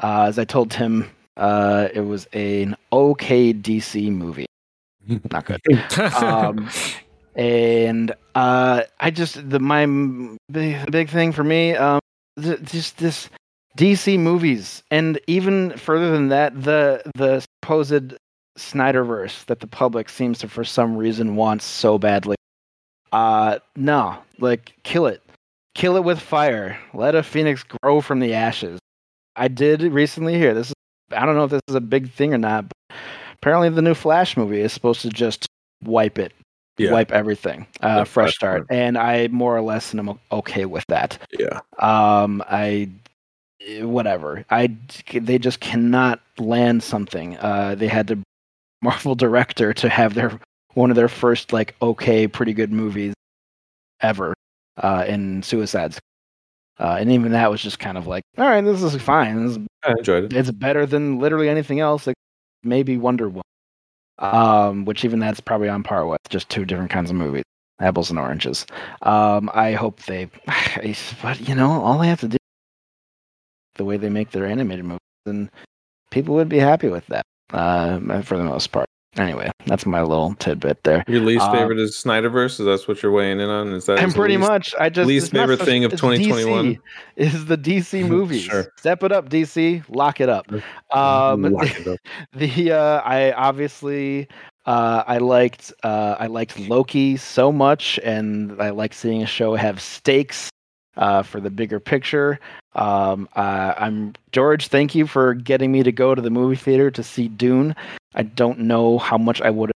[0.01, 4.45] Uh, as I told Tim, uh, it was an okay DC movie.
[5.31, 5.61] Not good
[6.15, 6.69] um,
[7.35, 9.85] and uh, I just the my
[10.51, 11.99] big, big thing for me, um,
[12.41, 13.29] th- just this
[13.77, 18.15] DC movies, and even further than that, the the supposed
[18.57, 22.35] Snyderverse that the public seems to, for some reason, wants so badly.
[23.11, 25.21] Uh, no, like kill it,
[25.75, 26.77] kill it with fire.
[26.93, 28.79] Let a phoenix grow from the ashes.
[29.35, 30.69] I did recently hear this.
[30.69, 30.73] Is,
[31.11, 32.97] I don't know if this is a big thing or not, but
[33.33, 35.47] apparently the new Flash movie is supposed to just
[35.83, 36.33] wipe it
[36.77, 36.91] Yeah.
[36.91, 41.17] wipe everything, uh, fresh start, and I more or less am okay with that.
[41.37, 41.59] Yeah.
[41.79, 42.89] Um, I
[43.79, 44.45] whatever.
[44.49, 44.75] I
[45.13, 47.37] they just cannot land something.
[47.37, 48.19] Uh, they had to
[48.81, 50.39] Marvel director to have their
[50.73, 53.13] one of their first like okay, pretty good movies
[54.01, 54.33] ever
[54.77, 55.95] uh, in Suicide.
[56.79, 59.43] Uh, and even that was just kind of like, all right, this is fine.
[59.47, 60.33] This is I enjoyed it.
[60.33, 62.05] it's better than literally anything else.
[62.07, 62.15] Like
[62.63, 63.43] maybe Wonder Woman,
[64.19, 67.43] um, which even that's probably on par with just two different kinds of movies,
[67.81, 68.65] apples and oranges.
[69.03, 70.25] Um, I hope they,
[71.21, 72.37] but you know, all they have to do,
[73.75, 75.49] the way they make their animated movies, and
[76.11, 78.86] people would be happy with that uh, for the most part.
[79.17, 81.03] Anyway, that's my little tidbit there.
[81.07, 82.59] Your least Um, favorite is Snyderverse.
[82.59, 83.69] Is that what you're weighing in on?
[83.73, 86.65] Is that And pretty least- much, I just least favorite so- thing of 2021?
[86.75, 86.79] DC,
[87.15, 88.43] Is the DC movies?
[88.43, 88.71] Sure.
[88.77, 89.83] Step it up, DC.
[89.89, 90.45] Lock it up.
[90.93, 91.99] Um, Lock it up.
[92.33, 94.27] the uh, I obviously
[94.67, 99.55] uh, I liked uh, I liked Loki so much, and I like seeing a show
[99.55, 100.49] have stakes
[100.97, 102.39] uh, for the bigger picture.
[102.75, 104.67] Um, uh, I'm George.
[104.67, 107.75] Thank you for getting me to go to the movie theater to see Dune.
[108.15, 109.73] I don't know how much I would have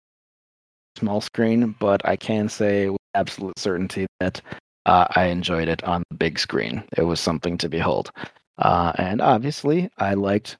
[0.98, 4.40] small screen, but I can say with absolute certainty that
[4.86, 6.82] uh, I enjoyed it on the big screen.
[6.96, 8.10] It was something to behold.
[8.58, 10.58] Uh, and obviously, I liked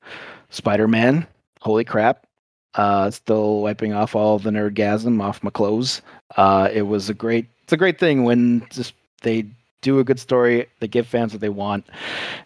[0.49, 1.27] Spider Man.
[1.61, 2.27] Holy crap.
[2.75, 6.01] Uh, still wiping off all the nerdgasm off my clothes.
[6.37, 9.45] Uh, it was a great, it's a great thing when just they
[9.83, 10.67] do a good story.
[10.81, 11.87] They give fans what they want,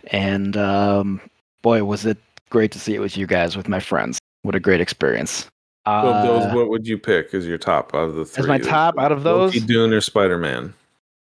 [0.08, 1.20] and um,
[1.62, 2.18] boy, was it
[2.50, 4.18] great to see it with you guys, with my friends.
[4.42, 5.50] What a great experience.
[5.86, 8.42] Well, Uh, those, what would you pick as your top out of the three?
[8.42, 10.72] as my top out of those, Loki, Dune, or Spider Man?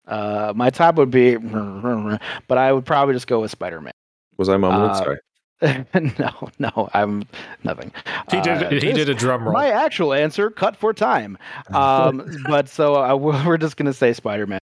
[0.08, 3.94] uh, my top would be, but I would probably just go with Spider Man.
[4.38, 4.90] Was I mumbling?
[4.90, 5.18] Uh, Sorry.
[6.20, 7.26] no, no, I'm
[7.64, 7.92] nothing.
[8.30, 8.64] He did.
[8.64, 9.54] Uh, he did a drum roll.
[9.54, 11.38] My actual answer, cut for time.
[11.74, 14.60] Um, but so uh, we're we're just gonna say Spider Man.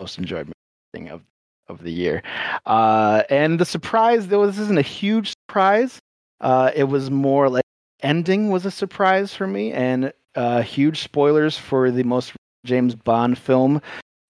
[0.00, 0.50] Most enjoyed
[0.92, 1.22] thing of
[1.68, 2.22] of the year,
[2.66, 5.98] uh, and the surprise though this isn't a huge surprise.
[6.40, 7.64] Uh, it was more like
[8.02, 12.32] ending was a surprise for me, and uh, huge spoilers for the most
[12.66, 13.80] James Bond film.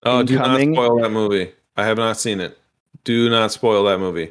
[0.05, 1.51] Oh, do not spoil that movie.
[1.77, 2.57] I have not seen it.
[3.05, 4.31] Do not spoil that movie.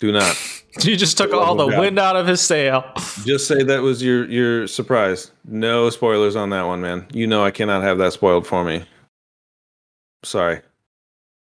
[0.00, 0.36] Do not.
[0.82, 1.78] you just took Oh, all the God.
[1.80, 2.84] wind out of his sail.
[3.24, 5.30] Just say that was your your surprise.
[5.44, 7.06] No spoilers on that one, man.
[7.12, 8.84] You know I cannot have that spoiled for me.
[10.22, 10.60] Sorry.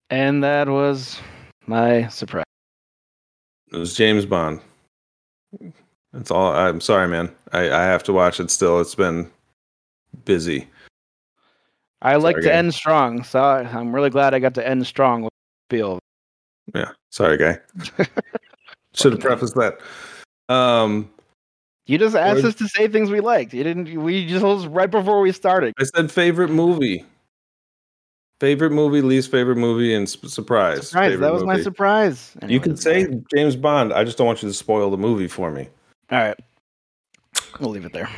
[0.09, 1.19] And that was
[1.67, 2.43] my surprise.
[3.71, 4.61] It was James Bond.
[6.13, 6.53] That's all.
[6.53, 7.33] I'm sorry, man.
[7.51, 8.79] I, I have to watch it still.
[8.79, 9.29] It's been
[10.25, 10.67] busy.
[12.01, 12.55] I like Sorry, to guy.
[12.55, 15.33] end strong, so I'm really glad I got to end strong with
[15.69, 15.99] Bill.
[16.73, 16.91] Yeah.
[17.09, 17.59] Sorry, guy.
[18.93, 19.79] Should have prefaced that.
[20.47, 21.09] Um,
[21.87, 23.53] You just asked Or- us to say things we liked.
[23.53, 23.97] You didn't.
[24.01, 25.73] We just right before we started.
[25.79, 27.03] I said favorite movie.
[28.40, 30.90] Favorite movie, least favorite movie, and sp- surprise.
[30.90, 31.20] Surprise!
[31.20, 31.64] That was my movie.
[31.64, 32.36] surprise.
[32.48, 33.94] You can say James Bond.
[33.94, 35.70] I just don't want you to spoil the movie for me.
[36.12, 36.40] All right.
[37.60, 38.10] We'll leave it there.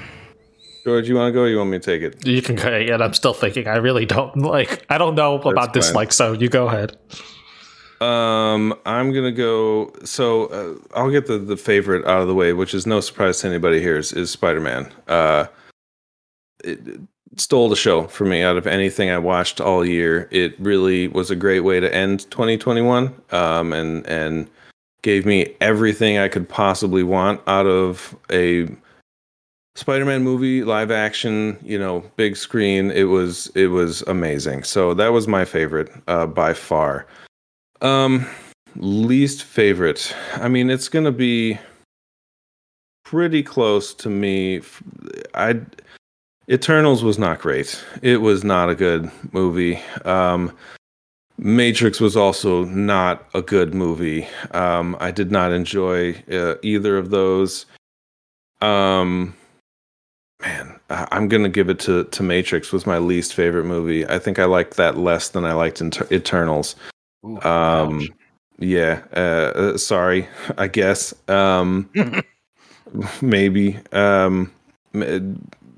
[0.84, 1.42] George, you want to go?
[1.42, 2.26] Or you want me to take it?
[2.26, 3.02] You can go ahead.
[3.02, 3.68] I'm still thinking.
[3.68, 4.86] I really don't like.
[4.90, 5.94] I don't know about this.
[5.94, 6.98] Like, So you go ahead.
[8.02, 9.92] Um, I'm gonna go.
[10.04, 13.40] So uh, I'll get the the favorite out of the way, which is no surprise
[13.42, 13.98] to anybody here.
[13.98, 14.92] Is, is Spider Man?
[15.08, 15.46] Uh,
[16.64, 17.02] it, it
[17.36, 20.28] stole the show for me out of anything I watched all year.
[20.32, 23.14] It really was a great way to end 2021.
[23.32, 24.50] Um, and and
[25.02, 28.68] gave me everything I could possibly want out of a
[29.76, 32.90] Spider-Man movie, live action, you know, big screen.
[32.92, 34.64] It was it was amazing.
[34.64, 37.06] So that was my favorite uh, by far.
[37.82, 38.28] Um,
[38.76, 40.16] least favorite.
[40.34, 41.60] I mean, it's gonna be
[43.06, 44.62] pretty close to me.
[45.36, 45.62] I
[46.50, 47.84] Eternals was not great.
[48.02, 49.80] It was not a good movie.
[50.06, 50.56] Um,
[51.38, 54.28] Matrix was also not a good movie.
[54.52, 57.66] Um, I did not enjoy uh, either of those.
[58.62, 59.36] Um,
[60.42, 62.72] man, I- I'm gonna give it to to Matrix.
[62.72, 64.08] Was my least favorite movie.
[64.08, 66.76] I think I liked that less than I liked Inter- Eternals.
[67.26, 68.08] Ooh, Um,
[68.58, 69.02] yeah.
[69.16, 70.28] Uh, uh, sorry.
[70.58, 71.14] I guess.
[71.28, 71.90] Um,
[73.22, 73.78] maybe.
[73.92, 74.52] Um,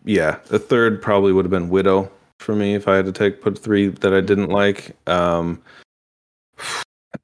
[0.06, 0.38] yeah.
[0.48, 3.58] The third probably would have been Widow for me if I had to take put
[3.58, 4.96] three that I didn't like.
[5.08, 5.62] Um,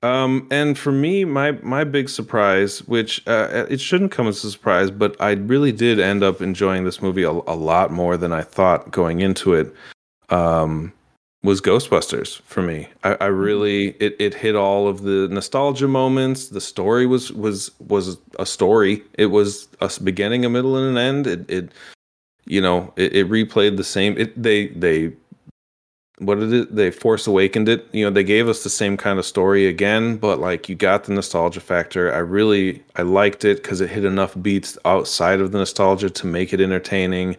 [0.01, 4.51] um, and for me, my my big surprise, which uh, it shouldn't come as a
[4.51, 8.31] surprise, but I really did end up enjoying this movie a, a lot more than
[8.31, 9.73] I thought going into it.
[10.29, 10.91] Um,
[11.45, 12.87] was Ghostbusters for me.
[13.03, 16.49] I, I really it, it hit all of the nostalgia moments.
[16.49, 19.03] The story was was was a story.
[19.13, 21.27] It was a beginning, a middle, and an end.
[21.27, 21.71] It it
[22.45, 24.17] you know it, it replayed the same.
[24.17, 25.13] It they they
[26.19, 27.87] what did it they force awakened it.
[27.91, 31.05] You know they gave us the same kind of story again but like you got
[31.05, 32.13] the nostalgia factor.
[32.13, 36.27] I really i liked it because it hit enough beats outside of the nostalgia to
[36.27, 37.35] make it entertaining.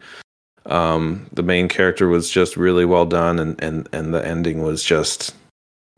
[0.67, 4.83] Um the main character was just really well done and and and the ending was
[4.83, 5.35] just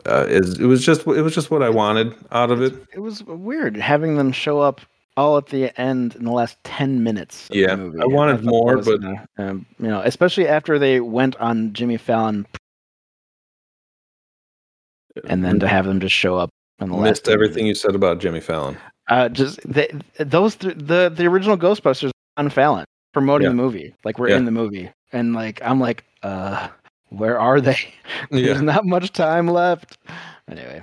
[0.07, 2.75] uh it, it was just it was just what i wanted out of it.
[2.93, 4.83] It was weird having them show up
[5.19, 7.99] all at the end in the last 10 minutes of Yeah, the movie.
[8.01, 11.35] I wanted thought that more, was, but- uh, um, you know especially after they went
[11.37, 12.47] on jimmy fallon
[15.27, 16.51] and then to have them just show up
[16.81, 17.83] in the last missed 10 everything minutes.
[17.85, 18.77] you said about jimmy fallon
[19.09, 23.51] uh just they, those th- the the original ghostbusters on fallon promoting Yeah.
[23.51, 24.37] the movie like we're Yeah.
[24.37, 26.69] in the movie and like i'm like uh
[27.09, 27.79] where are they
[28.31, 29.99] there's yeah not much time left
[30.49, 30.83] anyway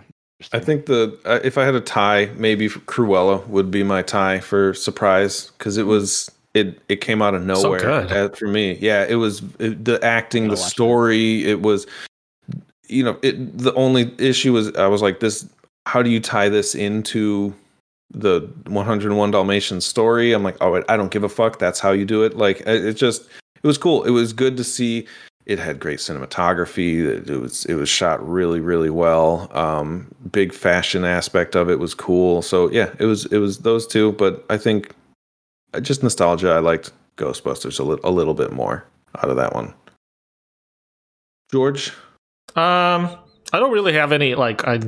[0.51, 4.39] I think the uh, if I had a tie, maybe Cruella would be my tie
[4.39, 8.11] for surprise because it was it it came out of nowhere good.
[8.11, 8.77] uh, for me.
[8.81, 10.57] Yeah, it was it, the acting, the that.
[10.57, 11.45] story.
[11.45, 11.87] It was,
[12.87, 13.57] you know, it.
[13.57, 15.47] The only issue was I was like this.
[15.85, 17.53] How do you tie this into
[18.11, 20.33] the 101 Dalmatians story?
[20.33, 21.59] I'm like, oh, I don't give a fuck.
[21.59, 22.35] That's how you do it.
[22.35, 24.03] Like it, it just it was cool.
[24.03, 25.07] It was good to see.
[25.45, 27.29] It had great cinematography.
[27.29, 29.49] It, was it was shot really really well.
[29.55, 32.41] Um, big fashion aspect of it was cool.
[32.41, 34.13] So yeah, it was it was those two.
[34.13, 34.95] But I think
[35.73, 36.51] uh, just nostalgia.
[36.51, 38.85] I liked Ghostbusters a little a little bit more
[39.17, 39.73] out of that one.
[41.51, 41.91] George?
[42.55, 43.17] Um,
[43.53, 44.79] I don't really have any like I.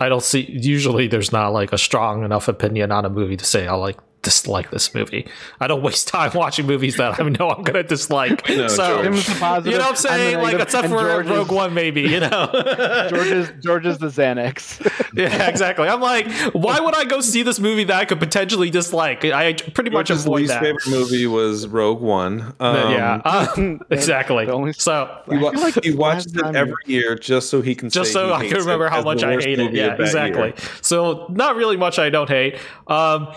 [0.00, 0.48] I don't see.
[0.48, 3.98] Usually, there's not like a strong enough opinion on a movie to say I like
[4.22, 5.26] dislike this movie.
[5.60, 8.48] I don't waste time watching movies that I know I'm gonna dislike.
[8.48, 9.28] No, so George.
[9.66, 10.38] you know what I'm saying?
[10.38, 12.50] Like except for George's, Rogue One, maybe you know.
[13.10, 14.80] George's George's the Xanax.
[15.14, 15.88] yeah, exactly.
[15.88, 19.24] I'm like, why would I go see this movie that I could potentially dislike?
[19.24, 20.62] I pretty much George's avoid least that.
[20.62, 22.54] favorite movie was Rogue One.
[22.60, 24.48] Um, yeah, uh, exactly.
[24.48, 27.88] only- so He, wa- like he watches it time every year just so he can
[27.90, 29.72] just say so he I hates can remember how much I worst hate it.
[29.72, 30.48] Yeah, exactly.
[30.48, 30.54] year.
[30.82, 32.58] So not really much I don't hate.
[32.86, 33.28] Um,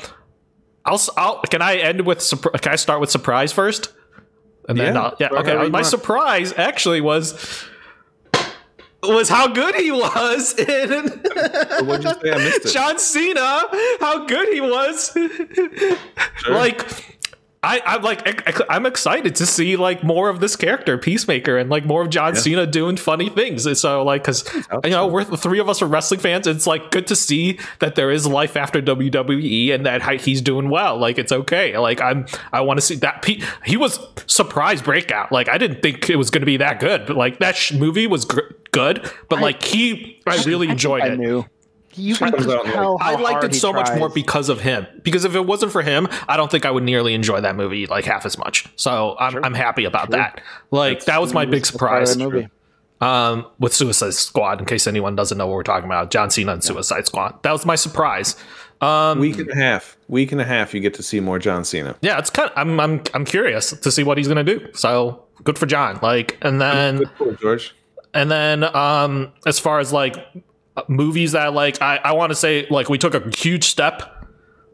[0.85, 2.27] I'll, I'll can I end with
[2.61, 3.91] can I start with surprise first?
[4.69, 5.55] And then Yeah, yeah, okay.
[5.55, 5.85] Uh, my want.
[5.85, 7.65] surprise actually was
[9.03, 11.07] was how good he was in
[11.87, 12.31] What'd you say?
[12.31, 12.73] I missed it.
[12.73, 13.63] John Cena.
[13.99, 15.17] How good he was.
[16.37, 16.55] Sure.
[16.55, 16.87] Like
[17.63, 21.85] I, I'm like I'm excited to see like more of this character, Peacemaker, and like
[21.85, 22.39] more of John Yeah.
[22.41, 23.67] Cena doing funny things.
[23.67, 24.51] And so like, because
[24.83, 26.47] you know, we're the three of us are wrestling fans.
[26.47, 30.71] It's like good to see that there is life after WWE and that he's doing
[30.71, 30.97] well.
[30.97, 31.77] Like it's okay.
[31.77, 33.21] Like I'm, I want to see that.
[33.21, 35.31] Pe- he was surprise breakout.
[35.31, 37.73] Like I didn't think it was going to be that good, but like that sh-
[37.73, 38.39] movie was gr-
[38.71, 39.07] good.
[39.29, 41.19] But like he, I really enjoyed I it.
[41.19, 41.45] knew.
[41.95, 43.73] You can Comes just out in, like- tell how I liked hard it he so
[43.73, 44.87] much more because of him.
[45.03, 47.85] Because if it wasn't for him, I don't think I would nearly enjoy that movie
[47.87, 48.67] like half as much.
[48.75, 50.41] So I'm I'm happy about that.
[50.71, 52.49] Like that was my big That's part of surprise movie.
[53.01, 54.59] um, with Suicide Squad.
[54.59, 57.41] In case anyone doesn't know what we're talking about, John Cena and Suicide Squad.
[57.43, 58.35] That was my surprise.
[58.81, 59.95] Um, week and a half.
[60.07, 60.73] Week and a half.
[60.73, 61.95] You get to see more John Cena.
[62.01, 62.49] yeah, it's kind.
[62.49, 64.67] Of, I'm I'm I'm curious to see what he's gonna do.
[64.73, 65.99] So good for John.
[66.01, 67.75] Like, and then Good pull, George.
[68.13, 70.15] And then um as far as like
[70.87, 74.27] movies that like I, I want to say like we took a huge step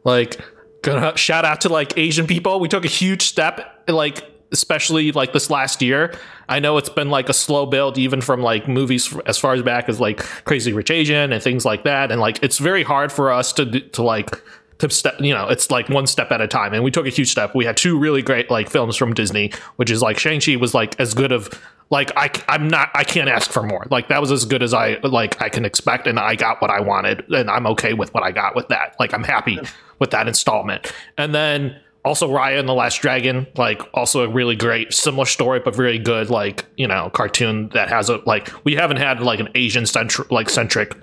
[0.03, 0.39] like
[0.81, 2.59] gonna shout out to like Asian people.
[2.59, 6.17] We took a huge step like especially like this last year.
[6.47, 9.61] I know it's been like a slow build even from like movies as far as
[9.63, 13.11] back as like Crazy Rich Asian and things like that and like it's very hard
[13.11, 14.41] for us to to like
[14.79, 16.73] to step you know it's like one step at a time.
[16.73, 17.55] And we took a huge step.
[17.55, 20.99] We had two really great like films from disney which is like shang-chi was like
[20.99, 21.49] as good of
[21.89, 23.85] like I, i'm not i can't ask for more.
[23.89, 26.71] Like that was as good as i like i can expect and i got what
[26.71, 28.95] i wanted and i'm okay with what i got with that.
[28.99, 29.59] Like i'm happy
[29.99, 30.91] with that installment.
[31.17, 35.59] And then also raya and the last dragon like also a really great similar story
[35.59, 39.41] but very good like you know cartoon that has a like we haven't had like
[39.41, 40.95] an asian centric like centric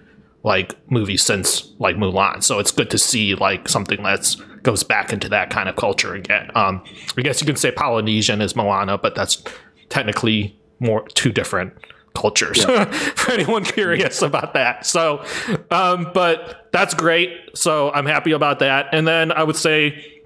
[0.45, 2.45] like movies since like Mulan.
[2.45, 6.15] So it's good to see like something that's goes back into that kind of culture
[6.15, 6.51] again.
[6.55, 6.85] Um,
[7.19, 9.43] I guess you can say Polynesian is Moana, but that's
[9.89, 11.73] technically more two different
[12.15, 12.65] cultures
[13.17, 14.87] for anyone curious about that.
[14.87, 15.25] So,
[15.71, 17.33] um, but that's great.
[17.55, 18.87] So I'm happy about that.
[18.93, 20.23] And then I would say,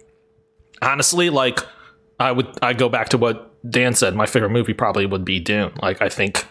[0.83, 1.61] honestly, like
[2.19, 4.15] I would I go back to what Dan said.
[4.15, 5.73] My favorite movie probably would be Dune.
[5.81, 6.45] Like I think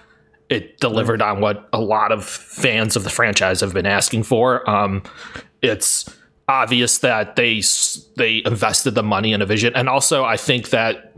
[0.49, 4.67] it delivered on what a lot of fans of the franchise have been asking for.
[4.69, 5.03] Um,
[5.61, 6.09] it's
[6.47, 7.61] obvious that they
[8.15, 11.13] they invested the money in a vision, and also I think that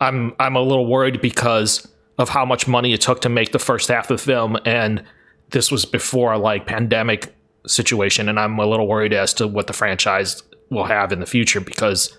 [0.00, 1.88] I'm I'm a little worried because
[2.18, 5.02] of how much money it took to make the first half of the film, and
[5.50, 7.34] this was before like pandemic
[7.66, 11.26] situation, and I'm a little worried as to what the franchise will have in the
[11.26, 12.16] future because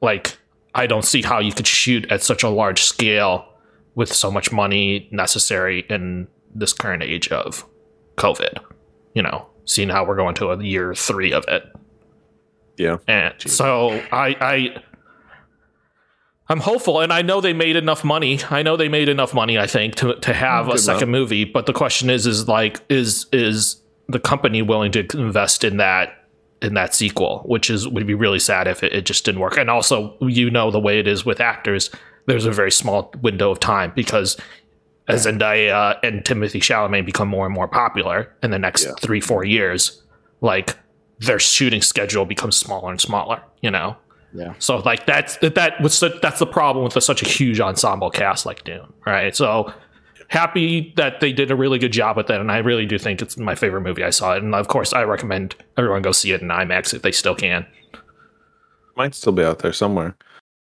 [0.00, 0.38] like
[0.74, 3.46] I don't see how you could shoot at such a large scale
[3.96, 7.66] with so much money necessary in this current age of
[8.16, 8.60] COVID.
[9.14, 11.64] You know, seeing how we're going to a year three of it.
[12.76, 12.98] Yeah.
[13.08, 14.82] And so I I
[16.48, 18.38] I'm hopeful and I know they made enough money.
[18.50, 21.44] I know they made enough money, I think, to to have a Good second movie.
[21.44, 26.26] But the question is is like is is the company willing to invest in that
[26.62, 29.56] in that sequel, which is would be really sad if it, it just didn't work.
[29.56, 31.90] And also, you know the way it is with actors,
[32.26, 34.36] there's a very small window of time because
[35.08, 38.92] as Zendaya and Timothée Chalamet become more and more popular in the next Yeah.
[39.00, 40.02] three, four years,
[40.40, 40.76] like
[41.20, 43.96] their shooting schedule becomes smaller and smaller, you know?
[44.34, 44.54] Yeah.
[44.58, 48.64] So like that's that was that's the problem with such a huge ensemble cast like
[48.64, 49.34] Dune, right?
[49.34, 49.72] So
[50.28, 53.22] happy that they did a really good job with that, and I really do think
[53.22, 56.32] it's my favorite movie I saw it, and of course I recommend everyone go see
[56.32, 57.64] it in IMAX if they still can.
[58.96, 60.16] Might still be out there somewhere.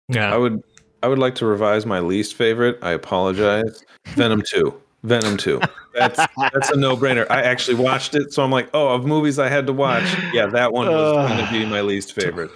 [0.08, 0.64] Yeah, I would
[1.04, 2.80] I would like to revise my least favorite.
[2.82, 3.84] I apologize.
[4.16, 4.74] Venom 2.
[5.04, 5.62] Venom 2.
[5.94, 6.18] That's
[6.52, 7.28] that's a no-brainer.
[7.30, 10.04] I actually watched it, so I'm like, oh, of movies I had to watch,
[10.34, 11.30] yeah, that one was Ugh.
[11.30, 12.50] going to be my least favorite.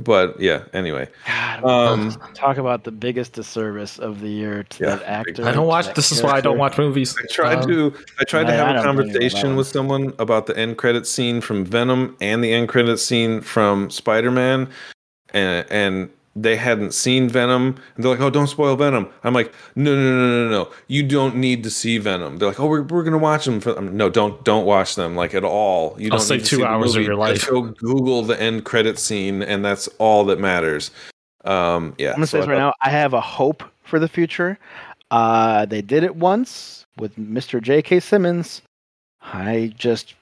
[0.00, 1.08] But yeah, anyway.
[1.26, 5.46] God, Um, talk about the biggest disservice of the year to Yeah, that actor.
[5.46, 5.86] I don't watch.
[5.86, 7.14] that This is why I don't watch movies.
[7.22, 9.06] I tried Um, to I tried to I- have I a don't blame you on
[9.06, 12.96] that conversation with someone about the end credit scene from Venom and the end credit
[12.98, 14.68] scene from Spider-Man
[15.34, 16.10] and and
[16.42, 20.02] they hadn't seen Venom, and they're like, "Oh, don't spoil Venom." I'm like, "No, no,
[20.02, 20.70] no, no, no!
[20.86, 23.76] You don't need to see Venom." They're like, "Oh, we're, we're gonna watch them." For,
[23.76, 25.96] I'm, no, don't don't watch them like at all.
[25.98, 27.06] You I'll don't save need to two see the hours of movie.
[27.06, 27.36] your life.
[27.36, 30.90] Just go Google the end credit scene, and that's all that matters.
[31.44, 32.74] Um, yeah, I'm gonna so say this right now.
[32.82, 34.58] I have a hope for the future.
[35.10, 37.60] Uh, they did it once with Mr.
[37.60, 38.00] J.K.
[38.00, 38.62] Simmons.
[39.22, 40.14] I just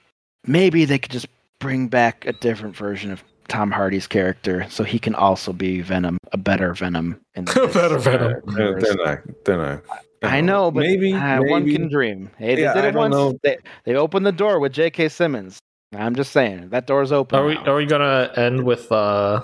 [0.46, 1.28] maybe they could just
[1.58, 6.18] bring back a different version of Tom Hardy's character, so he can also be Venom,
[6.32, 7.20] a better Venom.
[7.34, 8.42] In A better Venom.
[8.46, 8.82] uh, They're, universe.
[8.84, 9.18] they're not.
[9.44, 9.82] They're not.
[10.22, 12.30] I know, but maybe, uh, one can dream.
[12.38, 13.12] Hey, they Yeah, did it once.
[13.14, 13.38] know.
[13.42, 15.08] They they opened the door with J.K.
[15.10, 15.58] Simmons.
[15.96, 17.38] I'm just saying that door's open.
[17.38, 17.66] Are we now.
[17.72, 19.42] are we gonna end with uh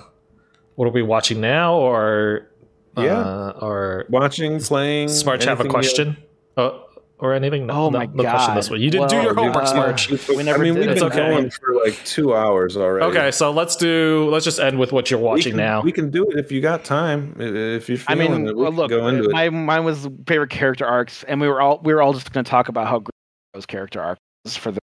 [0.74, 2.50] what are we watching now or
[2.98, 3.18] Yeah.
[3.18, 5.08] uh, or watching, playing.
[5.08, 6.16] Smarch have a anything question?
[6.56, 6.70] Uh,
[7.18, 7.66] or anything?
[7.66, 8.74] No, Oh no, my no question this God.
[8.74, 8.80] way.
[8.80, 9.96] You didn't do your homework, uh,
[10.28, 10.94] We never I mean, did we've it.
[10.96, 11.16] been okay.
[11.16, 13.04] going for like two hours already.
[13.06, 15.82] Okay, so let's do let's just end with what you're We watching can, now.
[15.82, 17.34] We can do it if you got time.
[17.38, 19.50] If you're I mean, it, we well, can look, go into it.
[19.52, 22.50] mine was favorite character arcs, and we were all we were all just going to
[22.50, 23.10] talk about how great
[23.54, 24.20] those character arcs
[24.56, 24.80] for the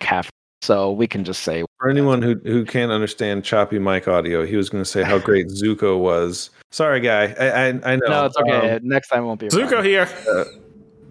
[0.00, 0.28] half.
[0.62, 4.56] So we can just say For anyone who who can't understand choppy mic audio, he
[4.56, 6.50] was going to say how great Zuko was.
[6.70, 7.34] Sorry, guy.
[7.38, 8.06] I I, I know.
[8.08, 8.76] no, it's okay.
[8.76, 9.48] Um, Next time won't be.
[9.48, 9.84] Zuko problem.
[9.84, 10.08] here.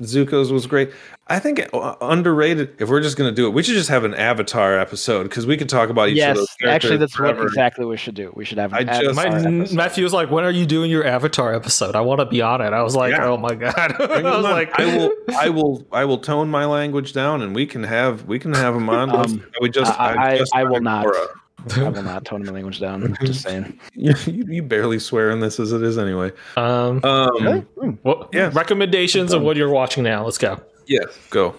[0.03, 0.91] Zuko's was great.
[1.27, 2.75] I think uh, underrated.
[2.79, 5.45] If we're just going to do it, we should just have an Avatar episode because
[5.45, 6.47] we could talk about each of those.
[6.59, 8.33] Yes, actually, characters that's what exactly we should do.
[8.35, 8.73] We should have.
[8.73, 9.75] I An just- My, Avatar episode.
[9.75, 11.95] Matthew was like, "When are you doing your Avatar episode?
[11.95, 13.25] I want to be on it." I was like, Yeah.
[13.27, 17.13] "Oh my god!" I was like, I will, I will, I will tone my language
[17.13, 19.09] down, and we can have, we can have them on.
[19.11, 21.05] Um, we just, I- I- just I will not.
[21.05, 21.27] Korra.
[21.75, 23.15] I will not tone my language down.
[23.23, 23.79] Just saying.
[23.93, 26.31] You, you, you barely swear in this as it is anyway.
[26.57, 27.59] um, Um, Really?
[27.79, 27.89] Hmm.
[28.01, 28.49] what, yeah.
[28.53, 30.23] recommendations of what you're watching now.
[30.23, 30.59] Let's go.
[30.87, 31.55] yeah, go.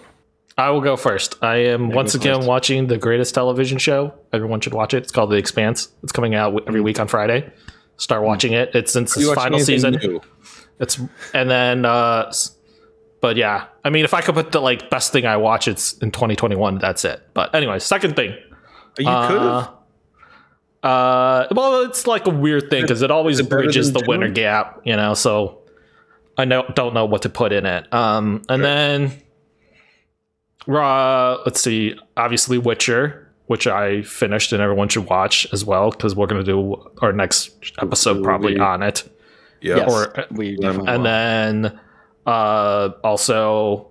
[0.57, 1.41] I will go first.
[1.41, 2.47] I am Yeah, once again first.
[2.47, 4.13] watching the greatest television show.
[4.33, 5.03] Everyone should watch it.
[5.03, 5.87] It's called The Expanse.
[6.03, 7.51] It's coming out every week on Friday.
[7.97, 8.69] Start watching it.
[8.75, 9.93] It's since Are you its final season.
[9.95, 10.21] new?
[10.79, 10.99] It's
[11.33, 12.31] and then, uh,
[13.21, 15.93] but yeah, I mean, if I could put the like best thing I watch, it's
[15.99, 16.77] in 2021.
[16.79, 17.21] That's it.
[17.33, 18.31] But anyway, second thing.
[18.99, 19.41] You could have.
[19.41, 19.69] Uh,
[20.83, 24.81] well, it's like a weird thing because it always it bridges the than winter gap,
[24.83, 25.13] you know.
[25.13, 25.61] So
[26.37, 27.91] I know don't know what to put in it.
[27.93, 28.63] Um, and Sure.
[28.63, 29.11] then
[30.67, 36.15] uh, let's see, obviously Witcher, which I finished and everyone should watch as well because
[36.15, 37.51] we're gonna do our next
[37.81, 38.61] episode probably Movie.
[38.63, 39.09] on it.
[39.61, 39.77] Yeah.
[39.77, 41.03] Yes, Or- we And will.
[41.03, 41.79] then
[42.25, 43.89] uh, also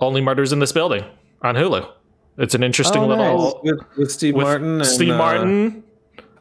[0.00, 1.04] Only Murders in This Building
[1.42, 1.88] on Hulu.
[2.38, 3.54] It's an interesting Oh, little nice.
[3.64, 4.74] with, with Steve with Martin.
[4.76, 5.82] And, Steve uh, Martin.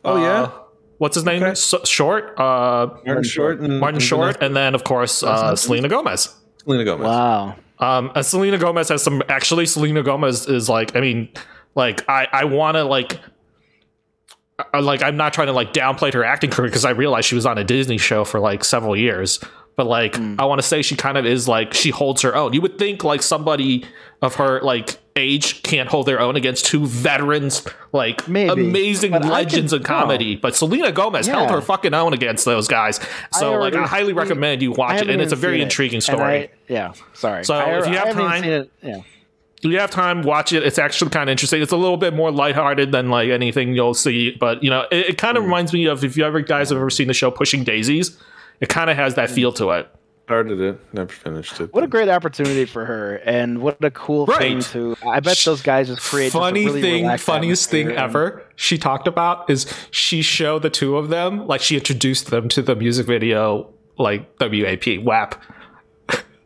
[0.03, 0.51] Oh yeah, Uh,
[0.97, 1.43] what's his name?
[1.43, 1.55] Okay.
[1.55, 2.39] So, short.
[2.39, 6.33] Uh, Martin Short and Martin Short, Vanessa and then of course uh, Selena Gomez.
[6.63, 7.05] Selena Gomez.
[7.05, 7.55] Wow.
[7.79, 9.21] Um, and Selena Gomez has some.
[9.29, 10.95] Actually, Selena Gomez is like.
[10.95, 11.29] I mean,
[11.75, 13.19] like I I want to like.
[14.73, 17.35] I, like I'm not trying to like downplay her acting career because I realize she
[17.35, 19.39] was on a Disney show for like several years.
[19.77, 20.41] But like Mm.
[20.41, 22.51] I want to say she kind of is like she holds her own.
[22.53, 23.85] You would think like somebody
[24.23, 27.63] of her like age can't hold their own against two veterans
[27.93, 30.35] like Maybe, amazing legends in comedy.
[30.35, 32.99] But Selena Gomez held her fucking own against those guys.
[33.33, 35.63] So like already I highly seen- recommend you watch it, and it's a very it,
[35.63, 36.23] intriguing story.
[36.45, 36.93] I- yeah.
[37.13, 37.45] Sorry.
[37.45, 38.97] So I, if you have time- it, yeah.
[38.97, 40.63] if you have time, watch it.
[40.63, 41.61] It's actually kind of interesting.
[41.61, 45.09] It's a little bit more lighthearted than like anything you'll see, but you know, it,
[45.11, 47.29] it kind of reminds me of if you ever guys have ever seen the show
[47.29, 48.17] Pushing Daisies.
[48.59, 49.87] It kind of has that feel to it.
[50.25, 51.73] Started it, never finished it.
[51.73, 54.97] What a great opportunity for her, and what a cool thing to.
[55.07, 56.25] I bet those guys just create.
[56.25, 58.43] just a Funny really thing, relaxed funniest thing and- ever.
[58.57, 62.61] She talked about is she showed the two of them like she introduced them to
[62.61, 65.41] the music video like WAP WAP.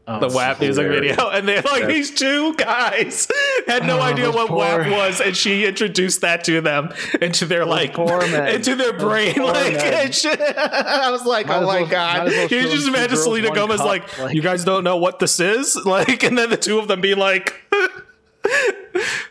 [0.08, 1.16] Oh, the WAP music hilarious.
[1.16, 3.28] video, and they're like That's- these two guys
[3.68, 6.92] had no Oh, idea what poor- WAP was, and she introduced that to them
[7.22, 9.36] into their like into their Those brain.
[9.36, 10.40] Like, shit.
[10.42, 12.28] I was like, Might oh my well- god!
[12.28, 15.40] well you just imagine Selena Gomez cup, like, like- you guys don't know what this
[15.40, 17.54] is, like, and then the two of them being like.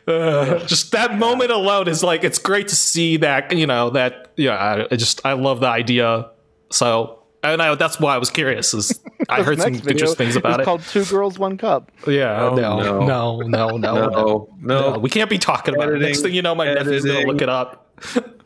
[0.06, 4.30] Uh, just that moment alone is like it's great to see that you know that
[4.36, 6.30] yeah I, I just I love the idea
[6.70, 8.98] so and I, that's why I was curious is
[9.30, 11.90] I heard some next video interesting things about is it called Two Girls, One Cup.
[12.06, 13.06] yeah Oh, no, no.
[13.06, 16.32] no no no no no, no, no we can't be talking about it next thing
[16.34, 17.98] you know my nephew's gonna look it up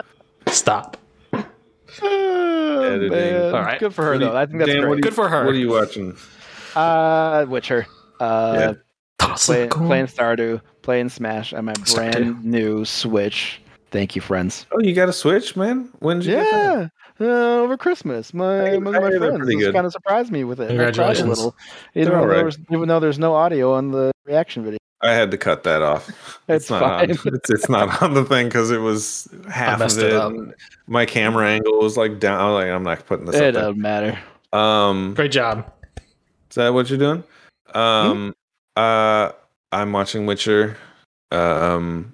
[0.48, 0.96] stop
[2.02, 3.54] Oh, man.
[3.54, 3.78] All right.
[3.78, 4.36] Good for her though.
[4.36, 4.96] I think that's Dan, great.
[4.96, 5.44] you- Good for her.
[5.46, 6.16] What are you watching?
[6.74, 7.86] Uh, Witcher.
[8.20, 8.72] Uh, Yeah.
[9.18, 9.86] Toss playing, cool.
[9.86, 11.94] playing Stardew, playing Smash on my Stardew.
[11.94, 13.60] brand new Switch.
[13.92, 14.66] Thank you, friends.
[14.72, 15.88] Oh, you got a Switch, man?
[16.00, 16.78] When did you get that?
[16.80, 16.88] Yeah,
[17.20, 20.70] uh, over Christmas, my I- one I my friends kind of surprised me with it.
[20.70, 21.26] and I cried Congratulations.
[21.26, 21.56] A little,
[21.94, 24.78] even though, there was, even though there's no audio on the reaction video.
[25.02, 26.08] I had to cut that off.
[26.48, 27.10] It's not fine.
[27.10, 30.54] On, it's, it's not on the thing because it was half of it it.
[30.86, 32.38] My camera angle was like down.
[32.40, 33.62] I was like, I'm not putting this It up.
[33.62, 34.18] doesn't matter.
[34.52, 35.70] Um, Great job.
[36.50, 37.24] is that what you're doing?
[37.72, 37.78] Hmm?
[37.78, 38.34] Um,
[38.76, 39.32] uh,
[39.72, 40.76] I'm watching Witcher.
[41.32, 42.13] Um,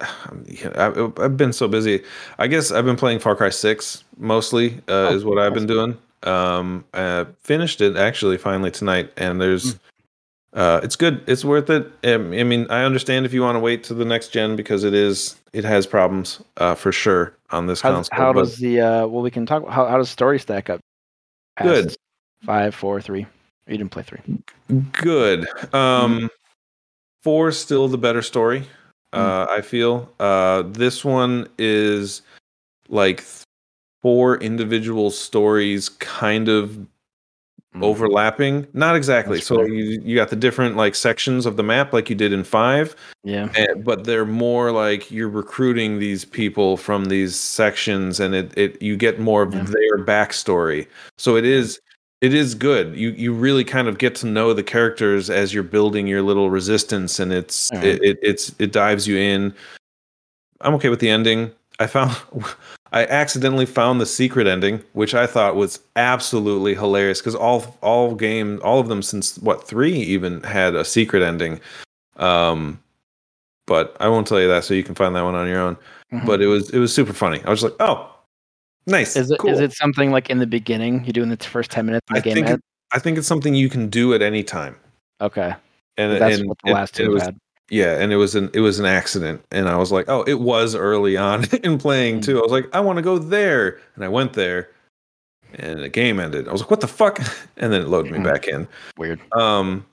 [0.00, 2.02] I, I've been so busy.
[2.38, 4.78] I guess I've been playing Far Cry Six mostly.
[4.88, 5.96] Uh, Oh, is what I've been doing.
[6.22, 9.72] Um, uh, finished it actually finally tonight, and there's.
[9.72, 9.78] Hmm.
[10.52, 11.22] Uh, it's good.
[11.26, 11.86] It's worth it.
[12.04, 14.84] Um, I mean, I understand if you want to wait to the next gen because
[14.84, 18.16] it is it has problems uh, for sure on this How, console.
[18.16, 20.80] how does the uh well we can talk how how does story stack up?
[21.62, 21.94] Good.
[22.44, 23.26] Five, four, three.
[23.66, 24.20] You didn't play three.
[24.92, 25.46] good.
[25.74, 26.30] Um,
[27.22, 28.66] four still the better story.
[29.12, 32.22] Uh, I feel uh, this one is
[32.88, 33.24] like
[34.02, 36.86] four individual stories, kind of
[37.74, 37.82] Mm.
[37.84, 38.66] overlapping.
[38.72, 39.36] Not exactly.
[39.36, 39.68] That's so fair.
[39.68, 42.96] you you got the different like sections of the map, like you did in five.
[43.22, 43.50] Yeah.
[43.54, 48.80] and, but they're more like you're recruiting these people from these sections and it, it
[48.80, 49.64] you get more of Yeah.
[49.64, 50.86] their backstory
[51.18, 51.78] so it is
[52.26, 55.62] it is good you you really kind of get to know the characters as you're
[55.62, 57.86] building your little resistance and it's Alright.
[57.86, 59.54] it, it it's it dives you in
[60.60, 62.16] i'm okay with the ending i found
[62.92, 68.14] i accidentally found the secret ending which i thought was absolutely hilarious because all all
[68.14, 71.60] game all of them since what three even had a secret ending
[72.16, 72.80] um
[73.66, 75.76] but I won't tell you that, so you can find that one on your own.
[76.12, 76.24] Mhm.
[76.24, 77.42] But it was it was super funny.
[77.44, 78.15] I was like, oh,
[78.86, 79.16] nice.
[79.16, 79.58] is it is cool.
[79.60, 81.04] it something like in the beginning?
[81.04, 82.34] You do in the first ten minutes of the I game?
[82.34, 82.60] think it,
[82.92, 84.76] I think it's something you can do at any time.
[85.20, 85.54] okay.
[85.98, 87.38] And That's and, what the last two was, had.
[87.70, 90.40] Yeah, and it was an it was an accident, and I was like, oh, it
[90.40, 92.24] was early on in playing Mm.
[92.24, 92.38] too.
[92.38, 94.68] I was like, I want to go there, and I went there,
[95.54, 96.48] and the game ended.
[96.48, 97.18] I was like, what the fuck?
[97.56, 98.24] And then it loaded me Mhm.
[98.24, 98.68] back in.
[98.98, 99.18] Weird.
[99.32, 99.86] Um,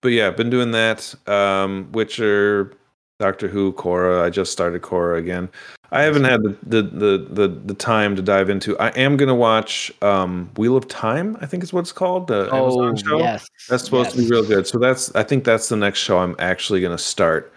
[0.00, 1.12] but yeah, I've been doing that.
[1.26, 2.72] Um, Witcher,
[3.18, 4.22] Doctor Who, Korra.
[4.22, 5.48] I just started Korra again.
[5.90, 8.78] I haven't had the the the the, the time to dive into.
[8.78, 11.36] I am gonna watch um, Wheel of Time.
[11.40, 12.28] I think is what it's called.
[12.28, 13.18] The Oh Amazon show.
[13.18, 13.48] yes.
[13.68, 14.66] That's supposed to be real good.
[14.66, 17.52] So that's I think that's the next show I'm actually gonna start.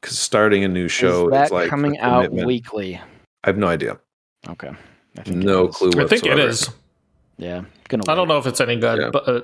[0.00, 2.96] Because starting a new show is that is like coming out weekly?
[3.42, 3.98] I have no idea.
[4.48, 4.70] Okay.
[5.18, 5.76] I think No is.
[5.76, 5.90] clue.
[6.02, 6.70] I think it is.
[7.38, 7.64] Yeah.
[7.88, 9.10] Gonna I don't know if it's any good, Yeah.
[9.10, 9.40] but uh,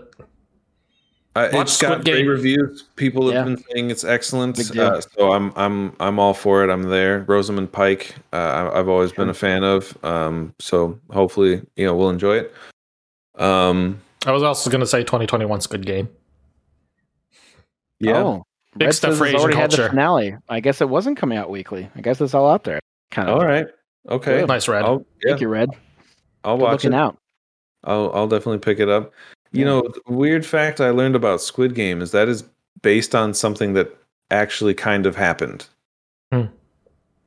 [1.36, 2.26] Uh, Watch it's got Squid great Game.
[2.28, 2.82] reviews.
[2.96, 3.44] People have Yeah.
[3.44, 4.58] been saying it's excellent.
[4.76, 6.70] Uh, so I'm I'm I'm all for it.
[6.70, 7.20] I'm there.
[7.28, 8.14] Rosamund Pike.
[8.32, 9.96] Uh, I- I've always been a fan of.
[10.04, 12.54] Um, so hopefully you know we'll enjoy it.
[13.36, 16.08] Um, I was also going to say 2021's good game.
[18.00, 18.18] yeah.
[18.22, 18.44] Oh,
[18.76, 20.36] Big Red stuff for Asian already had the finale.
[20.48, 21.88] I guess it wasn't coming out weekly.
[21.96, 22.80] I guess it's all out there.
[23.10, 23.36] Kind of.
[23.38, 23.66] All right.
[24.08, 24.44] Okay.
[24.44, 24.84] Nice red.
[24.84, 25.70] I'll, yeah, Thank you, Red.
[26.44, 26.96] I'll Good watch looking it.
[26.96, 27.16] out.
[27.84, 29.12] I'll I'll definitely pick it up.
[29.52, 29.64] You Yeah.
[29.66, 32.44] know, the weird fact I learned about Squid Game is that is
[32.82, 33.96] based on something that
[34.30, 35.66] actually kind of happened.
[36.32, 36.44] Hmm.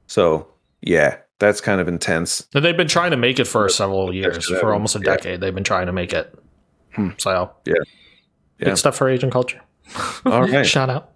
[0.07, 0.47] So
[0.81, 2.47] yeah, that's kind of intense.
[2.53, 5.15] And They've been trying to make it for several years, for almost a Yeah.
[5.15, 5.41] decade.
[5.41, 6.33] They've been trying to make it.
[6.95, 7.09] Hmm.
[7.17, 7.73] So, Yeah.
[8.57, 8.73] big Yeah.
[8.75, 9.61] stuff for Asian culture.
[10.25, 10.65] All right.
[10.65, 11.09] Shout out.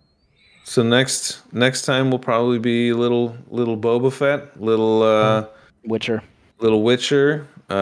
[0.66, 5.46] So next next time will probably be little little Boba Fett, little uh
[5.86, 6.22] Witcher.
[6.60, 7.74] little Witcher, uh,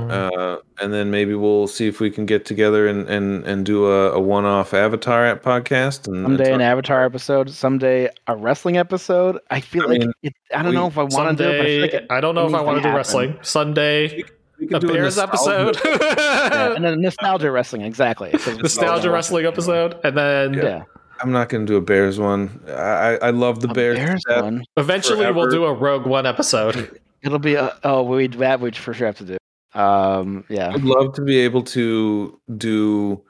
[0.00, 0.10] Mm.
[0.56, 3.86] uh and then maybe we'll see if we can get together and and and do
[3.86, 7.50] a, a one off Avatar at podcast and, and Someday an Avatar episode.
[7.50, 9.38] Someday a wrestling episode.
[9.50, 11.50] I feel I like mean, it, I don't we- know if I want to do
[11.50, 11.58] it.
[11.58, 12.96] But I, like it I don't know if I want to to do happen.
[12.96, 13.38] wrestling.
[13.42, 14.22] Sunday,
[14.58, 16.16] we a do Bears nostalgia- episode.
[16.18, 18.30] yeah, and then nostalgia wrestling exactly.
[18.62, 19.98] Nostalgia wrestling episode.
[20.04, 20.84] And then Yeah,
[21.20, 22.60] I'm not going to do a Bears one.
[22.68, 23.98] I I, I love the a Bears.
[23.98, 24.64] Bears one.
[24.76, 27.00] eventually we'll do a Rogue One episode.
[27.24, 29.36] It'll be a, oh we that we for sure have to do.
[29.78, 30.70] Um, yeah.
[30.72, 33.22] I'd love to be able to do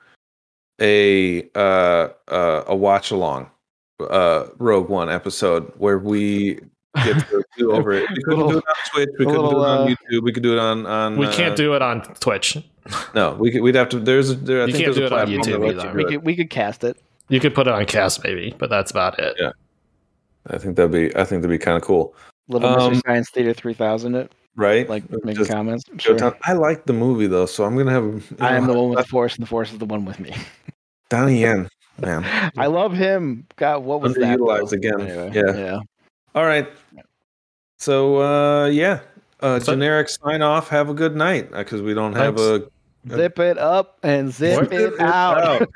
[0.81, 3.51] a uh, uh, a watch along
[4.01, 6.61] uh, Rogue One episode where we
[7.05, 8.09] get to do over it.
[8.11, 9.09] We couldn't do it on Twitch.
[9.19, 10.23] We couldn't do it on uh, YouTube.
[10.23, 11.17] We could do it on on.
[11.17, 12.59] We uh, can't do it on Twitch.
[13.15, 14.01] No, we could, we'd have to.
[14.01, 14.35] There's a.
[14.35, 15.91] There, I You think can't there's do a it on YouTube that either.
[15.91, 16.99] you we could we could cast it.
[17.29, 19.35] You could put it on cast maybe, but that's about it.
[19.41, 19.53] Yeah.
[20.49, 21.07] I think that'd be.
[21.17, 22.15] I think that'd be kind of cool,
[22.49, 24.15] Little Um, Mystery Science Theater three thousand.
[24.17, 24.89] It right?
[24.89, 25.85] like making Just comments.
[25.99, 26.37] Sure.
[26.43, 28.05] I like the movie though, so I'm gonna have.
[28.05, 30.05] you I am know, the one with the force, and the force is the one
[30.05, 30.35] with me.
[31.11, 31.69] Donnie Yen,
[32.01, 32.25] man.
[32.57, 33.47] I love him.
[33.57, 34.39] God, what was that?
[34.39, 35.01] Underutilized again.
[35.01, 35.57] Anyway, Yeah.
[35.57, 35.79] yeah.
[36.35, 36.69] All right.
[37.79, 39.01] So uh yeah,
[39.41, 40.69] uh So- generic sign off.
[40.69, 42.67] Have a good night because we don't have Thanks.
[42.67, 42.71] a
[43.17, 44.73] Zip it up and zip What?
[44.73, 45.69] it out.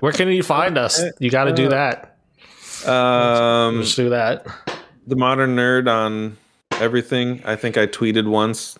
[0.00, 1.02] Where can you find us?
[1.18, 2.18] You got to do that.
[2.86, 4.46] um Just do that.
[5.06, 6.36] The modern nerd on
[6.80, 7.42] everything.
[7.44, 8.78] I think I tweeted once.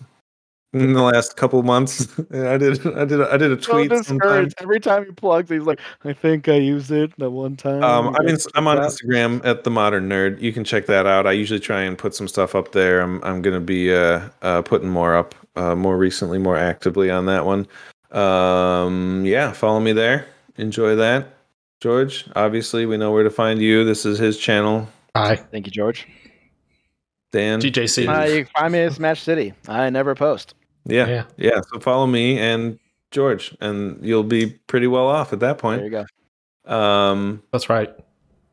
[0.73, 2.07] in the last couple months.
[2.33, 3.89] I did I did I did a tweet.
[3.89, 4.55] discouraged.
[4.61, 8.15] Every time he plugs, he's like, "I think I used it that one time." Um,
[8.19, 8.77] I mean, I'm on?
[8.77, 10.41] Instagram at the Modern Nerd.
[10.41, 11.25] You can check that out.
[11.25, 13.01] I usually try and put some stuff up there.
[13.01, 17.25] I'm I'm gonna be uh, uh putting more up uh, more recently, more actively on
[17.27, 17.67] that one.
[18.11, 20.27] Um, yeah, follow me there.
[20.57, 21.33] Enjoy that,
[21.81, 22.25] George.
[22.35, 23.85] Obviously, we know where to find you.
[23.85, 24.87] This is his channel.
[25.17, 26.07] Hi, Thank you, George.
[27.31, 27.59] Dan.
[27.59, 28.07] GJC.
[28.07, 29.53] Uh, you can find me at Smash City.
[29.67, 30.53] I never post.
[30.85, 31.23] Yeah, Yeah.
[31.37, 31.61] yeah.
[31.71, 32.79] So follow me and
[33.11, 35.81] George, and you'll be pretty well off at that point.
[35.81, 36.05] There you
[36.65, 36.73] go.
[36.73, 37.93] Um, That's right.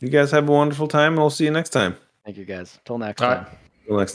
[0.01, 1.97] you guys have a wonderful time, and we'll see you next time.
[2.25, 2.79] Thank you, guys.
[2.85, 3.45] Till next All time.
[3.45, 3.59] right.
[3.87, 4.13] Till next time.